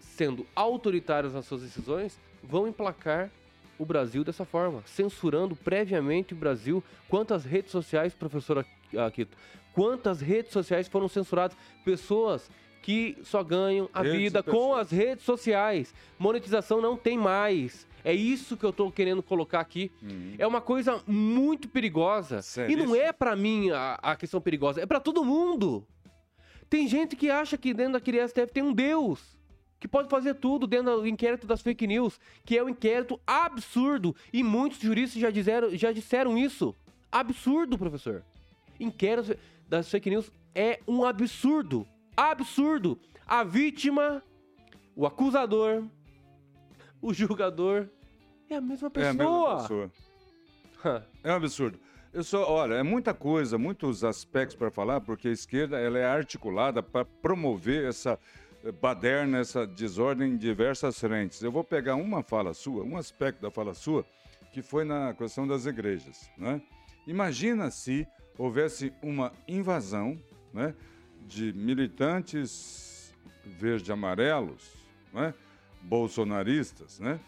sendo 0.00 0.46
autoritários 0.56 1.34
nas 1.34 1.44
suas 1.44 1.60
decisões, 1.60 2.18
vão 2.42 2.66
emplacar 2.66 3.30
o 3.78 3.84
Brasil 3.84 4.24
dessa 4.24 4.46
forma, 4.46 4.82
censurando 4.86 5.54
previamente 5.54 6.32
o 6.32 6.36
Brasil. 6.36 6.82
Quantas 7.10 7.44
redes 7.44 7.70
sociais, 7.70 8.14
professora 8.14 8.64
Akito, 8.98 9.36
quantas 9.74 10.20
redes 10.20 10.52
sociais 10.52 10.88
foram 10.88 11.08
censuradas? 11.08 11.56
Pessoas 11.84 12.50
que 12.82 13.16
só 13.22 13.42
ganham 13.44 13.88
a 13.94 14.02
redes 14.02 14.18
vida 14.18 14.42
com 14.42 14.74
as 14.74 14.90
redes 14.90 15.24
sociais. 15.24 15.94
Monetização 16.18 16.80
não 16.80 16.96
tem 16.96 17.16
mais. 17.16 17.86
É 18.04 18.12
isso 18.12 18.56
que 18.56 18.64
eu 18.64 18.72
tô 18.72 18.90
querendo 18.90 19.22
colocar 19.22 19.60
aqui. 19.60 19.90
Uhum. 20.02 20.34
É 20.36 20.46
uma 20.46 20.60
coisa 20.60 21.00
muito 21.06 21.68
perigosa. 21.68 22.42
Sério? 22.42 22.72
E 22.72 22.76
não 22.76 22.96
é 22.96 23.12
para 23.12 23.36
mim 23.36 23.70
a, 23.70 23.94
a, 24.02 24.16
questão 24.16 24.40
perigosa, 24.40 24.80
é 24.80 24.86
para 24.86 24.98
todo 24.98 25.24
mundo. 25.24 25.86
Tem 26.68 26.88
gente 26.88 27.14
que 27.14 27.30
acha 27.30 27.56
que 27.56 27.72
dentro 27.72 27.94
daquele 27.94 28.26
STF 28.26 28.48
tem 28.52 28.62
um 28.62 28.72
Deus 28.72 29.38
que 29.78 29.88
pode 29.88 30.08
fazer 30.08 30.34
tudo 30.34 30.66
dentro 30.66 31.00
do 31.00 31.06
inquérito 31.08 31.44
das 31.44 31.60
fake 31.60 31.88
news, 31.88 32.20
que 32.44 32.56
é 32.56 32.62
um 32.62 32.68
inquérito 32.68 33.20
absurdo. 33.26 34.14
E 34.32 34.42
muitos 34.42 34.80
juristas 34.80 35.20
já, 35.20 35.28
disseram, 35.28 35.76
já 35.76 35.92
disseram 35.92 36.38
isso. 36.38 36.74
Absurdo, 37.10 37.76
professor. 37.76 38.24
Inquérito 38.78 39.36
das 39.68 39.90
fake 39.90 40.10
news 40.10 40.30
é 40.54 40.80
um 40.86 41.04
absurdo. 41.04 41.86
Absurdo. 42.16 43.00
A 43.26 43.42
vítima, 43.42 44.22
o 44.94 45.06
acusador, 45.06 45.84
o 47.00 47.12
julgador 47.12 47.88
é 48.48 48.56
a 48.56 48.60
mesma 48.60 48.90
pessoa. 48.90 49.08
É 49.08 49.10
a 49.10 49.14
mesma 49.14 49.56
pessoa. 49.56 49.92
é 51.24 51.32
um 51.32 51.36
absurdo. 51.36 51.78
Eu 52.12 52.22
só, 52.22 52.46
olha, 52.46 52.74
é 52.74 52.82
muita 52.82 53.14
coisa, 53.14 53.56
muitos 53.56 54.04
aspectos 54.04 54.54
para 54.54 54.70
falar, 54.70 55.00
porque 55.00 55.28
a 55.28 55.32
esquerda 55.32 55.78
ela 55.78 55.98
é 55.98 56.04
articulada 56.04 56.82
para 56.82 57.06
promover 57.06 57.88
essa 57.88 58.18
baderna, 58.80 59.38
essa 59.38 59.66
desordem 59.66 60.32
em 60.32 60.36
diversas 60.36 60.98
frentes. 60.98 61.42
Eu 61.42 61.50
vou 61.50 61.64
pegar 61.64 61.96
uma 61.96 62.22
fala 62.22 62.52
sua, 62.52 62.84
um 62.84 62.98
aspecto 62.98 63.40
da 63.40 63.50
fala 63.50 63.72
sua, 63.72 64.04
que 64.52 64.60
foi 64.60 64.84
na 64.84 65.14
questão 65.14 65.48
das 65.48 65.64
igrejas. 65.64 66.30
Né? 66.36 66.60
Imagina 67.06 67.70
se 67.70 68.06
houvesse 68.38 68.92
uma 69.02 69.32
invasão 69.46 70.18
né, 70.52 70.74
de 71.28 71.52
militantes 71.52 73.14
verde-amarelos, 73.44 74.72
né, 75.12 75.34
bolsonaristas. 75.82 76.98
Né? 76.98 77.20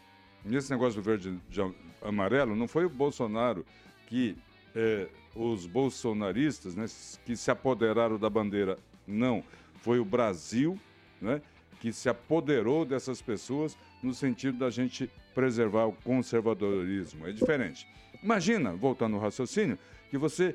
Nesse 0.45 0.71
negócio 0.71 1.01
do 1.01 1.05
verde-amarelo, 1.05 2.55
não 2.55 2.69
foi 2.69 2.85
o 2.85 2.91
Bolsonaro 2.91 3.65
que 4.07 4.37
é, 4.75 5.09
os 5.35 5.67
bolsonaristas 5.67 6.75
né, 6.75 6.87
que 7.25 7.37
se 7.37 7.51
apoderaram 7.51 8.19
da 8.19 8.29
bandeira, 8.29 8.79
não. 9.07 9.43
Foi 9.77 9.99
o 9.99 10.05
Brasil 10.05 10.79
né, 11.21 11.41
que 11.81 11.93
se 11.93 12.09
apoderou 12.09 12.85
dessas 12.85 13.21
pessoas 13.21 13.77
no 14.03 14.15
sentido 14.15 14.59
da 14.59 14.71
gente 14.71 15.11
preservar 15.35 15.87
o 15.87 15.93
conservadorismo. 15.93 17.27
É 17.27 17.33
diferente. 17.33 17.87
Imagina, 18.23 18.73
voltando 18.73 19.17
ao 19.17 19.23
raciocínio, 19.23 19.79
que 20.11 20.17
você 20.17 20.55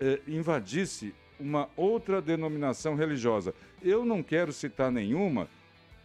eh, 0.00 0.20
invadisse 0.26 1.14
uma 1.38 1.68
outra 1.76 2.20
denominação 2.20 2.94
religiosa. 2.94 3.54
Eu 3.82 4.04
não 4.04 4.22
quero 4.22 4.52
citar 4.52 4.90
nenhuma 4.90 5.48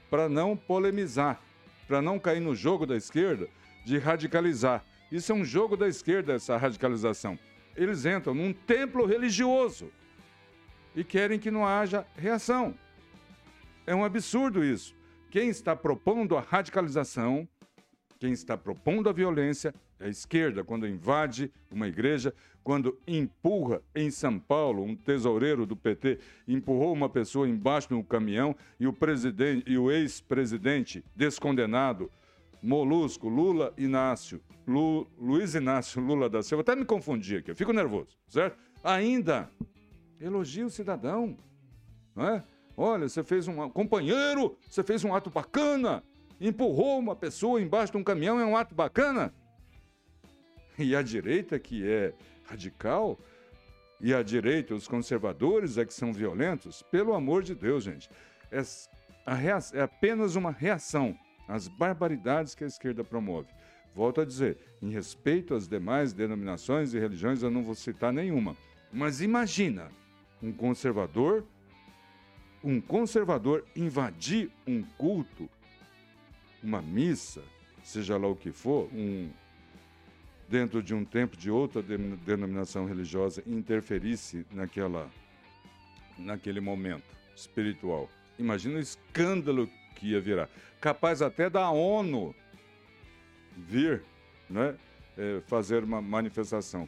para 0.09 0.29
não 0.29 0.55
polemizar, 0.55 1.41
para 1.87 2.01
não 2.01 2.19
cair 2.19 2.39
no 2.39 2.55
jogo 2.55 2.85
da 2.85 2.95
esquerda 2.95 3.47
de 3.85 3.97
radicalizar. 3.97 4.83
Isso 5.11 5.31
é 5.31 5.35
um 5.35 5.45
jogo 5.45 5.75
da 5.75 5.87
esquerda, 5.87 6.33
essa 6.33 6.57
radicalização. 6.57 7.37
Eles 7.75 8.05
entram 8.05 8.33
num 8.33 8.53
templo 8.53 9.05
religioso 9.05 9.91
e 10.95 11.03
querem 11.03 11.39
que 11.39 11.51
não 11.51 11.65
haja 11.65 12.05
reação. 12.15 12.75
É 13.85 13.93
um 13.93 14.05
absurdo 14.05 14.63
isso. 14.63 14.95
Quem 15.29 15.49
está 15.49 15.75
propondo 15.75 16.37
a 16.37 16.41
radicalização, 16.41 17.47
quem 18.19 18.31
está 18.31 18.55
propondo 18.55 19.09
a 19.09 19.13
violência 19.13 19.73
a 19.99 20.07
esquerda, 20.07 20.63
quando 20.63 20.87
invade 20.87 21.51
uma 21.71 21.87
igreja, 21.87 22.33
quando 22.63 22.97
empurra 23.05 23.81
em 23.93 24.09
São 24.09 24.39
Paulo, 24.39 24.83
um 24.83 24.95
tesoureiro 24.95 25.65
do 25.65 25.75
PT 25.75 26.19
empurrou 26.47 26.93
uma 26.93 27.09
pessoa 27.09 27.47
embaixo 27.47 27.89
de 27.89 27.93
um 27.93 28.03
caminhão 28.03 28.55
e 28.79 28.87
o 28.87 28.93
presidente 28.93 29.69
e 29.69 29.77
o 29.77 29.91
ex-presidente 29.91 31.03
descondenado 31.15 32.09
Molusco, 32.61 33.27
Lula 33.27 33.73
Inácio, 33.77 34.41
Lu, 34.65 35.05
Luiz 35.19 35.53
Inácio 35.53 36.01
Lula 36.01 36.29
da 36.29 36.41
Silva, 36.41 36.61
até 36.61 36.75
me 36.75 36.85
confundi 36.85 37.37
aqui, 37.37 37.51
eu 37.51 37.55
fico 37.55 37.73
nervoso, 37.73 38.17
certo? 38.27 38.57
Ainda 38.81 39.49
elogia 40.19 40.65
o 40.65 40.69
cidadão, 40.69 41.37
não 42.15 42.27
é? 42.29 42.43
Olha, 42.75 43.07
você 43.07 43.23
fez 43.23 43.47
um 43.47 43.69
companheiro, 43.69 44.57
você 44.67 44.81
fez 44.81 45.03
um 45.03 45.13
ato 45.13 45.29
bacana, 45.29 46.03
empurrou 46.39 46.97
uma 46.97 47.15
pessoa 47.15 47.61
embaixo 47.61 47.91
de 47.91 47.97
um 47.97 48.03
caminhão, 48.03 48.39
é 48.39 48.45
um 48.45 48.57
ato 48.57 48.73
bacana. 48.73 49.33
E 50.77 50.95
a 50.95 51.01
direita, 51.01 51.59
que 51.59 51.87
é 51.87 52.13
radical, 52.45 53.19
e 53.99 54.13
a 54.13 54.21
direita, 54.21 54.75
os 54.75 54.87
conservadores 54.87 55.77
é 55.77 55.85
que 55.85 55.93
são 55.93 56.11
violentos, 56.11 56.81
pelo 56.83 57.13
amor 57.13 57.43
de 57.43 57.55
Deus, 57.55 57.83
gente. 57.83 58.09
É, 58.51 58.61
é 59.77 59.81
apenas 59.81 60.35
uma 60.35 60.51
reação 60.51 61.17
às 61.47 61.67
barbaridades 61.67 62.55
que 62.55 62.63
a 62.63 62.67
esquerda 62.67 63.03
promove. 63.03 63.49
Volto 63.95 64.21
a 64.21 64.25
dizer, 64.25 64.57
em 64.81 64.89
respeito 64.89 65.53
às 65.53 65.67
demais 65.67 66.13
denominações 66.13 66.93
e 66.93 66.99
religiões, 66.99 67.43
eu 67.43 67.51
não 67.51 67.63
vou 67.63 67.75
citar 67.75 68.11
nenhuma. 68.11 68.57
Mas 68.91 69.21
imagina 69.21 69.91
um 70.41 70.51
conservador 70.51 71.45
um 72.63 72.79
conservador 72.79 73.65
invadir 73.75 74.49
um 74.65 74.81
culto, 74.97 75.49
uma 76.63 76.81
missa, 76.81 77.43
seja 77.83 78.15
lá 78.15 78.27
o 78.27 78.35
que 78.35 78.51
for, 78.51 78.89
um, 78.93 79.29
dentro 80.53 80.83
de 80.83 80.93
um 80.93 81.03
templo 81.03 81.35
de 81.35 81.49
outra 81.49 81.81
denominação 81.81 82.85
religiosa, 82.85 83.41
interferisse 83.47 84.45
naquela, 84.51 85.09
naquele 86.15 86.59
momento 86.59 87.09
espiritual. 87.35 88.07
Imagina 88.37 88.77
o 88.77 88.79
escândalo 88.79 89.67
que 89.95 90.09
ia 90.11 90.21
virar. 90.21 90.47
Capaz 90.79 91.23
até 91.23 91.49
da 91.49 91.71
ONU 91.71 92.35
vir 93.57 94.03
né, 94.47 94.75
é, 95.17 95.41
fazer 95.47 95.83
uma 95.83 95.99
manifestação. 95.99 96.87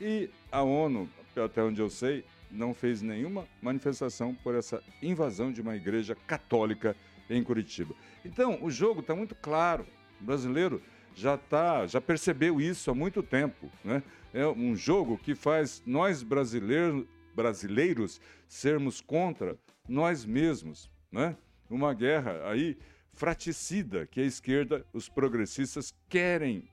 E 0.00 0.30
a 0.50 0.62
ONU, 0.62 1.06
até 1.36 1.62
onde 1.62 1.82
eu 1.82 1.90
sei, 1.90 2.24
não 2.50 2.72
fez 2.72 3.02
nenhuma 3.02 3.46
manifestação 3.60 4.34
por 4.34 4.54
essa 4.54 4.82
invasão 5.02 5.52
de 5.52 5.60
uma 5.60 5.76
igreja 5.76 6.16
católica 6.26 6.96
em 7.28 7.44
Curitiba. 7.44 7.94
Então, 8.24 8.58
o 8.62 8.70
jogo 8.70 9.00
está 9.00 9.14
muito 9.14 9.34
claro. 9.34 9.86
O 10.22 10.24
brasileiro 10.24 10.80
já 11.14 11.36
tá, 11.36 11.86
já 11.86 12.00
percebeu 12.00 12.60
isso 12.60 12.90
há 12.90 12.94
muito 12.94 13.22
tempo, 13.22 13.70
né? 13.84 14.02
É 14.32 14.46
um 14.46 14.74
jogo 14.74 15.16
que 15.16 15.34
faz 15.34 15.82
nós 15.86 16.22
brasileiros, 16.22 17.06
brasileiros 17.34 18.20
sermos 18.48 19.00
contra 19.00 19.56
nós 19.88 20.24
mesmos, 20.24 20.90
né? 21.10 21.36
Uma 21.70 21.94
guerra 21.94 22.50
aí 22.50 22.76
fraticida 23.12 24.06
que 24.06 24.20
a 24.20 24.24
esquerda, 24.24 24.84
os 24.92 25.08
progressistas 25.08 25.94
querem 26.08 26.68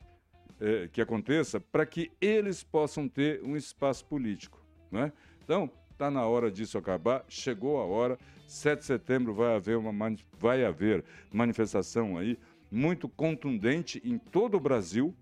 é, 0.59 0.87
que 0.91 1.01
aconteça 1.01 1.59
para 1.59 1.85
que 1.85 2.11
eles 2.19 2.63
possam 2.63 3.07
ter 3.07 3.41
um 3.43 3.55
espaço 3.55 4.05
político, 4.05 4.59
né? 4.91 5.13
Então, 5.43 5.69
está 5.91 6.09
na 6.09 6.25
hora 6.25 6.51
disso 6.51 6.77
acabar, 6.77 7.23
chegou 7.27 7.79
a 7.79 7.85
hora. 7.85 8.17
7 8.47 8.79
de 8.79 8.85
setembro 8.85 9.33
vai 9.33 9.55
haver 9.55 9.77
uma 9.77 10.15
vai 10.37 10.65
haver 10.65 11.05
manifestação 11.31 12.17
aí 12.17 12.37
muito 12.71 13.09
contundente 13.09 14.01
em 14.03 14.17
todo 14.17 14.55
o 14.55 14.59
Brasil, 14.59 15.13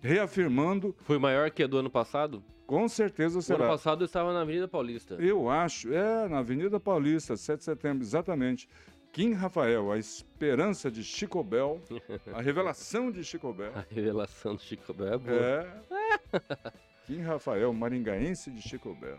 reafirmando. 0.00 0.94
Foi 1.02 1.18
maior 1.18 1.50
que 1.50 1.62
a 1.62 1.66
do 1.66 1.78
ano 1.78 1.90
passado? 1.90 2.42
Com 2.66 2.88
certeza 2.88 3.38
O 3.38 3.42
será. 3.42 3.64
ano 3.64 3.72
passado 3.72 4.02
eu 4.02 4.06
estava 4.06 4.32
na 4.32 4.42
Avenida 4.42 4.66
Paulista. 4.68 5.14
Eu 5.14 5.48
acho, 5.48 5.92
é, 5.92 6.28
na 6.28 6.38
Avenida 6.38 6.78
Paulista, 6.78 7.36
7 7.36 7.58
de 7.58 7.64
setembro, 7.64 8.02
exatamente. 8.02 8.68
Kim 9.12 9.32
Rafael, 9.32 9.90
a 9.90 9.98
esperança 9.98 10.88
de 10.90 11.02
Chico 11.02 11.42
Bel, 11.42 11.80
a 12.32 12.40
revelação 12.40 13.10
de 13.10 13.24
Chico 13.24 13.52
Bel. 13.52 13.72
A 13.74 13.84
revelação 13.92 14.54
do 14.54 14.62
Chico 14.62 14.94
Bel 14.94 15.14
é 15.14 15.18
boa. 15.18 15.36
É. 15.40 16.70
Kim 17.06 17.20
Rafael, 17.22 17.72
maringaense 17.72 18.52
de 18.52 18.62
Chico 18.62 18.94
Bel. 18.94 19.18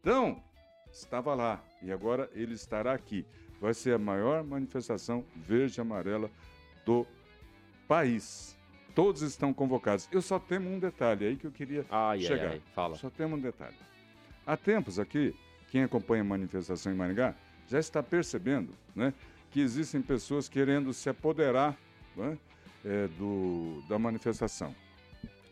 Então, 0.00 0.40
estava 0.92 1.34
lá 1.34 1.60
e 1.82 1.90
agora 1.90 2.30
ele 2.34 2.54
estará 2.54 2.92
aqui. 2.92 3.26
Vai 3.60 3.74
ser 3.74 3.94
a 3.94 3.98
maior 3.98 4.44
manifestação 4.44 5.24
verde 5.34 5.78
e 5.78 5.80
amarela 5.80 6.30
do 6.84 7.06
país. 7.88 8.56
Todos 8.94 9.22
estão 9.22 9.52
convocados. 9.52 10.08
Eu 10.10 10.22
só 10.22 10.38
tenho 10.38 10.62
um 10.62 10.78
detalhe 10.78 11.26
aí 11.26 11.36
que 11.36 11.46
eu 11.46 11.50
queria 11.50 11.84
Ai, 11.90 12.18
ai, 12.18 12.22
chegar. 12.22 12.50
ai. 12.50 12.62
Fala. 12.74 12.96
Só 12.96 13.10
temos 13.10 13.38
um 13.38 13.42
detalhe. 13.42 13.76
Há 14.46 14.56
tempos 14.56 14.98
aqui, 14.98 15.34
quem 15.70 15.82
acompanha 15.82 16.22
a 16.22 16.24
manifestação 16.24 16.92
em 16.92 16.94
Maringá 16.94 17.34
já 17.68 17.78
está 17.78 18.02
percebendo 18.02 18.72
né, 18.94 19.12
que 19.50 19.60
existem 19.60 20.00
pessoas 20.00 20.48
querendo 20.48 20.92
se 20.92 21.08
apoderar 21.08 21.76
né, 22.16 22.38
é, 22.84 23.08
do, 23.18 23.82
da 23.88 23.98
manifestação. 23.98 24.74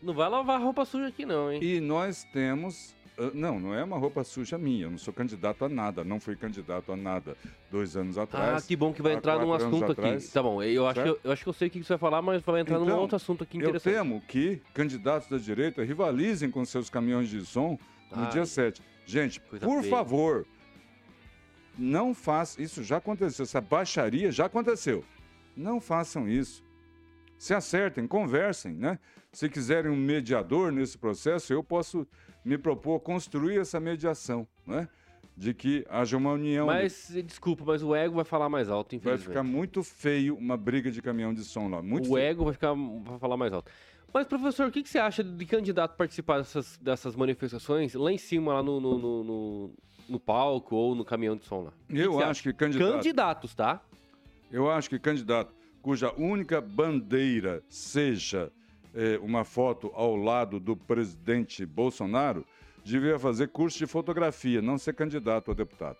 Não 0.01 0.13
vai 0.13 0.29
lavar 0.29 0.61
roupa 0.61 0.85
suja 0.85 1.07
aqui 1.07 1.25
não, 1.25 1.51
hein? 1.51 1.59
E 1.63 1.79
nós 1.79 2.23
temos. 2.31 2.94
Ah, 3.17 3.31
Não, 3.33 3.59
não 3.59 3.73
é 3.73 3.83
uma 3.83 3.97
roupa 3.97 4.23
suja 4.23 4.57
minha. 4.57 4.85
Eu 4.85 4.91
não 4.91 4.97
sou 4.97 5.13
candidato 5.13 5.63
a 5.65 5.69
nada. 5.69 6.03
Não 6.03 6.19
fui 6.19 6.35
candidato 6.35 6.91
a 6.91 6.95
nada 6.95 7.35
dois 7.71 7.95
anos 7.95 8.17
Ah, 8.17 8.23
atrás. 8.23 8.65
que 8.65 8.75
bom 8.75 8.93
que 8.93 9.01
vai 9.01 9.13
entrar 9.13 9.39
num 9.39 9.53
assunto 9.53 9.91
aqui. 9.91 10.27
Tá 10.31 10.43
bom, 10.43 10.61
eu 10.61 10.87
acho, 10.87 11.01
que 11.03 11.09
eu, 11.09 11.19
eu 11.23 11.31
acho 11.31 11.43
que 11.43 11.49
eu 11.49 11.53
sei 11.53 11.67
o 11.67 11.71
que 11.71 11.83
você 11.83 11.89
vai 11.93 11.97
falar, 11.97 12.21
mas 12.21 12.41
vai 12.41 12.61
entrar 12.61 12.77
num 12.79 12.85
Então, 12.85 12.99
outro 12.99 13.15
assunto 13.15 13.43
aqui 13.43 13.57
Eu 13.57 13.61
interessante. 13.61 13.93
temo 13.93 14.21
que 14.27 14.61
candidatos 14.73 15.27
da 15.29 15.37
direita 15.37 15.83
rivalizem 15.83 16.49
com 16.51 16.63
seus 16.65 16.89
caminhões 16.89 17.29
de 17.29 17.45
som 17.45 17.77
no 18.11 18.23
Ai. 18.23 18.29
dia 18.29 18.45
7. 18.45 18.81
Gente, 19.05 19.39
por 19.39 19.59
feia. 19.59 19.83
favor, 19.89 20.45
não 21.77 22.13
façam. 22.13 22.63
Isso 22.63 22.83
já 22.83 22.97
aconteceu. 22.97 23.43
Essa 23.43 23.61
baixaria 23.61 24.31
já 24.31 24.45
aconteceu. 24.45 25.03
Não 25.55 25.79
façam 25.79 26.27
isso. 26.27 26.63
Se 27.37 27.53
acertem, 27.53 28.07
conversem, 28.07 28.73
né? 28.73 28.97
Se 29.35 29.49
quiserem 29.49 29.91
um 29.91 29.95
mediador 29.97 30.71
nesse 30.71 30.97
processo, 30.97 31.51
eu 31.51 31.61
posso 31.63 32.07
me 32.43 32.57
propor 32.57 32.99
construir 33.01 33.57
essa 33.59 33.79
mediação, 33.79 34.47
né? 34.65 34.87
De 35.35 35.53
que 35.53 35.85
haja 35.89 36.15
uma 36.15 36.31
união. 36.31 36.65
Mas, 36.67 37.11
desculpa, 37.25 37.65
mas 37.65 37.83
o 37.83 37.93
ego 37.93 38.15
vai 38.15 38.23
falar 38.23 38.47
mais 38.47 38.69
alto, 38.69 38.91
Vai 38.91 38.97
infelizmente. 38.97 39.27
ficar 39.27 39.43
muito 39.43 39.83
feio 39.83 40.37
uma 40.37 40.55
briga 40.55 40.89
de 40.89 41.01
caminhão 41.01 41.33
de 41.33 41.43
som 41.43 41.67
lá. 41.67 41.81
Muito 41.81 42.05
o 42.09 42.13
feio. 42.15 42.25
ego 42.25 42.43
vai 42.45 42.53
ficar 42.53 42.73
vai 42.73 43.19
falar 43.19 43.35
mais 43.35 43.51
alto. 43.51 43.69
Mas, 44.13 44.25
professor, 44.25 44.69
o 44.69 44.71
que, 44.71 44.81
que 44.81 44.87
você 44.87 44.97
acha 44.99 45.21
de 45.21 45.45
candidato 45.45 45.97
participar 45.97 46.37
dessas, 46.37 46.77
dessas 46.77 47.17
manifestações 47.17 47.93
lá 47.93 48.13
em 48.13 48.17
cima, 48.17 48.53
lá 48.53 48.63
no, 48.63 48.79
no, 48.79 48.97
no, 48.97 49.23
no- 49.25 49.73
no 50.07 50.19
palco 50.19 50.73
ou 50.77 50.95
no 50.95 51.03
caminhão 51.03 51.35
de 51.35 51.43
som 51.45 51.63
lá? 51.63 51.73
Que 51.89 51.99
Eu 51.99 52.15
que 52.17 52.23
acho 52.23 52.41
que 52.43 52.53
candidato. 52.53 52.93
Candidatos, 52.93 53.53
tá? 53.53 53.81
Eu 54.49 54.71
acho 54.71 54.89
que 54.89 54.97
candidato 54.97 55.53
cuja 55.81 56.13
única 56.17 56.61
bandeira 56.61 57.61
seja 57.67 58.49
eh, 58.95 59.19
uma 59.21 59.43
foto 59.43 59.91
ao 59.93 60.15
lado 60.15 60.59
do 60.59 60.75
presidente 60.75 61.65
Bolsonaro 61.65 62.45
devia 62.83 63.17
fazer 63.19 63.49
curso 63.49 63.77
de 63.77 63.85
fotografia, 63.87 64.61
não 64.61 64.77
ser 64.77 64.93
candidato 64.93 65.51
a 65.51 65.53
deputado. 65.53 65.97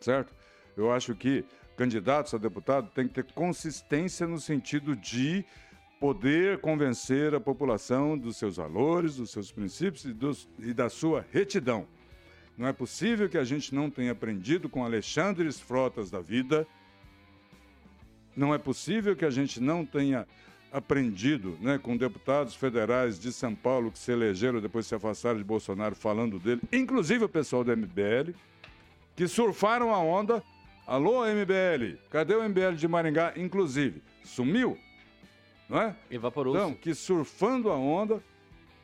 Certo? 0.00 0.32
Eu 0.76 0.92
acho 0.92 1.14
que 1.14 1.44
candidatos 1.76 2.32
a 2.34 2.38
deputado 2.38 2.90
têm 2.94 3.08
que 3.08 3.14
ter 3.14 3.24
consistência 3.32 4.26
no 4.26 4.38
sentido 4.38 4.94
de 4.94 5.44
poder 5.98 6.58
convencer 6.60 7.34
a 7.34 7.40
população 7.40 8.16
dos 8.18 8.36
seus 8.36 8.56
valores, 8.56 9.16
dos 9.16 9.30
seus 9.30 9.50
princípios 9.50 10.04
e, 10.04 10.12
dos- 10.12 10.48
e 10.58 10.74
da 10.74 10.90
sua 10.90 11.24
retidão. 11.32 11.86
Não 12.56 12.66
é 12.66 12.72
possível 12.72 13.28
que 13.28 13.38
a 13.38 13.44
gente 13.44 13.74
não 13.74 13.90
tenha 13.90 14.12
aprendido 14.12 14.68
com 14.68 14.84
Alexandres 14.84 15.58
Frotas 15.58 16.10
da 16.10 16.20
vida, 16.20 16.66
não 18.36 18.54
é 18.54 18.58
possível 18.58 19.16
que 19.16 19.24
a 19.24 19.30
gente 19.30 19.60
não 19.60 19.84
tenha 19.84 20.26
aprendido 20.76 21.56
né, 21.58 21.78
com 21.78 21.96
deputados 21.96 22.54
federais 22.54 23.18
de 23.18 23.32
São 23.32 23.54
Paulo 23.54 23.90
que 23.90 23.98
se 23.98 24.12
elegeram 24.12 24.60
depois 24.60 24.86
se 24.86 24.94
afastaram 24.94 25.38
de 25.38 25.44
Bolsonaro 25.44 25.94
falando 25.94 26.38
dele, 26.38 26.60
inclusive 26.70 27.24
o 27.24 27.28
pessoal 27.28 27.64
do 27.64 27.74
MBL, 27.74 28.32
que 29.16 29.26
surfaram 29.26 29.94
a 29.94 29.98
onda. 29.98 30.42
Alô, 30.86 31.24
MBL, 31.24 31.96
cadê 32.10 32.34
o 32.34 32.46
MBL 32.46 32.74
de 32.76 32.86
Maringá, 32.86 33.32
inclusive? 33.36 34.02
Sumiu? 34.22 34.78
Não 35.66 35.80
é? 35.80 35.96
Evaporou-se. 36.10 36.60
Então, 36.60 36.74
que 36.74 36.94
surfando 36.94 37.70
a 37.70 37.76
onda, 37.76 38.22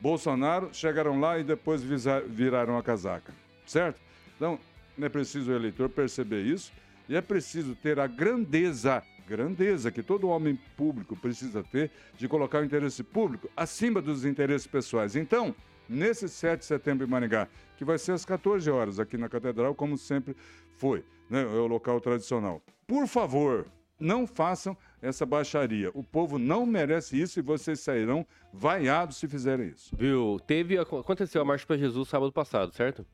Bolsonaro 0.01 0.69
chegaram 0.73 1.19
lá 1.19 1.37
e 1.37 1.43
depois 1.43 1.83
viraram 2.27 2.75
a 2.75 2.81
casaca, 2.81 3.31
certo? 3.67 4.01
Então, 4.35 4.59
é 4.99 5.07
preciso 5.07 5.51
o 5.51 5.55
eleitor 5.55 5.89
perceber 5.89 6.41
isso 6.41 6.73
e 7.07 7.15
é 7.15 7.21
preciso 7.21 7.75
ter 7.75 7.99
a 7.99 8.07
grandeza, 8.07 9.03
grandeza 9.27 9.91
que 9.91 10.03
todo 10.03 10.29
homem 10.29 10.59
público 10.77 11.15
precisa 11.15 11.63
ter 11.63 11.91
de 12.17 12.27
colocar 12.27 12.61
o 12.61 12.65
interesse 12.65 13.03
público 13.03 13.49
acima 13.55 14.01
dos 14.01 14.25
interesses 14.25 14.67
pessoais. 14.67 15.15
Então, 15.15 15.55
nesse 15.87 16.27
7 16.29 16.59
de 16.59 16.65
setembro 16.65 17.05
em 17.05 17.09
Maringá, 17.09 17.47
que 17.77 17.85
vai 17.85 17.97
ser 17.97 18.13
às 18.13 18.25
14 18.25 18.69
horas 18.69 18.99
aqui 18.99 19.17
na 19.17 19.29
Catedral, 19.29 19.75
como 19.75 19.97
sempre 19.97 20.35
foi, 20.77 21.03
né? 21.29 21.41
É 21.41 21.45
o 21.45 21.67
local 21.67 21.99
tradicional. 21.99 22.61
Por 22.87 23.07
favor, 23.07 23.65
não 23.99 24.27
façam 24.27 24.75
essa 25.01 25.25
baixaria. 25.25 25.89
O 25.93 26.03
povo 26.03 26.37
não 26.37 26.65
merece 26.65 27.19
isso 27.19 27.39
e 27.39 27.41
vocês 27.41 27.79
sairão 27.79 28.25
vaiados 28.51 29.17
se 29.17 29.27
fizerem 29.27 29.69
isso. 29.69 29.95
Viu? 29.95 30.39
Teve, 30.45 30.77
aconteceu 30.77 31.41
a 31.41 31.45
Marcha 31.45 31.65
para 31.65 31.77
Jesus 31.77 32.09
sábado 32.09 32.31
passado, 32.31 32.73
certo? 32.73 33.05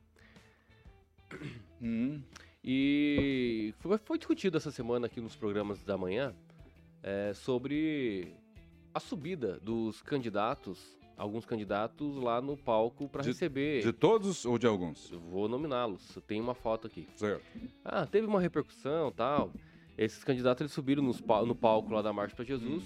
Hum. 1.81 2.21
E 2.63 3.73
foi, 3.79 3.97
foi 3.99 4.17
discutido 4.17 4.57
essa 4.57 4.71
semana 4.71 5.05
aqui 5.07 5.21
nos 5.21 5.35
programas 5.35 5.81
da 5.83 5.97
manhã 5.97 6.33
é, 7.01 7.33
sobre 7.33 8.33
a 8.93 8.99
subida 8.99 9.59
dos 9.61 10.01
candidatos, 10.01 10.97
alguns 11.15 11.45
candidatos 11.45 12.17
lá 12.17 12.41
no 12.41 12.57
palco 12.57 13.07
para 13.07 13.23
receber. 13.23 13.81
De 13.81 13.93
todos 13.93 14.45
ou 14.45 14.57
de 14.57 14.67
alguns? 14.67 15.11
Eu 15.11 15.19
vou 15.19 15.47
nominá-los. 15.47 16.17
Tem 16.27 16.41
uma 16.41 16.53
foto 16.53 16.87
aqui. 16.87 17.07
Certo. 17.15 17.43
Ah, 17.83 18.05
teve 18.05 18.27
uma 18.27 18.41
repercussão 18.41 19.11
tal. 19.11 19.51
Esses 19.97 20.23
candidatos 20.23 20.61
eles 20.61 20.71
subiram 20.71 21.03
nos 21.03 21.21
no 21.45 21.55
palco 21.55 21.93
lá 21.93 22.01
da 22.01 22.11
Marcha 22.11 22.35
para 22.35 22.45
Jesus. 22.45 22.83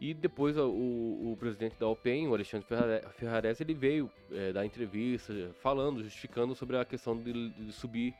E 0.00 0.12
depois 0.12 0.56
o, 0.58 0.68
o- 0.68 1.36
presidente 1.36 1.76
da 1.78 1.86
OPEM, 1.86 2.26
o 2.26 2.34
Alexandre 2.34 2.66
Ferrare- 2.66 3.04
Ferrares, 3.16 3.60
ele 3.60 3.72
veio 3.72 4.10
é, 4.32 4.52
dar 4.52 4.66
entrevista 4.66 5.32
falando, 5.60 6.02
justificando 6.02 6.56
sobre 6.56 6.76
a 6.76 6.84
questão 6.84 7.16
de, 7.16 7.50
de 7.50 7.72
subir 7.72 8.12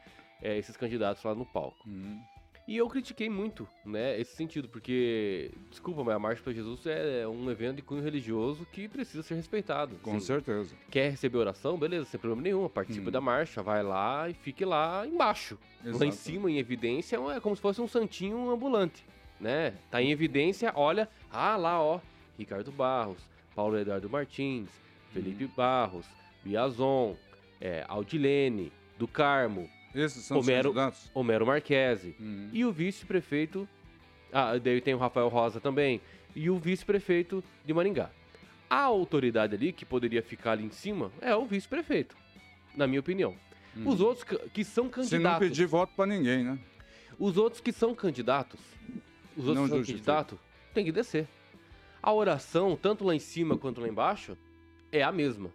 é, 0.43 0.59
esses 0.59 0.77
candidatos 0.77 1.23
lá 1.25 1.35
no 1.35 1.47
palco. 1.47 1.79
Hum. 1.89 2.21
E 2.69 2.77
eu 2.77 2.89
critiquei 2.89 3.29
muito, 3.29 3.67
né, 3.85 4.19
esse 4.21 4.37
sentido, 4.37 4.69
porque, 4.69 5.51
desculpa, 5.69 6.05
mas 6.05 6.15
a 6.15 6.19
Marcha 6.19 6.41
para 6.45 6.53
Jesus 6.53 6.87
é 6.87 7.27
um 7.27 7.51
evento 7.51 7.77
de 7.77 7.83
cunho 7.83 8.03
religioso 8.05 8.65
que 8.73 8.87
precisa 8.89 9.21
ser 9.25 9.35
respeitado. 9.35 9.97
Com 9.97 10.13
Assim, 10.13 10.21
certeza. 10.27 10.73
Quer 10.89 11.11
receber 11.11 11.39
oração? 11.39 11.77
Beleza, 11.77 12.05
sem 12.05 12.21
problema 12.21 12.41
nenhum. 12.41 12.69
Participa 12.69 13.09
Hum. 13.09 13.13
da 13.13 13.21
marcha, 13.21 13.63
vai 13.65 13.83
lá 13.83 14.29
e 14.31 14.35
fique 14.35 14.65
lá 14.65 15.05
embaixo. 15.05 15.59
Lá 15.85 15.91
em 15.91 16.09
Exato. 16.09 16.13
cima, 16.13 16.49
em 16.51 16.59
evidência, 16.59 17.17
é 17.35 17.41
como 17.41 17.57
se 17.57 17.61
fosse 17.61 17.81
um 17.81 17.89
santinho 17.89 18.49
ambulante, 18.51 19.05
né? 19.41 19.75
Tá 19.91 20.01
em 20.01 20.13
evidência, 20.13 20.73
olha, 20.77 21.09
ah 21.33 21.57
lá, 21.57 21.83
ó, 21.83 22.01
Ricardo 22.39 22.71
Barros, 22.71 23.19
Paulo 23.57 23.77
Eduardo 23.77 24.09
Martins, 24.09 24.71
Felipe 25.13 25.47
Barros, 25.49 26.07
Biazon, 26.45 27.17
é, 27.61 27.85
Aldilene, 27.89 28.73
do 28.97 29.09
Carmo, 29.09 29.69
Esses 29.95 30.25
são 30.25 30.39
Homero- 30.39 30.71
os 30.71 30.75
candidatos? 30.75 31.11
Homero 31.15 31.47
Marquese 31.47 32.15
Hum. 32.21 32.49
e 32.53 32.65
o 32.65 32.73
vice-prefeito, 32.73 33.69
ah, 34.33 34.57
daí 34.59 34.81
tem 34.81 34.95
o 34.95 34.99
Rafael 34.99 35.29
Rosa 35.29 35.61
também, 35.61 36.01
e 36.35 36.49
o 36.49 36.59
vice-prefeito 36.59 37.45
de 37.65 37.75
Maringá. 37.75 38.11
A 38.71 38.81
autoridade 38.85 39.55
ali, 39.55 39.73
que 39.73 39.85
poderia 39.85 40.23
ficar 40.23 40.53
ali 40.53 40.65
em 40.65 40.71
cima, 40.71 41.13
é 41.21 41.35
o 41.37 41.45
vice-prefeito, 41.45 42.17
na 42.75 42.87
minha 42.87 43.01
opinião. 43.01 43.37
Os 43.85 44.01
outros 44.01 44.25
que- 44.25 44.65
são 44.65 44.85
Se 44.85 44.91
não 44.91 44.91
candidatos, 44.91 45.49
pedir 45.49 45.67
voto 45.67 45.93
pra 45.95 46.07
ninguém, 46.07 46.43
né? 46.45 46.59
os 47.19 47.37
outros 47.37 47.61
que 47.61 47.73
são 47.73 47.95
candidatos, 47.95 48.61
os 49.37 49.47
outros 49.47 49.57
Não 49.57 49.65
que 49.65 49.69
são 49.71 49.95
candidatos, 49.95 50.39
tem 50.75 50.85
que 50.85 50.93
descer. 50.93 51.27
A 52.03 52.13
oração, 52.13 52.77
tanto 52.81 53.05
lá 53.05 53.15
em 53.15 53.19
cima 53.19 53.57
quanto 53.57 53.81
lá 53.81 53.89
embaixo, 53.89 54.37
é 54.91 55.03
a 55.03 55.13
mesma. 55.13 55.51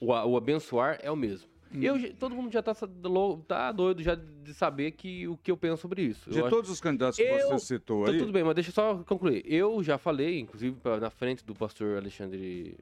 O, 0.00 0.06
o 0.12 0.36
abençoar 0.36 0.98
é 1.02 1.10
o 1.10 1.16
mesmo. 1.16 1.48
Hum. 1.74 1.82
Eu, 1.82 2.14
todo 2.14 2.34
mundo 2.34 2.52
já 2.52 2.62
tá, 2.62 2.72
lou- 3.04 3.38
tá 3.38 3.72
doido 3.72 4.02
já 4.02 4.14
de 4.14 4.52
saber 4.54 4.90
que, 4.92 5.26
o 5.28 5.36
que 5.36 5.50
eu 5.50 5.56
penso 5.56 5.80
sobre 5.82 6.02
isso. 6.02 6.28
De 6.30 6.38
Eu 6.38 6.46
acho- 6.46 6.54
todos 6.54 6.70
os 6.70 6.80
candidatos 6.80 7.16
que 7.16 7.22
Eu- 7.22 7.48
você 7.50 7.74
citou 7.76 8.04
Tá 8.04 8.10
aí, 8.10 8.18
tudo 8.18 8.32
bem, 8.32 8.44
mas 8.44 8.54
deixa 8.54 8.70
eu 8.70 8.74
só 8.74 8.96
concluir. 9.04 9.42
Eu 9.46 9.82
já 9.82 9.96
falei, 9.96 10.38
inclusive 10.40 10.76
pra- 10.76 10.98
na 11.00 11.10
frente 11.10 11.44
do 11.44 11.54
pastor 11.54 11.96
Alexandre 11.96 12.76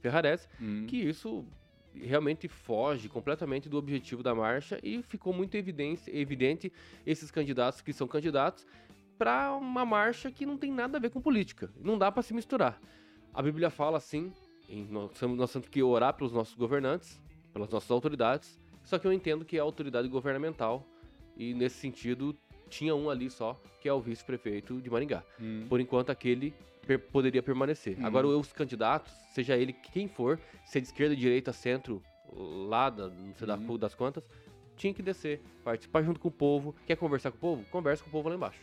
Ferrares, 0.00 0.48
Hum. 0.60 0.86
que 0.86 0.96
isso 0.96 1.44
realmente 1.94 2.48
foge 2.48 3.08
completamente 3.08 3.68
do 3.68 3.76
objetivo 3.76 4.22
da 4.22 4.34
marcha 4.34 4.78
e 4.82 5.02
ficou 5.02 5.32
muito 5.32 5.54
evidente, 5.56 6.10
evidente 6.10 6.72
esses 7.06 7.30
candidatos 7.30 7.80
que 7.80 7.92
são 7.92 8.08
candidatos 8.08 8.66
para 9.16 9.52
uma 9.54 9.84
marcha 9.84 10.30
que 10.30 10.44
não 10.44 10.56
tem 10.58 10.72
nada 10.72 10.98
a 10.98 11.00
ver 11.00 11.10
com 11.10 11.20
política. 11.20 11.70
Não 11.80 11.96
dá 11.96 12.10
para 12.10 12.22
se 12.22 12.34
misturar. 12.34 12.80
A 13.32 13.40
Bíblia 13.42 13.70
fala 13.70 13.98
assim 13.98 14.32
em- 14.68 14.86
nós, 14.90 15.10
nós 15.36 15.52
temos 15.52 15.68
que 15.68 15.82
orar 15.82 16.14
pelos 16.14 16.32
nossos 16.32 16.54
governantes, 16.54 17.20
pelas 17.54 17.70
nossas 17.70 17.90
autoridades. 17.90 18.58
Só 18.84 18.98
que 18.98 19.06
eu 19.06 19.12
entendo 19.12 19.44
que 19.44 19.56
é 19.56 19.60
a 19.60 19.62
autoridade 19.62 20.08
governamental 20.08 20.84
e 21.36 21.54
nesse 21.54 21.76
sentido 21.76 22.36
tinha 22.68 22.94
um 22.94 23.08
ali 23.08 23.30
só, 23.30 23.58
que 23.80 23.88
é 23.88 23.92
o 23.92 24.00
vice-prefeito 24.00 24.80
de 24.82 24.90
Maringá. 24.90 25.22
Por 25.68 25.80
enquanto 25.80 26.10
aquele 26.10 26.52
per- 26.86 26.98
poderia 26.98 27.42
permanecer. 27.42 27.96
Uhum. 27.98 28.06
Agora 28.06 28.26
os 28.26 28.52
candidatos, 28.52 29.12
seja 29.32 29.56
ele 29.56 29.72
quem 29.72 30.08
for, 30.08 30.38
se 30.66 30.78
é 30.78 30.80
de 30.80 30.88
esquerda, 30.88 31.14
direita, 31.16 31.52
centro, 31.52 32.02
lá 32.68 32.90
da, 32.90 33.08
não 33.08 33.34
sei 33.34 33.46
da- 33.46 33.56
Uhum. 33.56 33.78
das 33.78 33.94
quantas, 33.94 34.24
tinha 34.76 34.92
que 34.92 35.02
descer, 35.02 35.40
participar 35.62 36.02
junto 36.02 36.18
com 36.18 36.28
o 36.28 36.32
povo. 36.32 36.74
Quer 36.84 36.96
conversar 36.96 37.30
com 37.30 37.36
o 37.36 37.40
povo? 37.40 37.64
Conversa 37.70 38.02
com 38.02 38.08
o 38.08 38.12
povo 38.12 38.28
lá 38.28 38.34
embaixo. 38.34 38.58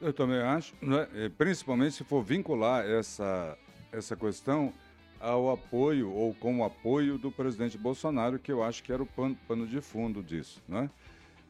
Eu 0.00 0.12
também 0.14 0.38
acho, 0.40 0.74
né? 0.80 1.06
Eh, 1.14 1.28
principalmente 1.28 1.92
se 1.96 2.04
for 2.04 2.22
vincular 2.22 2.86
essa, 2.86 3.58
essa 3.92 4.16
questão 4.16 4.72
ao 5.20 5.50
apoio 5.50 6.10
ou 6.10 6.34
com 6.34 6.60
o 6.60 6.64
apoio 6.64 7.18
do 7.18 7.30
presidente 7.30 7.76
Bolsonaro, 7.76 8.38
que 8.38 8.50
eu 8.50 8.62
acho 8.62 8.82
que 8.82 8.92
era 8.92 9.02
o 9.02 9.06
pano, 9.06 9.36
pano 9.46 9.66
de 9.66 9.80
fundo 9.80 10.22
disso. 10.22 10.62
Né? 10.66 10.88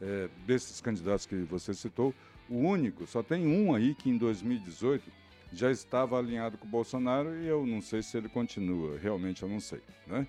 Eh, 0.03 0.29
desses 0.47 0.81
candidatos 0.81 1.25
que 1.25 1.37
você 1.37 1.73
citou, 1.73 2.13
o 2.49 2.59
único, 2.59 3.07
só 3.07 3.23
tem 3.23 3.47
um 3.47 3.73
aí 3.73 3.95
que 3.95 4.11
em 4.11 4.19
2018 4.19 5.11
já 5.53 5.71
estava 5.71 6.19
alinhado 6.19 6.59
com 6.59 6.67
o 6.67 6.71
Bolsonaro 6.71 7.37
e 7.41 7.47
eu 7.47 7.65
não 7.65 7.81
sei 7.81 8.03
se 8.03 8.17
ele 8.17 8.29
continua, 8.29 8.99
realmente 8.99 9.43
eu 9.43 9.49
não 9.49 9.61
sei. 9.61 9.81
Né? 10.07 10.27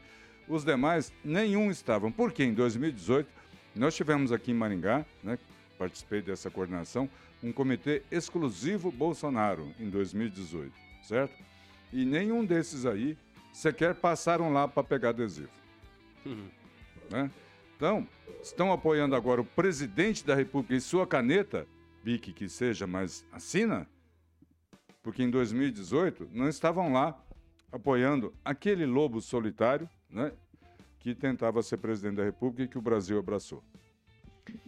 Os 0.48 0.64
demais, 0.64 1.12
nenhum 1.24 1.72
estavam, 1.72 2.12
porque 2.12 2.44
em 2.44 2.54
2018 2.54 3.28
nós 3.76 3.96
tivemos 3.96 4.32
aqui 4.32 4.52
em 4.52 4.54
Maringá, 4.54 5.06
né, 5.24 5.39
participei 5.78 6.22
dessa 6.22 6.52
coordenação, 6.52 7.10
um 7.42 7.52
comitê 7.52 8.04
exclusivo 8.12 8.92
Bolsonaro 8.92 9.74
em 9.80 9.89
2018, 9.89 10.72
certo? 11.02 11.34
E 11.92 12.06
nenhum 12.06 12.46
desses 12.46 12.86
aí 12.86 13.18
sequer 13.52 13.95
passaram 13.95 14.52
lá 14.52 14.68
para 14.68 14.84
pegar 14.84 15.10
adesivo. 15.10 15.52
né? 17.10 17.30
Então, 17.76 18.08
estão 18.41 18.72
apoiando 18.72 19.16
agora 19.16 19.41
o 19.41 19.45
presidente 19.45 20.26
da 20.26 20.36
República 20.36 20.76
e 20.76 20.82
sua 20.82 21.08
caneta, 21.08 21.68
bique 22.04 22.32
que 22.32 22.47
seja, 22.47 22.86
mas 22.86 23.26
assina, 23.32 23.88
porque 25.02 25.24
em 25.24 25.30
2018 25.30 26.30
não 26.32 26.47
estavam 26.47 26.93
lá 26.93 27.20
apoiando 27.72 28.34
aquele 28.43 28.86
lobo 28.86 29.22
solitário, 29.22 29.89
né, 30.10 30.32
que 30.99 31.16
tentava 31.16 31.64
ser 31.64 31.78
presidente 31.78 32.18
da 32.18 32.24
República 32.24 32.64
e 32.64 32.68
que 32.68 32.78
o 32.78 32.82
Brasil 32.82 33.18
abraçou. 33.18 33.64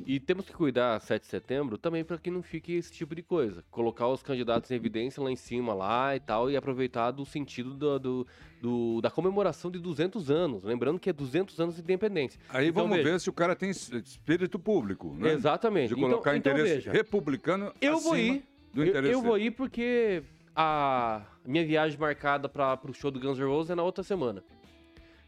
E 0.05 0.19
temos 0.19 0.45
que 0.45 0.53
cuidar 0.53 0.99
7 0.99 1.21
de 1.23 1.27
setembro 1.27 1.77
também 1.77 2.03
para 2.03 2.17
que 2.17 2.29
não 2.29 2.41
fique 2.43 2.73
esse 2.73 2.91
tipo 2.91 3.15
de 3.15 3.21
coisa. 3.23 3.63
Colocar 3.71 4.07
os 4.07 4.21
candidatos 4.21 4.69
em 4.71 4.75
evidência 4.75 5.21
lá 5.23 5.31
em 5.31 5.35
cima 5.35 5.73
lá 5.73 6.15
e 6.15 6.19
tal 6.19 6.49
e 6.49 6.55
aproveitar 6.57 7.11
do 7.11 7.25
sentido 7.25 7.73
do, 7.73 7.99
do- 7.99 8.27
do- 8.61 9.01
da 9.01 9.09
comemoração 9.09 9.71
de 9.71 9.79
200 9.79 10.29
anos. 10.29 10.63
Lembrando 10.63 10.99
que 10.99 11.09
é 11.09 11.13
200 11.13 11.59
anos 11.59 11.75
de 11.75 11.81
independência. 11.81 12.39
Aí 12.49 12.67
Então, 12.67 12.83
vamos 12.83 12.97
veja. 12.97 13.11
ver 13.11 13.19
se 13.19 13.29
o 13.29 13.33
cara 13.33 13.55
tem 13.55 13.69
es- 13.69 13.91
espírito 13.91 14.59
público, 14.59 15.15
né? 15.17 15.33
Exatamente. 15.33 15.89
De 15.89 15.95
colocar 15.95 16.35
então, 16.37 16.51
então, 16.51 16.53
interesse 16.53 16.75
veja, 16.75 16.91
republicano 16.91 17.73
eu 17.81 17.99
vou 17.99 18.17
ir. 18.17 18.43
do 18.73 18.83
Eu, 18.83 18.87
interesse 18.89 19.13
eu 19.13 19.21
vou 19.21 19.33
dele. 19.33 19.45
ir 19.47 19.51
porque 19.51 20.23
a 20.55 21.25
minha 21.45 21.65
viagem 21.65 21.97
marcada 21.99 22.47
para 22.47 22.79
o 22.87 22.93
show 22.93 23.09
do 23.09 23.19
Guns 23.19 23.39
N' 23.39 23.45
Roses 23.45 23.71
é 23.71 23.75
na 23.75 23.83
outra 23.83 24.03
semana. 24.03 24.43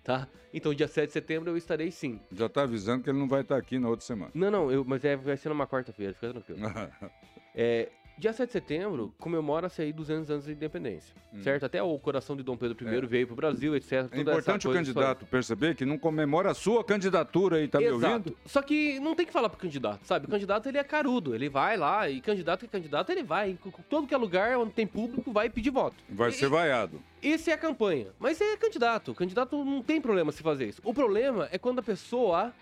Tá? 0.05 0.27
Então, 0.53 0.71
dia 0.71 0.87
7 0.87 1.07
de 1.07 1.13
setembro 1.13 1.49
eu 1.49 1.57
estarei 1.57 1.89
sim. 1.89 2.21
Já 2.31 2.45
está 2.45 2.61
avisando 2.61 3.03
que 3.03 3.09
ele 3.09 3.17
não 3.17 3.27
vai 3.27 3.41
estar 3.41 3.57
aqui 3.57 3.79
na 3.79 3.89
outra 3.89 4.05
semana. 4.05 4.31
Não, 4.35 4.51
não, 4.51 4.71
eu, 4.71 4.85
mas 4.85 5.03
é, 5.03 5.15
vai 5.15 5.35
ser 5.35 5.49
numa 5.49 5.65
quarta-feira, 5.65 6.13
fica 6.13 6.29
tranquilo. 6.29 6.59
É, 7.57 7.89
dia 8.17 8.31
7 8.33 8.47
de 8.47 8.53
setembro 8.53 9.13
comemora-se 9.19 9.81
aí 9.81 9.91
200 9.91 10.29
anos 10.31 10.45
de 10.45 10.51
independência, 10.53 11.13
certo? 11.43 11.65
Até 11.65 11.81
o 11.83 11.97
coração 11.99 12.35
de 12.35 12.43
Dom 12.43 12.55
Pedro 12.55 12.77
I 12.81 12.85
Hum. 12.85 12.97
É. 13.03 13.05
veio 13.07 13.27
pro 13.27 13.35
Brasil, 13.35 13.75
etc. 13.75 14.07
É 14.11 14.19
importante 14.21 14.67
o 14.67 14.71
candidato 14.73 15.25
perceber 15.25 15.75
que 15.75 15.85
não 15.85 15.97
comemora 15.97 16.51
a 16.51 16.53
sua 16.53 16.83
candidatura 16.83 17.57
aí, 17.57 17.67
tá 17.67 17.79
me 17.79 17.85
Exato. 17.85 18.05
ouvindo? 18.13 18.37
Só 18.45 18.61
que 18.61 18.99
não 18.99 19.15
tem 19.15 19.25
que 19.25 19.33
falar 19.33 19.49
pro 19.49 19.57
candidato, 19.59 20.05
sabe? 20.05 20.25
O 20.25 20.29
candidato 20.29 20.67
ele 20.69 20.77
é 20.77 20.83
carudo, 20.83 21.35
ele 21.35 21.49
vai 21.49 21.75
lá 21.77 22.09
e 22.09 22.21
candidato 22.21 22.59
que 22.61 22.65
é 22.65 22.69
candidato 22.69 23.11
ele 23.11 23.23
vai 23.23 23.51
em 23.51 23.59
todo 23.89 24.07
que 24.07 24.13
é 24.13 24.17
lugar 24.17 24.57
onde 24.57 24.71
tem 24.71 24.87
público 24.87 25.31
vai 25.31 25.49
pedir 25.49 25.69
voto. 25.71 25.95
Vai 26.09 26.29
E- 26.29 26.33
ser 26.33 26.47
vaiado. 26.47 27.01
Esse 27.21 27.49
é 27.49 27.53
a 27.53 27.57
campanha. 27.57 28.07
Mas 28.19 28.39
é 28.39 28.55
candidato. 28.55 29.11
O 29.11 29.15
candidato 29.15 29.63
não 29.65 29.81
tem 29.81 29.99
problema 29.99 30.31
se 30.31 30.43
fazer 30.43 30.67
isso. 30.67 30.81
O 30.83 30.93
problema 30.93 31.49
é 31.51 31.57
quando 31.57 31.79
a 31.79 31.83
pessoa 31.83 32.53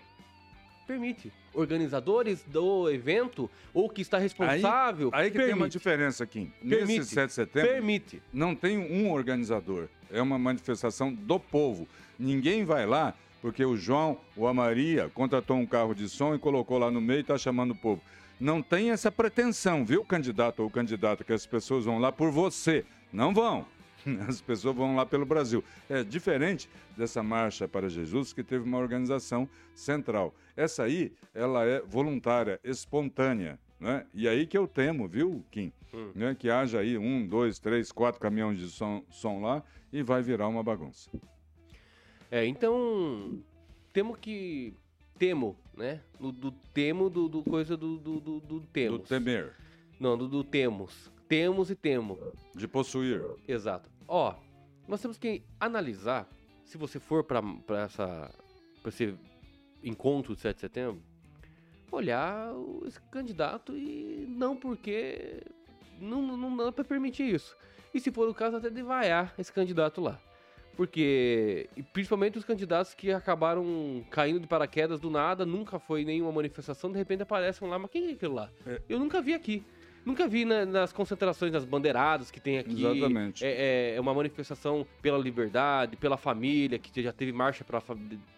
permite. 0.84 1.32
Organizadores 1.52 2.42
do 2.44 2.90
evento 2.90 3.50
ou 3.72 3.88
que 3.88 4.02
está 4.02 4.18
responsável. 4.18 5.10
Aí 5.12 5.30
que 5.30 5.36
tem 5.38 5.46
uma 5.48 5.52
permite. 5.56 5.72
diferença 5.72 6.24
aqui. 6.24 6.50
Permite. 6.60 6.98
Nesse 6.98 7.14
7 7.14 7.26
de 7.28 7.32
setembro, 7.34 7.68
Permite. 7.70 8.22
não 8.32 8.54
tem 8.54 8.78
um 8.78 9.10
organizador. 9.12 9.88
É 10.10 10.20
uma 10.20 10.38
manifestação 10.38 11.12
do 11.12 11.38
povo. 11.40 11.88
Ninguém 12.18 12.64
vai 12.64 12.86
lá 12.86 13.14
porque 13.40 13.64
o 13.64 13.76
João 13.76 14.18
ou 14.34 14.48
a 14.48 14.54
Maria 14.54 15.10
contratou 15.12 15.58
um 15.58 15.66
carro 15.66 15.94
de 15.94 16.08
som 16.08 16.34
e 16.34 16.38
colocou 16.38 16.78
lá 16.78 16.90
no 16.90 17.00
meio 17.00 17.18
e 17.18 17.20
está 17.20 17.36
chamando 17.36 17.72
o 17.72 17.74
povo. 17.74 18.00
Não 18.40 18.62
tem 18.62 18.90
essa 18.90 19.12
pretensão, 19.12 19.84
viu, 19.84 20.04
candidato 20.04 20.62
ou 20.62 20.70
candidata, 20.70 21.22
que 21.22 21.32
as 21.32 21.44
pessoas 21.46 21.84
vão 21.84 21.98
lá 21.98 22.10
por 22.10 22.30
você. 22.30 22.84
Não 23.12 23.34
vão. 23.34 23.66
As 24.28 24.40
pessoas 24.40 24.74
vão 24.76 24.96
lá 24.96 25.06
pelo 25.06 25.26
Brasil. 25.26 25.62
É 25.88 26.02
diferente 26.04 26.68
dessa 26.96 27.22
marcha 27.22 27.66
para 27.66 27.88
Jesus, 27.88 28.32
que 28.32 28.42
teve 28.42 28.64
uma 28.64 28.78
organização 28.78 29.48
central. 29.74 30.34
Essa 30.56 30.84
aí, 30.84 31.12
ela 31.34 31.64
é 31.64 31.80
voluntária, 31.80 32.60
espontânea. 32.62 33.58
Né? 33.80 34.06
E 34.14 34.28
aí 34.28 34.46
que 34.46 34.56
eu 34.56 34.66
temo, 34.66 35.08
viu, 35.08 35.44
Kim? 35.50 35.72
Hum. 35.92 36.10
Né? 36.14 36.34
Que 36.38 36.48
haja 36.48 36.80
aí 36.80 36.96
um, 36.96 37.26
dois, 37.26 37.58
três, 37.58 37.92
quatro 37.92 38.20
caminhões 38.20 38.58
de 38.58 38.68
som, 38.68 39.04
som 39.10 39.40
lá 39.40 39.62
e 39.92 40.02
vai 40.02 40.22
virar 40.22 40.48
uma 40.48 40.62
bagunça. 40.62 41.10
É, 42.30 42.44
então. 42.46 43.38
Temos 43.92 44.18
que. 44.18 44.74
Temo, 45.16 45.56
né? 45.76 46.00
Do, 46.18 46.32
do 46.32 46.50
temo 46.50 47.08
do, 47.08 47.28
do 47.28 47.44
coisa 47.44 47.76
do, 47.76 47.96
do, 47.96 48.18
do, 48.18 48.40
do 48.40 48.60
temos. 48.60 49.00
Do 49.02 49.06
temer, 49.06 49.52
Não, 50.00 50.18
do, 50.18 50.26
do 50.26 50.42
temos. 50.42 51.12
Temos 51.28 51.70
e 51.70 51.76
temo. 51.76 52.18
de 52.56 52.66
possuir. 52.66 53.22
Exato. 53.46 53.88
Ó, 54.06 54.34
nós 54.86 55.00
temos 55.00 55.18
que 55.18 55.42
analisar, 55.58 56.28
se 56.64 56.76
você 56.76 56.98
for 56.98 57.24
para 57.24 57.42
essa 57.82 58.30
pra 58.82 58.90
esse 58.90 59.16
encontro 59.82 60.34
de 60.34 60.40
7 60.40 60.54
de 60.54 60.60
setembro, 60.60 61.02
olhar 61.90 62.52
esse 62.86 63.00
candidato 63.10 63.76
e 63.76 64.26
não 64.28 64.56
porque 64.56 65.42
não, 65.98 66.22
não, 66.22 66.36
não 66.36 66.56
dá 66.56 66.72
para 66.72 66.84
permitir 66.84 67.34
isso. 67.34 67.56
E 67.92 68.00
se 68.00 68.10
for 68.10 68.28
o 68.28 68.34
caso, 68.34 68.56
até 68.56 68.68
de 68.68 68.82
vaiar 68.82 69.32
esse 69.38 69.52
candidato 69.52 70.00
lá. 70.00 70.20
Porque, 70.76 71.68
e 71.76 71.82
principalmente 71.82 72.36
os 72.36 72.44
candidatos 72.44 72.94
que 72.94 73.12
acabaram 73.12 74.04
caindo 74.10 74.40
de 74.40 74.46
paraquedas 74.48 74.98
do 74.98 75.08
nada, 75.08 75.46
nunca 75.46 75.78
foi 75.78 76.04
nenhuma 76.04 76.32
manifestação, 76.32 76.90
de 76.90 76.98
repente 76.98 77.22
aparecem 77.22 77.68
lá, 77.68 77.78
mas 77.78 77.90
quem 77.90 78.08
é 78.08 78.12
aquilo 78.12 78.34
lá? 78.34 78.50
É. 78.66 78.82
Eu 78.88 78.98
nunca 78.98 79.22
vi 79.22 79.34
aqui. 79.34 79.64
Nunca 80.04 80.26
vi 80.28 80.44
na- 80.44 80.66
nas 80.66 80.92
concentrações, 80.92 81.50
nas 81.52 81.64
bandeiradas 81.64 82.30
que 82.30 82.38
tem 82.40 82.58
aqui. 82.58 82.84
Exatamente. 82.84 83.44
É, 83.44 83.92
é- 83.92 83.94
é 83.96 84.00
uma 84.00 84.12
manifestação 84.14 84.86
pela 85.00 85.16
liberdade, 85.18 85.96
pela 85.96 86.16
família, 86.16 86.78
que 86.78 87.02
já 87.02 87.12
teve 87.12 87.32
marcha 87.32 87.64
pela, 87.64 87.80
fa- 87.80 87.96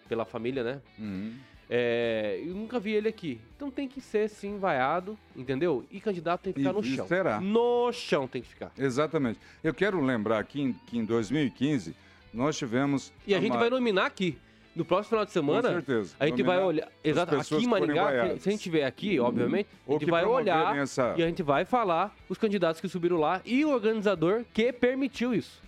pela 0.08 0.24
família, 0.24 0.62
né? 0.62 0.80
Uhum. 0.98 1.32
É, 1.68 2.40
eu 2.46 2.54
nunca 2.54 2.78
vi 2.78 2.92
ele 2.92 3.08
aqui. 3.08 3.40
Então 3.56 3.70
tem 3.72 3.88
que 3.88 4.00
ser 4.00 4.28
sim 4.28 4.56
vaiado, 4.58 5.18
entendeu? 5.34 5.84
E 5.90 6.00
candidato 6.00 6.42
tem 6.42 6.52
que 6.52 6.60
ficar 6.60 6.70
E 6.70 6.74
no 6.74 6.82
chão. 6.84 7.08
será. 7.08 7.40
No 7.40 7.92
chão 7.92 8.28
tem 8.28 8.40
que 8.40 8.48
ficar. 8.48 8.70
Exatamente. 8.78 9.40
Eu 9.64 9.74
quero 9.74 10.00
lembrar 10.00 10.38
aqui 10.38 10.74
que 10.86 10.96
em 10.96 11.04
2015 11.04 11.96
nós 12.32 12.56
tivemos. 12.56 13.12
E 13.26 13.34
a 13.34 13.40
gente 13.40 13.50
ma- 13.50 13.58
vai 13.58 13.70
nominar 13.70 14.06
aqui. 14.06 14.38
No 14.76 14.84
próximo 14.84 15.08
final 15.08 15.24
de 15.24 15.30
Com 15.30 15.40
semana, 15.40 15.68
certeza. 15.70 16.14
a 16.20 16.26
gente 16.26 16.42
vai 16.42 16.56
Nominar 16.56 16.66
olhar. 16.68 16.88
Exato, 17.02 17.34
aqui 17.36 17.54
em 17.56 17.66
Maringá, 17.66 18.34
se, 18.34 18.40
se 18.42 18.48
a 18.48 18.52
gente 18.52 18.62
tiver 18.62 18.84
aqui, 18.84 19.18
obviamente, 19.18 19.68
a 19.88 19.92
gente 19.92 20.04
vai 20.10 20.24
olhar 20.26 20.76
essa- 20.76 21.14
e 21.16 21.22
a 21.22 21.26
gente 21.26 21.42
vai 21.42 21.64
falar 21.64 22.14
os 22.28 22.36
candidatos 22.36 22.78
que 22.80 22.86
subiram 22.86 23.16
lá 23.16 23.40
e 23.46 23.64
o 23.64 23.70
organizador 23.70 24.44
que 24.52 24.70
permitiu 24.74 25.32
isso. 25.34 25.62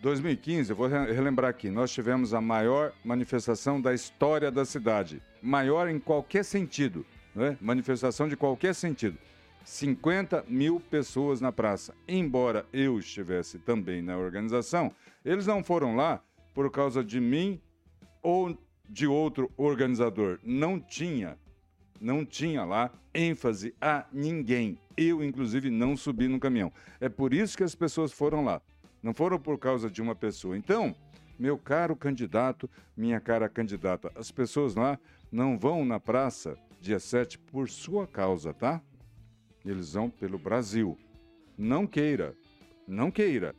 2015, 0.00 0.70
eu 0.70 0.76
vou 0.76 0.88
re- 0.88 1.12
relembrar 1.12 1.50
aqui, 1.50 1.70
nós 1.70 1.92
tivemos 1.92 2.34
a 2.34 2.40
maior 2.40 2.92
manifestação 3.04 3.80
da 3.80 3.92
história 3.94 4.50
da 4.50 4.64
cidade. 4.64 5.22
Maior 5.42 5.86
em 5.88 5.98
qualquer 6.00 6.44
sentido, 6.44 7.06
né? 7.34 7.56
manifestação 7.60 8.26
de 8.26 8.36
qualquer 8.36 8.74
sentido. 8.74 9.16
50 9.64 10.44
mil 10.48 10.80
pessoas 10.80 11.40
na 11.40 11.52
praça. 11.52 11.94
Embora 12.08 12.66
eu 12.72 12.98
estivesse 12.98 13.58
também 13.60 14.02
na 14.02 14.16
organização, 14.16 14.90
eles 15.24 15.46
não 15.46 15.62
foram 15.62 15.94
lá 15.94 16.20
por 16.52 16.68
causa 16.70 17.04
de 17.04 17.20
mim 17.20 17.60
ou 18.22 18.56
de 18.88 19.06
outro 19.06 19.50
organizador. 19.56 20.38
Não 20.42 20.78
tinha, 20.78 21.38
não 22.00 22.24
tinha 22.24 22.64
lá 22.64 22.90
ênfase 23.14 23.74
a 23.80 24.06
ninguém. 24.12 24.78
Eu, 24.96 25.24
inclusive, 25.24 25.70
não 25.70 25.96
subi 25.96 26.28
no 26.28 26.40
caminhão. 26.40 26.72
É 27.00 27.08
por 27.08 27.32
isso 27.34 27.56
que 27.56 27.64
as 27.64 27.74
pessoas 27.74 28.12
foram 28.12 28.44
lá. 28.44 28.60
Não 29.02 29.12
foram 29.12 29.38
por 29.38 29.58
causa 29.58 29.90
de 29.90 30.00
uma 30.00 30.14
pessoa. 30.14 30.56
Então, 30.56 30.94
meu 31.38 31.58
caro 31.58 31.96
candidato, 31.96 32.70
minha 32.96 33.18
cara 33.20 33.48
candidata, 33.48 34.12
as 34.14 34.30
pessoas 34.30 34.74
lá 34.74 34.98
não 35.30 35.58
vão 35.58 35.84
na 35.84 35.98
praça 35.98 36.56
dia 36.80 37.00
7 37.00 37.38
por 37.38 37.68
sua 37.68 38.06
causa, 38.06 38.52
tá? 38.52 38.82
Eles 39.64 39.94
vão 39.94 40.10
pelo 40.10 40.38
Brasil. 40.38 40.98
Não 41.56 41.86
queira, 41.86 42.34
não 42.86 43.10
queira. 43.10 43.54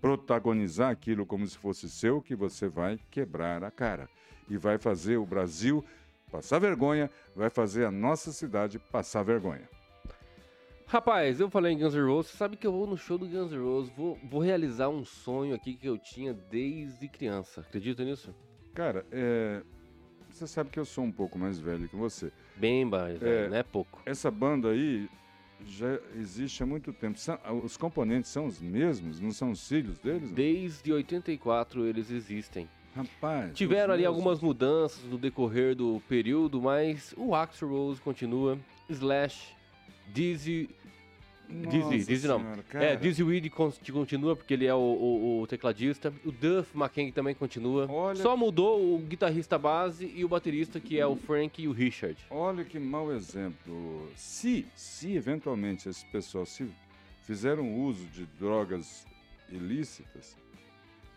Protagonizar 0.00 0.90
aquilo 0.90 1.26
como 1.26 1.46
se 1.46 1.56
fosse 1.56 1.88
seu, 1.88 2.20
que 2.22 2.34
você 2.34 2.68
vai 2.68 2.98
quebrar 3.10 3.64
a 3.64 3.70
cara. 3.70 4.08
E 4.48 4.56
vai 4.56 4.78
fazer 4.78 5.16
o 5.16 5.26
Brasil 5.26 5.84
passar 6.30 6.58
vergonha, 6.58 7.10
vai 7.34 7.50
fazer 7.50 7.84
a 7.84 7.90
nossa 7.90 8.32
cidade 8.32 8.78
passar 8.78 9.22
vergonha. 9.22 9.68
Rapaz, 10.86 11.38
eu 11.38 11.50
falei 11.50 11.74
em 11.74 11.78
Guns 11.78 11.94
N' 11.94 12.06
Roses, 12.06 12.30
você 12.30 12.38
sabe 12.38 12.56
que 12.56 12.66
eu 12.66 12.72
vou 12.72 12.86
no 12.86 12.96
show 12.96 13.18
do 13.18 13.26
Guns 13.28 13.52
N' 13.52 13.62
Roses, 13.62 13.92
vou, 13.94 14.18
vou 14.24 14.40
realizar 14.40 14.88
um 14.88 15.04
sonho 15.04 15.54
aqui 15.54 15.74
que 15.74 15.86
eu 15.86 15.98
tinha 15.98 16.32
desde 16.32 17.08
criança. 17.08 17.60
Acredita 17.60 18.02
nisso? 18.02 18.34
Cara, 18.74 19.04
é, 19.12 19.62
você 20.30 20.46
sabe 20.46 20.70
que 20.70 20.78
eu 20.78 20.86
sou 20.86 21.04
um 21.04 21.12
pouco 21.12 21.38
mais 21.38 21.58
velho 21.58 21.88
que 21.88 21.96
você. 21.96 22.32
Bem 22.56 22.86
mais, 22.86 23.22
é, 23.22 23.48
não 23.48 23.56
é 23.56 23.62
pouco. 23.62 24.00
Essa 24.06 24.30
banda 24.30 24.70
aí 24.70 25.10
já 25.66 25.98
existe 26.16 26.62
há 26.62 26.66
muito 26.66 26.92
tempo. 26.92 27.18
São, 27.18 27.38
os 27.62 27.76
componentes 27.76 28.30
são 28.30 28.46
os 28.46 28.60
mesmos? 28.60 29.20
Não 29.20 29.30
são 29.30 29.50
os 29.50 29.66
filhos 29.66 29.98
deles? 29.98 30.30
Desde 30.30 30.92
84 30.92 31.86
eles 31.86 32.10
existem. 32.10 32.68
Rapaz. 32.94 33.56
Tiveram 33.56 33.94
ali 33.94 34.04
algumas 34.04 34.40
mudanças 34.40 35.04
no 35.04 35.18
decorrer 35.18 35.74
do 35.74 36.02
período, 36.08 36.60
mas 36.60 37.14
o 37.16 37.34
Axl 37.34 37.66
Rose 37.66 38.00
continua. 38.00 38.58
Slash, 38.88 39.54
Dizzy, 40.12 40.68
Dizzy, 41.48 42.04
Dizzy 42.04 42.28
não. 42.28 42.42
é, 42.74 42.94
Dizzy 42.94 43.22
Weed 43.22 43.48
continua 43.48 44.36
porque 44.36 44.52
ele 44.52 44.66
é 44.66 44.74
o, 44.74 44.78
o, 44.78 45.40
o, 45.42 45.46
tecladista. 45.46 46.12
O 46.24 46.30
Duff 46.30 46.76
McKagan 46.76 47.10
também 47.10 47.34
continua. 47.34 47.90
Olha... 47.90 48.16
Só 48.16 48.36
mudou 48.36 48.94
o 48.94 48.98
guitarrista 48.98 49.58
base 49.58 50.12
e 50.14 50.24
o 50.24 50.28
baterista, 50.28 50.78
que 50.78 51.00
é 51.00 51.06
o 51.06 51.16
Frank 51.16 51.60
e 51.60 51.66
o 51.66 51.72
Richard. 51.72 52.18
Olha 52.30 52.64
que 52.64 52.78
mau 52.78 53.12
exemplo. 53.12 54.10
Se, 54.14 54.66
se 54.74 55.14
eventualmente 55.14 55.88
esse 55.88 56.04
pessoal 56.06 56.44
se 56.44 56.68
fizeram 57.22 57.74
uso 57.80 58.06
de 58.06 58.26
drogas 58.38 59.06
ilícitas, 59.50 60.36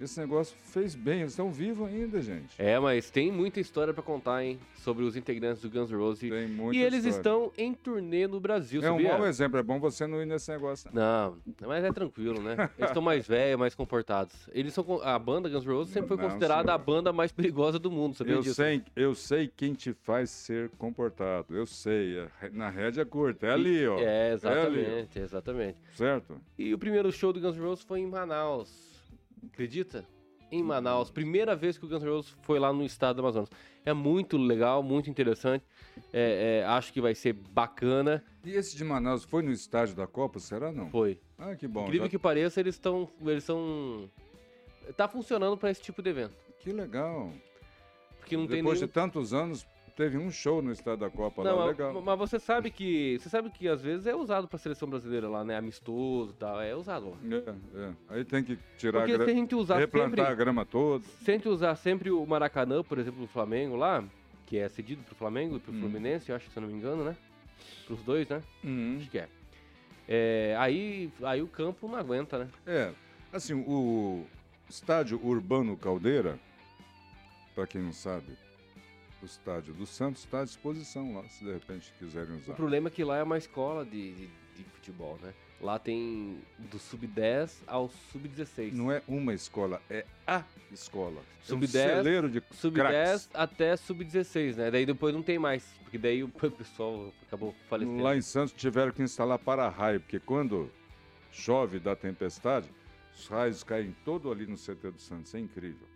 esse 0.04 0.20
negócio 0.20 0.56
fez 0.66 0.96
bem, 0.96 1.20
eles 1.22 1.32
estão 1.34 1.52
vivos 1.52 1.88
ainda, 1.88 2.22
gente. 2.22 2.56
É, 2.58 2.80
mas 2.80 3.10
tem 3.10 3.32
muita 3.32 3.60
história 3.60 3.94
para 3.94 4.04
contar, 4.04 4.44
hein? 4.44 4.60
Sobre 4.78 5.04
os 5.04 5.16
integrantes 5.16 5.62
do 5.62 5.70
Guns 5.70 5.92
N' 5.92 5.98
Roses. 5.98 6.28
Tem 6.30 6.48
muita 6.48 6.76
E 6.76 6.82
eles 6.82 7.06
história. 7.06 7.18
estão 7.18 7.52
em 7.58 7.74
turnê 7.74 8.26
no 8.28 8.40
Brasil, 8.40 8.82
É 8.84 8.92
um 8.92 9.02
mau 9.02 9.26
exemplo, 9.28 9.60
é 9.60 9.64
bom 9.64 9.80
você 9.80 10.08
não 10.08 10.22
ir 10.22 10.26
nesse 10.26 10.50
negócio. 10.52 10.90
Não, 10.92 11.38
mas 11.68 11.84
é 11.84 11.92
tranquilo, 11.92 12.42
né? 12.42 12.70
Eles 12.78 12.90
estão 12.90 13.02
mais 13.02 13.28
velhos, 13.28 13.60
mais 13.60 13.76
comportados. 13.76 14.50
Eles 14.52 14.74
são 14.74 14.84
a 15.04 15.20
banda 15.20 15.48
Guns 15.50 15.64
N' 15.66 15.72
Roses 15.72 15.94
sempre 15.94 16.08
foi 16.08 16.18
Não, 16.18 16.24
considerada 16.26 16.64
senhor. 16.64 16.74
a 16.74 16.78
banda 16.78 17.14
mais 17.14 17.32
perigosa 17.32 17.78
do 17.78 17.92
mundo, 17.92 18.16
sabia 18.16 18.34
Eu 18.36 18.42
disso? 18.42 18.56
sei, 18.56 18.82
eu 18.96 19.14
sei 19.14 19.48
quem 19.56 19.74
te 19.74 19.94
faz 19.94 20.30
ser 20.32 20.70
comportado. 20.78 21.56
Eu 21.56 21.66
sei. 21.68 22.18
é- 22.42 22.50
Na 22.52 22.70
rédea 22.70 23.06
curta. 23.06 23.46
É 23.46 23.52
ali, 23.52 23.88
ó. 23.88 24.00
É, 24.00 24.26
ali, 24.28 24.34
exatamente, 24.34 25.20
exatamente. 25.20 25.78
ó. 25.94 25.96
Certo? 25.96 26.42
E 26.58 26.74
o 26.74 26.78
primeiro 26.80 27.12
show 27.12 27.32
do 27.32 27.40
Guns 27.40 27.56
N' 27.56 27.62
Roses 27.64 27.84
foi 27.86 28.00
em 28.00 28.08
Manaus. 28.08 28.91
Acredita? 29.46 30.06
Em 30.52 30.62
Manaus. 30.62 31.10
Primeira 31.10 31.56
vez 31.56 31.78
que 31.78 31.86
o 31.86 31.88
Guns 31.88 32.04
N' 32.04 32.10
Roses 32.10 32.36
foi 32.42 32.60
lá 32.60 32.74
no 32.74 32.84
estado 32.84 33.16
do 33.18 33.22
Amazonas. 33.22 33.50
É 33.86 33.94
muito 33.94 34.38
legal, 34.38 34.84
muito 34.84 35.10
interessante. 35.10 35.64
É, 36.12 36.60
é, 36.62 36.66
acho 36.66 36.92
que 36.92 37.00
vai 37.00 37.16
ser 37.16 37.34
bacana. 37.34 38.22
E 38.44 38.52
esse 38.52 38.76
de 38.76 38.84
Manaus 38.84 39.24
foi 39.24 39.42
no 39.44 39.52
estádio 39.52 39.96
da 39.96 40.06
Copa, 40.06 40.40
será 40.40 40.72
não? 40.72 40.90
Foi. 40.90 41.20
Ah, 41.38 41.56
que 41.56 41.68
bom. 41.68 41.84
Incrível 41.84 42.08
já- 42.08 42.10
que 42.12 42.20
pareça, 42.20 42.60
eles 42.60 42.76
estão. 42.76 43.08
Eles 43.22 43.44
são. 43.46 44.10
Tá 44.98 45.08
funcionando 45.08 45.58
para 45.58 45.72
esse 45.72 45.82
tipo 45.82 46.02
de 46.02 46.10
evento. 46.10 46.36
que 46.60 46.72
legal. 46.72 47.32
Porque 48.20 48.36
não 48.38 48.46
tem 48.46 48.58
Depois 48.58 48.78
nenhum... 48.80 48.88
de 48.88 48.94
tantos 48.94 49.34
anos, 49.34 49.66
teve 50.02 50.18
um 50.18 50.32
show 50.32 50.64
no 50.64 50.72
estádio 50.72 51.02
da 51.02 51.10
Copa 51.12 51.44
Não, 51.44 51.58
lá, 51.58 51.66
legal. 51.66 52.02
mas 52.02 52.18
você 52.18 52.40
sabe 52.40 52.72
que. 52.72 53.20
Você 53.20 53.30
sabe 53.30 53.52
que 53.52 53.68
às 53.68 53.80
vezes 53.82 54.08
é 54.08 54.16
usado 54.16 54.48
pra 54.48 54.58
seleção 54.58 54.90
brasileira 54.90 55.30
lá, 55.30 55.44
né? 55.44 55.56
Amistoso 55.56 56.32
e 56.32 56.36
tal. 56.40 56.60
É 56.60 56.76
usado 56.76 57.12
lá. 57.12 57.18
É, 57.30 57.80
é. 57.84 57.94
Aí 58.10 58.26
tem 58.26 58.44
que 58.44 58.58
tirar 58.80 59.02
Porque 59.02 59.14
a 59.14 59.18
gra... 59.18 59.26
se 59.26 59.32
a 59.32 59.36
gente 59.36 59.54
usar 59.54 59.78
replantar 59.78 60.10
sempre. 60.10 60.22
a 60.22 60.34
grama 60.34 60.66
toda. 60.66 61.04
sempre 61.24 61.50
usar 61.50 61.76
sempre 61.76 62.10
o 62.10 62.26
Maracanã, 62.26 62.84
por 62.84 62.98
exemplo, 62.98 63.22
do 63.22 63.28
Flamengo 63.28 63.76
lá, 63.76 64.04
que 64.48 64.58
é 64.58 64.68
cedido 64.70 65.04
pro 65.04 65.14
Flamengo 65.14 65.58
e 65.58 65.60
pro 65.60 65.72
Hum. 65.72 65.80
Fluminense, 65.82 66.30
eu 66.32 66.36
acho, 66.36 66.50
se 66.50 66.58
eu 66.58 66.62
não 66.62 66.70
me 66.70 66.74
engano, 66.76 67.04
né? 67.04 67.16
Pros 67.86 68.02
dois, 68.02 68.28
né? 68.28 68.42
Uhum. 68.64 68.98
Acho 69.00 69.10
que 69.12 69.20
é. 69.20 69.30
É, 70.10 70.56
aí, 70.58 71.12
aí 71.22 71.44
o 71.44 71.48
campo 71.48 71.88
não 71.88 71.96
aguenta, 71.96 72.40
né? 72.40 72.48
É, 72.66 72.92
assim, 73.32 73.54
o 73.68 74.26
estádio 74.68 75.24
Urbano 75.24 75.78
Caldeira, 75.78 76.40
para 77.54 77.68
quem 77.68 77.82
não 77.84 77.94
sabe, 77.94 78.34
o 79.22 79.26
estádio 79.26 79.74
do 79.74 79.86
Santos 79.86 80.24
está 80.24 80.42
à 80.42 80.44
disposição 80.44 81.14
lá, 81.16 81.28
se 81.30 81.44
de 81.44 81.52
repente 81.54 81.94
quiserem 82.00 82.34
O 82.36 82.38
usar. 82.38 82.54
problema 82.54 82.88
é 82.88 82.92
que 82.92 83.04
lá 83.04 83.18
é 83.18 83.24
uma 83.24 83.38
escola 83.38 83.86
de, 83.86 84.14
de, 84.14 84.28
de 84.58 84.64
futebol, 84.76 85.18
né? 85.22 85.34
Lá 85.62 85.78
tem 85.78 86.40
do 86.58 86.80
sub-10 86.80 87.52
ao 87.68 87.88
sub-16. 88.12 88.74
Não 88.74 88.92
é 88.92 89.04
uma 89.08 89.32
escola, 89.34 89.80
é 89.92 90.06
a 90.26 90.44
escola. 90.72 91.22
É 91.22 91.54
um 91.54 91.60
Sub-10, 91.60 91.70
celeiro 91.70 92.30
de 92.30 92.42
Sub-10 92.52 92.74
craques. 92.74 93.30
até 93.32 93.78
sub-16, 93.78 94.56
né? 94.56 94.72
Daí 94.72 94.88
depois 94.88 95.14
não 95.14 95.22
tem 95.22 95.38
mais, 95.38 95.64
porque 95.84 96.00
daí 96.00 96.24
o 96.24 96.30
pessoal 96.58 97.14
acabou 97.28 97.54
falecendo. 97.70 98.02
Lá 98.02 98.16
em 98.16 98.22
Santos 98.22 98.54
tiveram 98.54 98.92
que 98.92 99.04
instalar 99.04 99.38
para-raio, 99.38 100.00
porque 100.00 100.20
quando 100.20 100.68
chove 101.32 101.80
dá 101.80 101.96
tempestade, 101.96 102.68
os 103.16 103.28
raios 103.28 103.64
caem 103.64 103.96
todo 104.04 104.32
ali 104.32 104.48
no 104.48 104.58
CT 104.58 104.90
do 104.92 105.00
Santos. 105.00 105.36
É 105.36 105.40
incrível. 105.40 105.88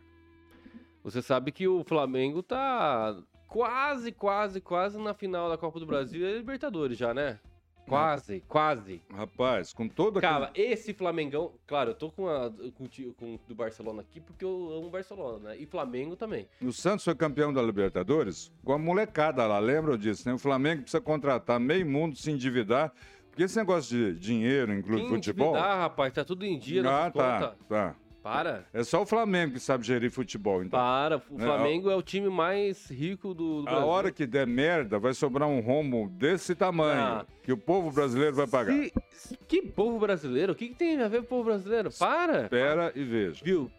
Você 1.05 1.21
sabe 1.21 1.51
que 1.51 1.67
o 1.67 1.83
Flamengo 1.83 2.41
tá 2.41 3.15
quase, 3.47 4.11
quase, 4.11 4.59
quase 4.59 4.97
na 4.97 5.13
final 5.13 5.47
da 5.47 5.55
Copa 5.55 5.79
do 5.79 5.85
Brasil 5.85 6.27
e 6.27 6.37
Libertadores 6.39 6.97
já, 6.97 7.13
né? 7.13 7.39
Quase, 7.87 8.41
quase. 8.47 9.03
Rapaz, 9.13 9.71
com 9.71 9.87
toda 9.87 10.19
Cara, 10.19 10.49
esse 10.55 10.95
Flamengão, 10.95 11.53
claro, 11.67 11.91
eu 11.91 11.93
tô 11.93 12.09
com, 12.09 12.27
a, 12.27 12.49
com, 12.49 12.85
o 12.85 13.13
com 13.13 13.35
o 13.35 13.39
do 13.47 13.53
Barcelona 13.53 14.01
aqui 14.01 14.19
porque 14.19 14.43
eu 14.43 14.71
amo 14.75 14.89
Barcelona, 14.89 15.49
né? 15.49 15.57
E 15.59 15.67
Flamengo 15.67 16.15
também. 16.15 16.47
O 16.59 16.73
Santos 16.73 17.05
foi 17.05 17.13
campeão 17.13 17.53
da 17.53 17.61
Libertadores 17.61 18.51
com 18.63 18.73
a 18.73 18.79
molecada 18.79 19.45
lá, 19.45 19.59
lembram 19.59 19.95
disso, 19.95 20.27
né? 20.27 20.33
O 20.33 20.39
Flamengo 20.39 20.81
precisa 20.81 21.01
contratar 21.01 21.59
meio 21.59 21.85
mundo, 21.85 22.15
se 22.15 22.31
endividar, 22.31 22.91
porque 23.29 23.43
esse 23.43 23.55
negócio 23.55 23.95
de 23.95 24.19
dinheiro 24.19 24.73
Quem 24.81 25.07
futebol... 25.07 25.49
endividar, 25.49 25.77
rapaz, 25.77 26.11
tá 26.11 26.25
tudo 26.25 26.43
em 26.43 26.57
dia 26.57 26.81
ah, 26.81 27.11
tá, 27.11 27.39
contas. 27.39 27.67
tá. 27.69 27.95
Para, 28.25 28.65
É 28.73 28.83
só 28.83 29.03
o 29.03 29.05
Flamengo 29.05 29.53
que 29.53 29.59
sabe 29.59 29.85
gerir 29.85 30.09
futebol, 30.09 30.63
então. 30.63 30.79
para. 30.79 31.17
O 31.29 31.39
É, 31.39 31.43
Flamengo 31.43 31.91
é 31.91 31.95
o 31.95 32.01
time 32.01 32.27
mais 32.27 32.89
rico 32.89 33.35
do, 33.35 33.61
do 33.61 33.67
A 33.69 33.71
Brasil. 33.71 33.87
hora 33.87 34.11
que 34.11 34.25
der 34.25 34.47
merda, 34.47 34.97
vai 34.97 35.13
sobrar 35.13 35.47
um 35.47 35.59
rombo 35.59 36.09
desse 36.09 36.55
tamanho, 36.55 36.99
Ah. 36.99 37.25
que 37.43 37.51
o 37.53 37.57
povo 37.57 37.91
brasileiro 37.91 38.35
vai 38.35 38.47
pagar. 38.47 38.73
Se- 39.11 39.37
que 39.47 39.61
povo 39.61 39.99
brasileiro? 39.99 40.53
O 40.53 40.55
que, 40.55 40.69
que 40.69 40.73
tem 40.75 40.99
a 40.99 41.07
ver 41.07 41.19
com 41.19 41.25
o 41.25 41.27
povo 41.27 41.43
brasileiro? 41.43 41.91
Para! 41.99 42.45
Espera 42.45 42.91
e 42.95 43.03
veja. 43.03 43.45
Viu? 43.45 43.69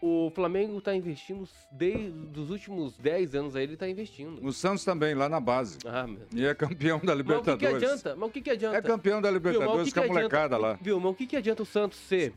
O 0.00 0.30
Flamengo 0.32 0.80
tá 0.80 0.94
investindo 0.94 1.42
desde 1.72 2.38
os 2.40 2.50
últimos 2.50 2.96
10 2.98 3.34
anos 3.34 3.56
aí, 3.56 3.64
ele 3.64 3.76
tá 3.76 3.88
investindo. 3.88 4.44
O 4.44 4.52
Santos 4.52 4.84
também, 4.84 5.12
lá 5.14 5.28
na 5.28 5.38
base. 5.40 5.78
Ah, 5.84 6.06
meu. 6.06 6.22
E 6.34 6.44
é 6.46 6.54
campeão 6.54 6.98
da 6.98 7.14
Mas 7.16 7.20
o 7.20 7.24
que, 7.24 7.24
que 7.24 7.32
Libertadores. 7.40 7.74
adianta? 7.82 8.16
Mas 8.16 8.28
o 8.28 8.32
que, 8.32 8.40
que 8.40 8.50
adianta? 8.50 8.76
É 8.76 8.82
campeão 8.82 9.20
da 9.20 9.28
Viu, 9.28 9.38
Libertadores 9.38 9.92
que 9.92 9.98
com 10.00 10.04
a 10.04 10.08
molecada 10.08 10.56
lá. 10.56 10.78
Viu, 10.80 10.98
mas 11.00 11.10
o 11.12 11.14
que, 11.14 11.26
que 11.26 11.36
adianta 11.36 11.62
o 11.62 11.66
Santos 11.66 11.98
ser? 11.98 12.32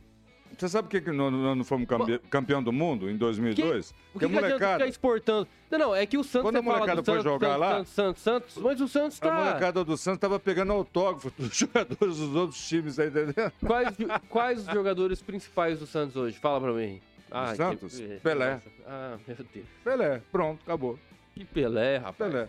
Você 0.58 0.70
sabe 0.70 0.88
por 0.88 0.92
que, 0.92 1.02
que 1.02 1.12
nós 1.12 1.32
não 1.32 1.64
fomos 1.64 1.88
campe- 1.88 2.20
campeão 2.30 2.62
do 2.62 2.72
mundo 2.72 3.10
em 3.10 3.18
2002? 3.18 3.90
O 3.92 3.94
Porque 4.14 4.20
que, 4.20 4.26
a 4.26 4.28
que 4.28 4.34
molecada, 4.36 4.74
ficar 4.80 4.88
exportando? 4.88 5.48
Não, 5.72 5.80
não, 5.80 5.96
é 5.96 6.06
que 6.06 6.18
o 6.18 6.24
Santos 6.24 6.42
Quando 6.42 6.58
a 6.58 6.60
você 6.60 6.66
fala 6.66 6.78
molecada 6.80 7.04
foi 7.04 7.14
Santos, 7.16 7.24
jogar 7.32 7.48
Santos, 7.48 7.60
lá- 7.60 7.86
Santos, 7.86 8.22
Santos, 8.22 8.58
mas 8.58 8.82
o 8.82 8.88
Santos 8.88 9.18
a 9.22 9.28
tá... 9.28 9.34
molecada 9.34 9.84
do 9.84 9.98
Santos 9.98 10.20
tava 10.20 10.40
pegando 10.40 10.72
autógrafo 10.74 11.32
dos 11.40 11.56
jogadores 11.56 12.18
dos 12.18 12.36
outros 12.36 12.68
times, 12.68 12.96
tá 12.98 13.06
entendendo? 13.06 13.52
Quais, 13.66 13.98
quais 14.30 14.60
os 14.68 14.74
jogadores 14.74 15.22
principais 15.22 15.80
do 15.80 15.88
Santos 15.88 16.16
hoje? 16.16 16.38
Fala 16.38 16.60
pra 16.62 16.74
mim. 16.74 17.02
Ah, 17.32 17.56
Santos? 17.56 17.98
que- 17.98 18.20
Pelé. 18.22 18.62
Ah, 18.86 19.18
meu 19.28 19.38
Deus. 19.54 19.66
Pelé, 19.84 20.22
pronto, 20.32 20.62
acabou. 20.64 21.00
Que 21.34 21.46
Pelé, 21.46 21.98
rapaz. 21.98 22.32
Pelé. 22.32 22.48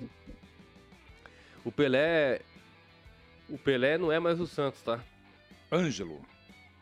O 1.65 1.71
Pelé... 1.73 2.41
O 3.49 3.57
Pelé 3.59 3.97
não 3.99 4.11
é 4.11 4.19
mais 4.19 4.41
o 4.41 4.47
Santos, 4.47 4.83
tá? 4.83 4.99
Ângelo, 5.71 6.21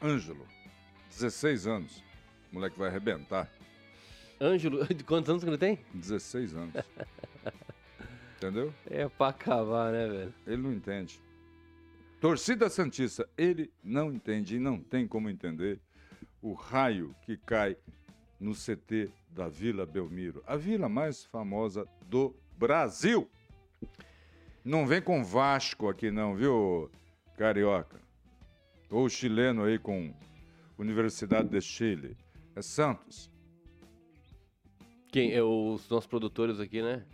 Ângelo, 0.02 0.46
16 1.10 1.66
anos. 1.66 2.02
O 2.50 2.54
moleque 2.54 2.78
vai 2.78 2.88
arrebentar. 2.88 3.50
Ângelo, 4.40 4.86
de 4.94 5.04
quantos 5.04 5.28
anos 5.30 5.44
que 5.44 5.50
ele 5.50 5.58
tem? 5.58 5.78
16 5.94 6.54
anos. 6.54 6.74
Entendeu? 8.36 8.72
É 8.86 9.06
pra 9.08 9.28
acabar, 9.28 9.92
né, 9.92 10.08
velho? 10.08 10.34
Ele 10.46 10.62
não 10.62 10.72
entende. 10.72 11.20
Torcida 12.20 12.68
Santista, 12.70 13.28
ele 13.36 13.70
não 13.82 14.12
entende 14.12 14.56
e 14.56 14.58
não 14.58 14.78
tem 14.78 15.06
como 15.06 15.28
entender 15.28 15.80
o 16.42 16.54
raio 16.54 17.14
que 17.22 17.36
cai 17.36 17.76
no 18.38 18.54
CT 18.54 19.10
da 19.28 19.48
Vila 19.48 19.84
Belmiro, 19.86 20.42
a 20.46 20.56
vila 20.56 20.88
mais 20.88 21.24
famosa 21.24 21.86
do 22.06 22.34
Brasil. 22.56 23.30
Não 24.64 24.86
vem 24.86 25.00
com 25.00 25.24
Vasco 25.24 25.88
aqui 25.88 26.10
não, 26.10 26.34
viu, 26.34 26.90
carioca? 27.36 28.00
Ou 28.90 29.08
chileno 29.08 29.64
aí 29.64 29.78
com 29.78 30.12
Universidade 30.80 31.48
de 31.48 31.60
Chile. 31.60 32.16
É 32.56 32.62
Santos. 32.62 33.30
Quem? 35.12 35.32
É 35.32 35.42
os 35.42 35.88
nossos 35.90 36.06
produtores 36.06 36.58
aqui, 36.58 36.80
né? 36.80 37.04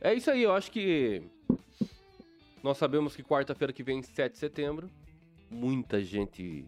É. 0.00 0.10
É 0.10 0.14
isso 0.14 0.30
aí, 0.30 0.42
eu 0.42 0.52
acho 0.52 0.70
que 0.70 1.22
nós 2.62 2.78
sabemos 2.78 3.14
que 3.14 3.22
quarta-feira 3.22 3.72
que 3.72 3.82
vem, 3.82 4.00
7 4.00 4.32
de 4.32 4.38
setembro, 4.38 4.88
muita 5.50 6.02
gente 6.02 6.66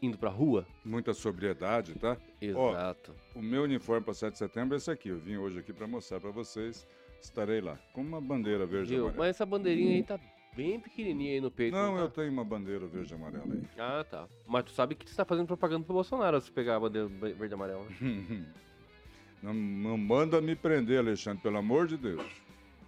indo 0.00 0.18
pra 0.18 0.30
rua. 0.30 0.66
Muita 0.84 1.12
sobriedade, 1.12 1.94
tá? 1.94 2.16
Exato. 2.40 3.14
O 3.34 3.42
meu 3.42 3.64
uniforme 3.64 4.04
para 4.04 4.14
7 4.14 4.34
de 4.34 4.38
setembro 4.38 4.74
é 4.74 4.76
esse 4.76 4.90
aqui. 4.90 5.08
Eu 5.08 5.18
vim 5.18 5.36
hoje 5.36 5.58
aqui 5.58 5.72
para 5.72 5.86
mostrar 5.86 6.20
para 6.20 6.30
vocês. 6.30 6.86
Estarei 7.20 7.60
lá 7.60 7.76
com 7.92 8.02
uma 8.02 8.20
bandeira 8.20 8.66
verde 8.66 8.94
Viu? 8.94 9.12
Mas 9.16 9.30
essa 9.30 9.46
bandeirinha 9.46 9.96
aí 9.96 10.02
tá 10.02 10.20
bem 10.56 10.80
pequenininha 10.80 11.34
aí 11.34 11.40
no 11.40 11.50
peito. 11.50 11.76
Não, 11.76 11.94
tá? 11.94 12.00
eu 12.00 12.08
tenho 12.08 12.32
uma 12.32 12.44
bandeira 12.44 12.86
verde 12.86 13.12
e 13.12 13.14
amarela 13.14 13.52
aí. 13.52 13.62
Ah, 13.78 14.04
tá. 14.08 14.26
Mas 14.46 14.64
tu 14.64 14.70
sabe 14.72 14.94
que 14.94 15.08
você 15.08 15.14
tá 15.14 15.24
fazendo 15.24 15.46
propaganda 15.46 15.84
pro 15.84 15.94
Bolsonaro 15.94 16.40
se 16.40 16.50
pegar 16.50 16.76
a 16.76 16.80
bandeira 16.80 17.06
verde 17.06 17.52
e 17.52 17.54
amarela. 17.54 17.84
né? 18.00 18.46
Não, 19.42 19.52
não 19.52 19.98
manda 19.98 20.40
me 20.40 20.56
prender, 20.56 20.98
Alexandre, 20.98 21.42
pelo 21.42 21.58
amor 21.58 21.86
de 21.86 21.96
Deus. 21.98 22.24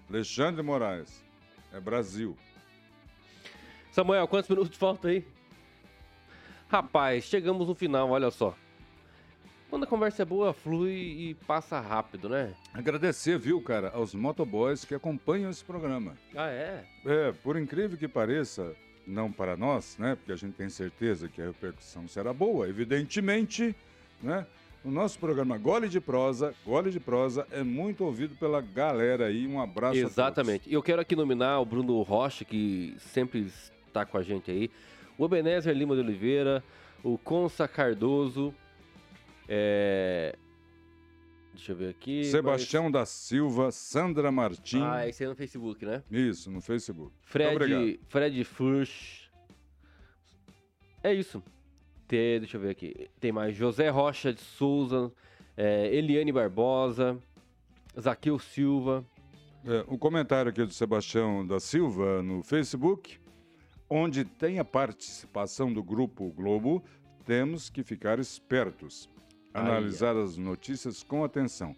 Alexandre 0.09 0.63
Moraes. 0.63 1.23
É 1.73 1.79
Brasil. 1.79 2.37
Samuel, 3.93 4.27
quantos 4.27 4.49
minutos 4.49 4.77
faltam 4.77 5.11
aí? 5.11 5.25
Rapaz, 6.69 7.25
chegamos 7.25 7.69
no 7.69 7.75
final, 7.75 8.11
olha 8.11 8.31
só. 8.31 8.57
Quando 9.71 9.85
a 9.85 9.87
conversa 9.87 10.23
é 10.23 10.25
boa, 10.25 10.55
flui 10.55 10.93
e 10.93 11.35
passa 11.47 11.79
rápido, 11.79 12.29
né? 12.29 12.55
Agradecer, 12.73 13.39
viu, 13.39 13.61
cara, 13.61 13.91
aos 13.91 14.15
motoboys 14.15 14.85
que 14.85 14.95
acompanham 14.95 15.51
esse 15.51 15.63
programa. 15.63 16.15
Ah, 16.35 16.49
é? 16.49 16.85
É, 17.05 17.33
por 17.43 17.59
incrível 17.59 17.99
que 17.99 18.09
pareça, 18.09 18.75
não 19.07 19.31
para 19.31 19.59
nós, 19.59 19.97
né? 19.99 20.15
Porque 20.15 20.33
a 20.33 20.37
gente 20.37 20.55
tem 20.55 20.71
certeza 20.71 21.29
que 21.29 21.43
a 21.43 21.47
repercussão 21.47 22.09
será 22.09 22.33
boa, 22.33 22.67
evidentemente, 22.67 23.77
né? 24.23 24.47
O 24.83 24.91
nosso 24.91 25.19
programa 25.19 25.59
Gole 25.59 25.89
de 25.89 26.01
Prosa, 26.01 26.55
Gole 26.65 26.91
de 26.91 27.01
Prosa 27.01 27.47
é 27.51 27.63
muito 27.63 28.05
ouvido 28.05 28.37
pela 28.37 28.63
galera 28.63 29.27
aí. 29.27 29.47
Um 29.47 29.61
abraço 29.61 29.99
Exatamente. 29.99 30.71
E 30.71 30.73
eu 30.73 30.83
quero 30.83 31.03
aqui 31.03 31.15
nominar 31.15 31.61
o 31.61 31.65
Bruno 31.67 32.01
Rocha, 32.01 32.43
que 32.43 32.97
sempre 32.99 33.53
está 33.87 34.07
com 34.07 34.17
a 34.17 34.23
gente 34.23 34.51
aí. 34.51 34.71
O 35.19 35.27
Ebenezer 35.27 35.75
Lima 35.77 35.95
de 35.95 36.01
Oliveira, 36.01 36.65
o 37.03 37.19
Consa 37.19 37.69
Cardoso, 37.69 38.55
é... 39.49 40.37
Deixa 41.55 41.73
eu 41.73 41.77
ver 41.77 41.89
aqui. 41.91 42.25
Sebastião 42.25 42.89
da 42.91 43.05
Silva, 43.05 43.73
Sandra 43.73 44.31
Martins. 44.31 44.81
mas- 44.81 45.03
Ah, 45.03 45.09
esse 45.09 45.23
aí 45.23 45.27
é 45.27 45.31
no 45.31 45.35
Facebook, 45.37 45.85
né? 45.85 46.05
Isso, 46.11 46.51
no 46.51 46.61
Facebook. 46.61 47.13
Fred. 47.23 47.99
Fred 48.09 48.45
Furch. 48.45 49.29
É 51.03 51.13
isso. 51.13 51.43
Tem, 52.07 52.39
deixa 52.39 52.57
eu 52.57 52.61
ver 52.61 52.71
aqui. 52.71 53.11
Tem 53.21 53.33
mais 53.33 53.57
José 53.57 53.89
Rocha 53.89 54.33
de 54.33 54.41
Souza, 54.41 55.13
é, 55.57 55.93
Eliane 55.95 56.33
Barbosa, 56.33 57.19
Zaqueu 57.99 58.39
Silva. 58.39 59.05
É, 59.65 59.85
um 59.93 59.99
comentário 59.99 60.51
aqui 60.51 60.65
do 60.65 60.73
Sebastião 60.73 61.45
da 61.47 61.59
Silva 61.59 62.23
no 62.23 62.43
Facebook, 62.43 63.19
onde 63.91 64.25
tem 64.25 64.59
a 64.61 64.65
participação 64.65 65.73
do 65.73 65.83
Grupo 65.83 66.31
Globo, 66.31 66.83
temos 67.25 67.69
que 67.69 67.83
ficar 67.83 68.19
espertos, 68.21 69.11
Analisar 69.61 70.17
as 70.17 70.37
notícias 70.37 71.03
com 71.03 71.25
atenção. 71.25 71.75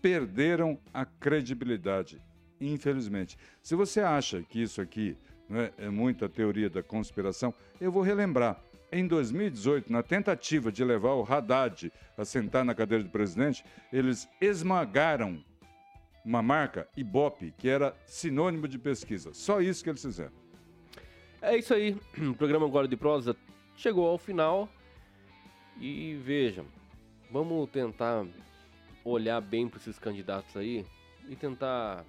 Perderam 0.00 0.78
a 0.92 1.04
credibilidade, 1.04 2.20
infelizmente. 2.60 3.38
Se 3.62 3.74
você 3.74 4.00
acha 4.00 4.42
que 4.42 4.60
isso 4.62 4.80
aqui 4.80 5.16
né, 5.48 5.70
é 5.78 5.88
muita 5.88 6.28
teoria 6.28 6.68
da 6.68 6.82
conspiração, 6.82 7.54
eu 7.80 7.90
vou 7.90 8.02
relembrar. 8.02 8.60
Em 8.92 9.06
2018, 9.06 9.90
na 9.90 10.02
tentativa 10.02 10.70
de 10.70 10.84
levar 10.84 11.14
o 11.14 11.24
Haddad 11.24 11.92
a 12.16 12.24
sentar 12.24 12.64
na 12.64 12.74
cadeira 12.74 13.02
de 13.02 13.10
presidente, 13.10 13.64
eles 13.92 14.28
esmagaram 14.40 15.42
uma 16.24 16.40
marca, 16.40 16.88
Ibope, 16.96 17.52
que 17.58 17.68
era 17.68 17.94
sinônimo 18.06 18.66
de 18.66 18.78
pesquisa. 18.78 19.34
Só 19.34 19.60
isso 19.60 19.84
que 19.84 19.90
eles 19.90 20.00
fizeram. 20.02 20.32
É 21.42 21.56
isso 21.56 21.74
aí. 21.74 21.96
O 22.18 22.34
programa 22.34 22.66
Agora 22.66 22.88
de 22.88 22.96
Prosa 22.96 23.36
chegou 23.76 24.06
ao 24.06 24.16
final. 24.16 24.68
E 25.78 26.14
vejam, 26.24 26.64
vamos 27.30 27.68
tentar 27.70 28.26
olhar 29.04 29.40
bem 29.40 29.68
para 29.68 29.78
esses 29.78 29.98
candidatos 29.98 30.56
aí 30.56 30.84
e 31.28 31.36
tentar 31.36 32.04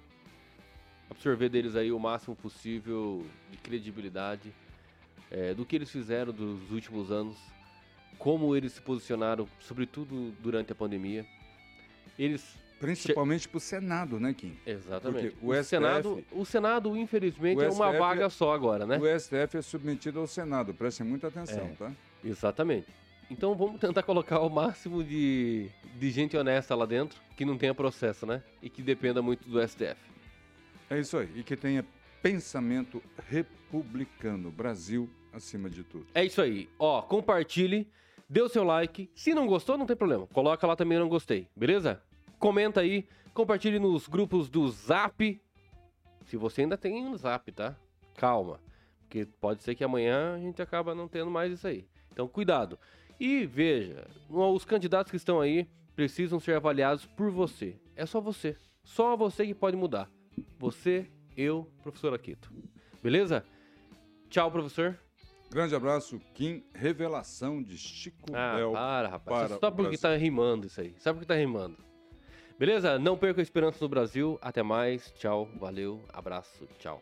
absorver 1.10 1.48
deles 1.48 1.76
aí 1.76 1.92
o 1.92 1.98
máximo 1.98 2.34
possível 2.34 3.24
de 3.50 3.58
credibilidade 3.58 4.52
é, 5.30 5.54
do 5.54 5.64
que 5.64 5.76
eles 5.76 5.90
fizeram 5.90 6.32
dos 6.32 6.70
últimos 6.70 7.10
anos, 7.10 7.36
como 8.18 8.54
eles 8.56 8.72
se 8.72 8.80
posicionaram, 8.80 9.46
sobretudo 9.60 10.32
durante 10.40 10.72
a 10.72 10.74
pandemia. 10.74 11.26
Eles 12.18 12.56
Principalmente 12.78 13.48
para 13.48 13.56
o 13.56 13.60
Senado, 13.60 14.20
né, 14.20 14.34
Kim? 14.34 14.54
Exatamente. 14.66 15.30
Porque 15.30 15.46
o 15.46 15.48
o, 15.48 15.54
STF 15.54 15.68
Senado, 15.68 16.24
o 16.30 16.44
Senado, 16.44 16.96
infelizmente, 16.96 17.58
O 17.58 17.62
é 17.62 17.70
uma 17.70 17.86
STF 17.86 17.98
vaga 17.98 18.28
só 18.28 18.52
agora, 18.52 18.84
né? 18.84 18.98
O 18.98 19.18
STF 19.18 19.56
é 19.56 19.62
submetido 19.62 20.20
ao 20.20 20.26
Senado, 20.26 20.74
prestem 20.74 21.06
muita 21.06 21.28
atenção, 21.28 21.64
É. 21.64 21.74
tá? 21.78 21.92
Exatamente. 22.22 22.86
Então 23.30 23.54
vamos 23.54 23.80
tentar 23.80 24.02
colocar 24.02 24.40
o 24.40 24.48
máximo 24.48 25.02
de, 25.02 25.68
de 25.98 26.10
gente 26.10 26.36
honesta 26.36 26.74
lá 26.74 26.86
dentro, 26.86 27.20
que 27.36 27.44
não 27.44 27.58
tenha 27.58 27.74
processo, 27.74 28.24
né? 28.24 28.42
E 28.62 28.70
que 28.70 28.82
dependa 28.82 29.20
muito 29.20 29.48
do 29.48 29.60
STF. 29.66 29.96
É 30.88 31.00
isso 31.00 31.18
aí. 31.18 31.28
E 31.34 31.42
que 31.42 31.56
tenha 31.56 31.84
pensamento 32.22 33.02
republicano. 33.28 34.50
Brasil 34.50 35.10
acima 35.32 35.68
de 35.68 35.82
tudo. 35.82 36.06
É 36.14 36.24
isso 36.24 36.40
aí. 36.40 36.68
Ó, 36.78 37.02
compartilhe, 37.02 37.88
dê 38.28 38.40
o 38.40 38.48
seu 38.48 38.64
like. 38.64 39.10
Se 39.14 39.34
não 39.34 39.46
gostou, 39.46 39.76
não 39.76 39.86
tem 39.86 39.96
problema. 39.96 40.26
Coloca 40.28 40.66
lá 40.66 40.76
também 40.76 40.98
não 40.98 41.08
gostei, 41.08 41.48
beleza? 41.54 42.02
Comenta 42.38 42.80
aí, 42.80 43.06
compartilhe 43.34 43.78
nos 43.78 44.06
grupos 44.06 44.48
do 44.48 44.68
Zap. 44.68 45.40
Se 46.26 46.36
você 46.36 46.62
ainda 46.62 46.76
tem 46.76 47.04
um 47.06 47.16
Zap, 47.16 47.50
tá? 47.52 47.76
Calma. 48.16 48.60
Porque 49.00 49.26
pode 49.40 49.62
ser 49.62 49.74
que 49.74 49.84
amanhã 49.84 50.34
a 50.34 50.38
gente 50.38 50.60
acaba 50.60 50.94
não 50.94 51.08
tendo 51.08 51.30
mais 51.30 51.52
isso 51.52 51.66
aí. 51.66 51.86
Então, 52.12 52.26
cuidado. 52.26 52.78
E 53.18 53.46
veja, 53.46 54.06
os 54.28 54.64
candidatos 54.64 55.10
que 55.10 55.16
estão 55.16 55.40
aí 55.40 55.66
precisam 55.94 56.38
ser 56.38 56.54
avaliados 56.56 57.06
por 57.06 57.30
você. 57.30 57.76
É 57.94 58.04
só 58.04 58.20
você. 58.20 58.56
Só 58.84 59.16
você 59.16 59.46
que 59.46 59.54
pode 59.54 59.76
mudar. 59.76 60.10
Você, 60.58 61.10
eu, 61.36 61.70
professor 61.82 62.12
Aquito. 62.14 62.52
Beleza? 63.02 63.44
Tchau, 64.28 64.50
professor. 64.50 64.98
Grande 65.50 65.74
abraço, 65.74 66.20
Kim. 66.34 66.62
Revelação 66.74 67.62
de 67.62 67.78
Chico 67.78 68.34
Ah, 68.34 68.56
Bel. 68.56 68.72
para, 68.72 69.08
rapaz. 69.08 69.38
para 69.38 69.48
Você 69.48 69.54
o 69.54 69.60
sabe 69.60 69.76
por 69.76 69.82
que 69.90 69.96
Brasil. 69.96 70.00
tá 70.00 70.16
rimando 70.16 70.66
isso 70.66 70.80
aí? 70.80 70.94
Sabe 70.98 71.18
por 71.18 71.22
que 71.22 71.28
tá 71.28 71.34
rimando? 71.36 71.76
Beleza? 72.58 72.98
Não 72.98 73.16
perca 73.16 73.40
a 73.40 73.42
esperança 73.42 73.78
no 73.80 73.88
Brasil. 73.88 74.38
Até 74.42 74.62
mais. 74.62 75.10
Tchau. 75.12 75.48
Valeu. 75.58 76.02
Abraço. 76.12 76.66
Tchau. 76.78 77.00